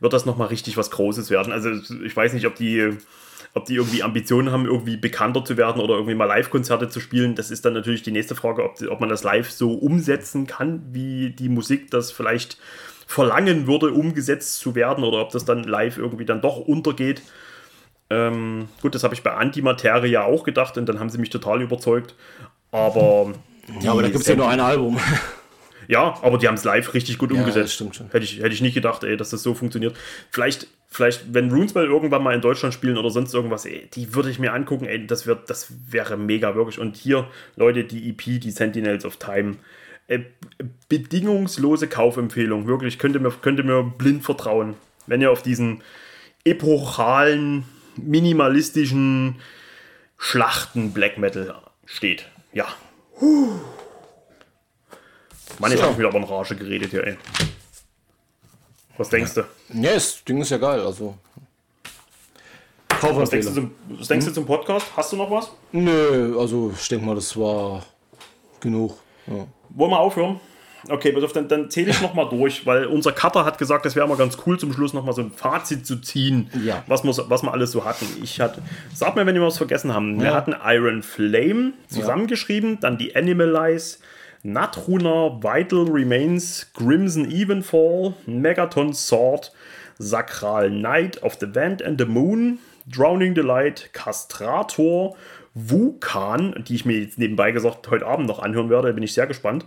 [0.00, 1.52] wird das nochmal richtig was Großes werden.
[1.52, 1.70] Also
[2.02, 2.96] ich weiß nicht, ob die,
[3.52, 7.34] ob die irgendwie Ambitionen haben, irgendwie bekannter zu werden oder irgendwie mal Live-Konzerte zu spielen.
[7.34, 10.82] Das ist dann natürlich die nächste Frage, ob, ob man das live so umsetzen kann,
[10.92, 12.56] wie die Musik das vielleicht
[13.06, 17.22] verlangen würde, umgesetzt zu werden oder ob das dann live irgendwie dann doch untergeht.
[18.10, 21.30] Ähm, gut, das habe ich bei Antimaterie ja auch gedacht und dann haben sie mich
[21.30, 22.14] total überzeugt.
[22.70, 23.32] Aber.
[23.80, 24.98] Ja, aber da gibt es ja nur ein Album.
[25.88, 27.72] Ja, aber die haben es live richtig gut ja, umgesetzt.
[27.72, 28.10] stimmt schon.
[28.10, 29.96] Hätte ich, hätte ich nicht gedacht, ey, dass das so funktioniert.
[30.30, 34.28] Vielleicht, vielleicht, wenn Runespell irgendwann mal in Deutschland spielen oder sonst irgendwas, ey, die würde
[34.28, 36.78] ich mir angucken, ey, das, wird, das wäre mega, wirklich.
[36.78, 37.26] Und hier,
[37.56, 39.56] Leute, die EP, die Sentinels of Time,
[40.08, 40.20] äh,
[40.90, 44.74] bedingungslose Kaufempfehlung, wirklich, könnt ihr, mir, könnt ihr mir blind vertrauen.
[45.06, 45.82] Wenn ihr auf diesen
[46.44, 47.64] epochalen,
[47.96, 49.36] minimalistischen
[50.18, 51.54] Schlachten Black Metal
[51.86, 52.28] steht.
[52.52, 52.66] Ja.
[55.58, 55.82] Mann, jetzt so.
[55.82, 57.16] habe ich wieder aber in Rage geredet hier, ey.
[58.96, 59.44] Was denkst du?
[59.74, 61.14] Ja, das Ding ist ja geil, also.
[63.00, 64.32] Was denkst, du zum, was denkst hm?
[64.32, 64.86] du zum Podcast?
[64.96, 65.52] Hast du noch was?
[65.70, 67.84] Nö, also ich denke mal, das war
[68.58, 68.98] genug.
[69.26, 69.46] Ja.
[69.70, 70.40] Wollen wir aufhören?
[70.88, 73.96] Okay, pass auf, dann, dann zähle ich nochmal durch, weil unser Cutter hat gesagt, das
[73.96, 76.84] wäre mal ganz cool, zum Schluss nochmal so ein Fazit zu ziehen, ja.
[76.86, 78.06] was, wir, was wir alles so hatten.
[78.22, 78.62] Ich hatte,
[78.94, 80.20] sag mir, wenn wir was vergessen haben.
[80.20, 82.78] Wir hatten Iron Flame zusammengeschrieben, ja.
[82.80, 83.98] dann die Animalize,
[84.42, 89.52] Natrunner, Vital Remains, Crimson Evenfall, Megaton Sword,
[89.98, 95.16] Sakral Night of the Vent and the Moon, Drowning the Light, Castrator,
[95.54, 99.26] Vulkan, die ich mir jetzt nebenbei gesagt heute Abend noch anhören werde, bin ich sehr
[99.26, 99.64] gespannt.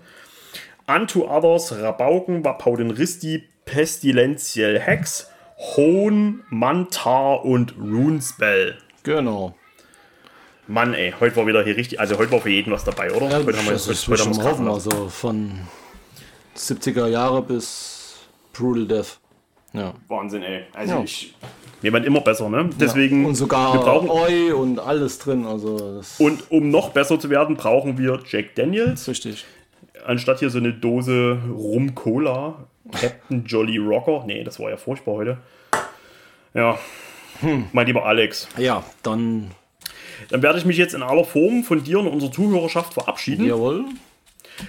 [0.93, 8.75] Unto Others, Rabauken, Vapauden Risti, Pestilential Hex, Hohn, Mantar und Runespell.
[9.03, 9.55] Genau.
[10.67, 13.29] Mann, ey, heute war wieder hier richtig, also heute war für jeden was dabei, oder?
[13.29, 15.59] Ja, heute haben wir das ist heute haben hoffen, also von
[16.57, 18.17] 70er Jahre bis
[18.51, 19.19] Brutal Death.
[19.71, 19.93] Ja.
[20.09, 20.63] Wahnsinn, ey.
[20.73, 21.03] Also ja.
[21.03, 21.33] ich.
[21.81, 22.69] Mir wird immer besser, ne?
[22.77, 23.21] Deswegen.
[23.21, 23.27] Ja.
[23.29, 25.45] Und sogar wir brauchen, Oi und alles drin.
[25.45, 29.07] Also und um noch besser zu werden, brauchen wir Jack Daniels.
[29.07, 29.45] Richtig
[30.05, 32.55] anstatt hier so eine Dose Rum Cola,
[32.91, 34.23] Captain Jolly Rocker.
[34.25, 35.37] Nee, das war ja furchtbar heute.
[36.53, 36.77] Ja,
[37.39, 37.67] hm.
[37.71, 38.47] mein lieber Alex.
[38.57, 39.51] Ja, dann.
[40.29, 43.45] Dann werde ich mich jetzt in aller Form von dir und unserer Zuhörerschaft verabschieden.
[43.45, 43.85] Jawohl.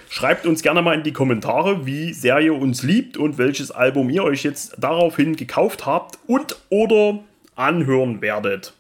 [0.09, 4.09] Schreibt uns gerne mal in die Kommentare, wie sehr ihr uns liebt und welches Album
[4.09, 7.19] ihr euch jetzt daraufhin gekauft habt und oder
[7.55, 8.73] anhören werdet.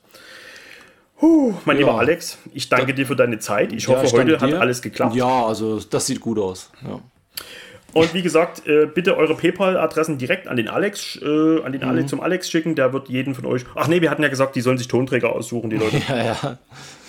[1.22, 1.86] Huh, mein Ja.
[1.86, 3.72] lieber Alex, ich danke dir für deine Zeit.
[3.72, 5.14] Ich Ja, hoffe, ich heute hat alles geklappt.
[5.14, 6.70] Ja, also das sieht gut aus.
[6.86, 6.98] Ja.
[7.94, 11.88] Und wie gesagt, äh, bitte eure PayPal-Adressen direkt an den Alex, äh, an den Mhm.
[11.88, 12.74] Alex zum Alex schicken.
[12.74, 13.64] Der wird jeden von euch.
[13.74, 15.96] Ach nee, wir hatten ja gesagt, die sollen sich Tonträger aussuchen, die Leute.
[16.08, 16.58] Ja, ja,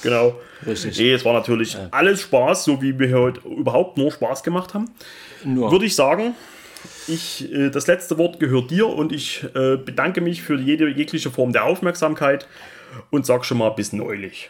[0.03, 0.35] genau.
[0.65, 0.99] richtig.
[0.99, 4.91] Nee, es war natürlich alles Spaß, so wie wir heute überhaupt nur Spaß gemacht haben.
[5.45, 5.72] Nur.
[5.72, 6.35] Würde ich sagen,
[7.07, 11.31] ich, äh, das letzte Wort gehört dir und ich äh, bedanke mich für jede jegliche
[11.31, 12.45] Form der Aufmerksamkeit
[13.11, 14.49] und sag schon mal bis neulich.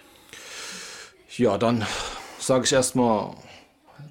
[1.38, 1.86] Ja, dann
[2.40, 3.36] sage ich erstmal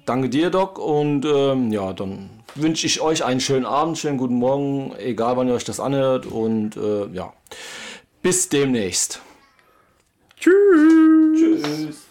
[0.05, 0.79] danke dir, Doc.
[0.79, 5.47] Und ähm, ja, dann wünsche ich euch einen schönen Abend, schönen guten Morgen, egal wann
[5.47, 6.25] ihr euch das anhört.
[6.25, 7.33] Und äh, ja,
[8.21, 9.21] bis demnächst.
[10.37, 11.61] Tschüss.
[11.61, 12.02] Tschüss.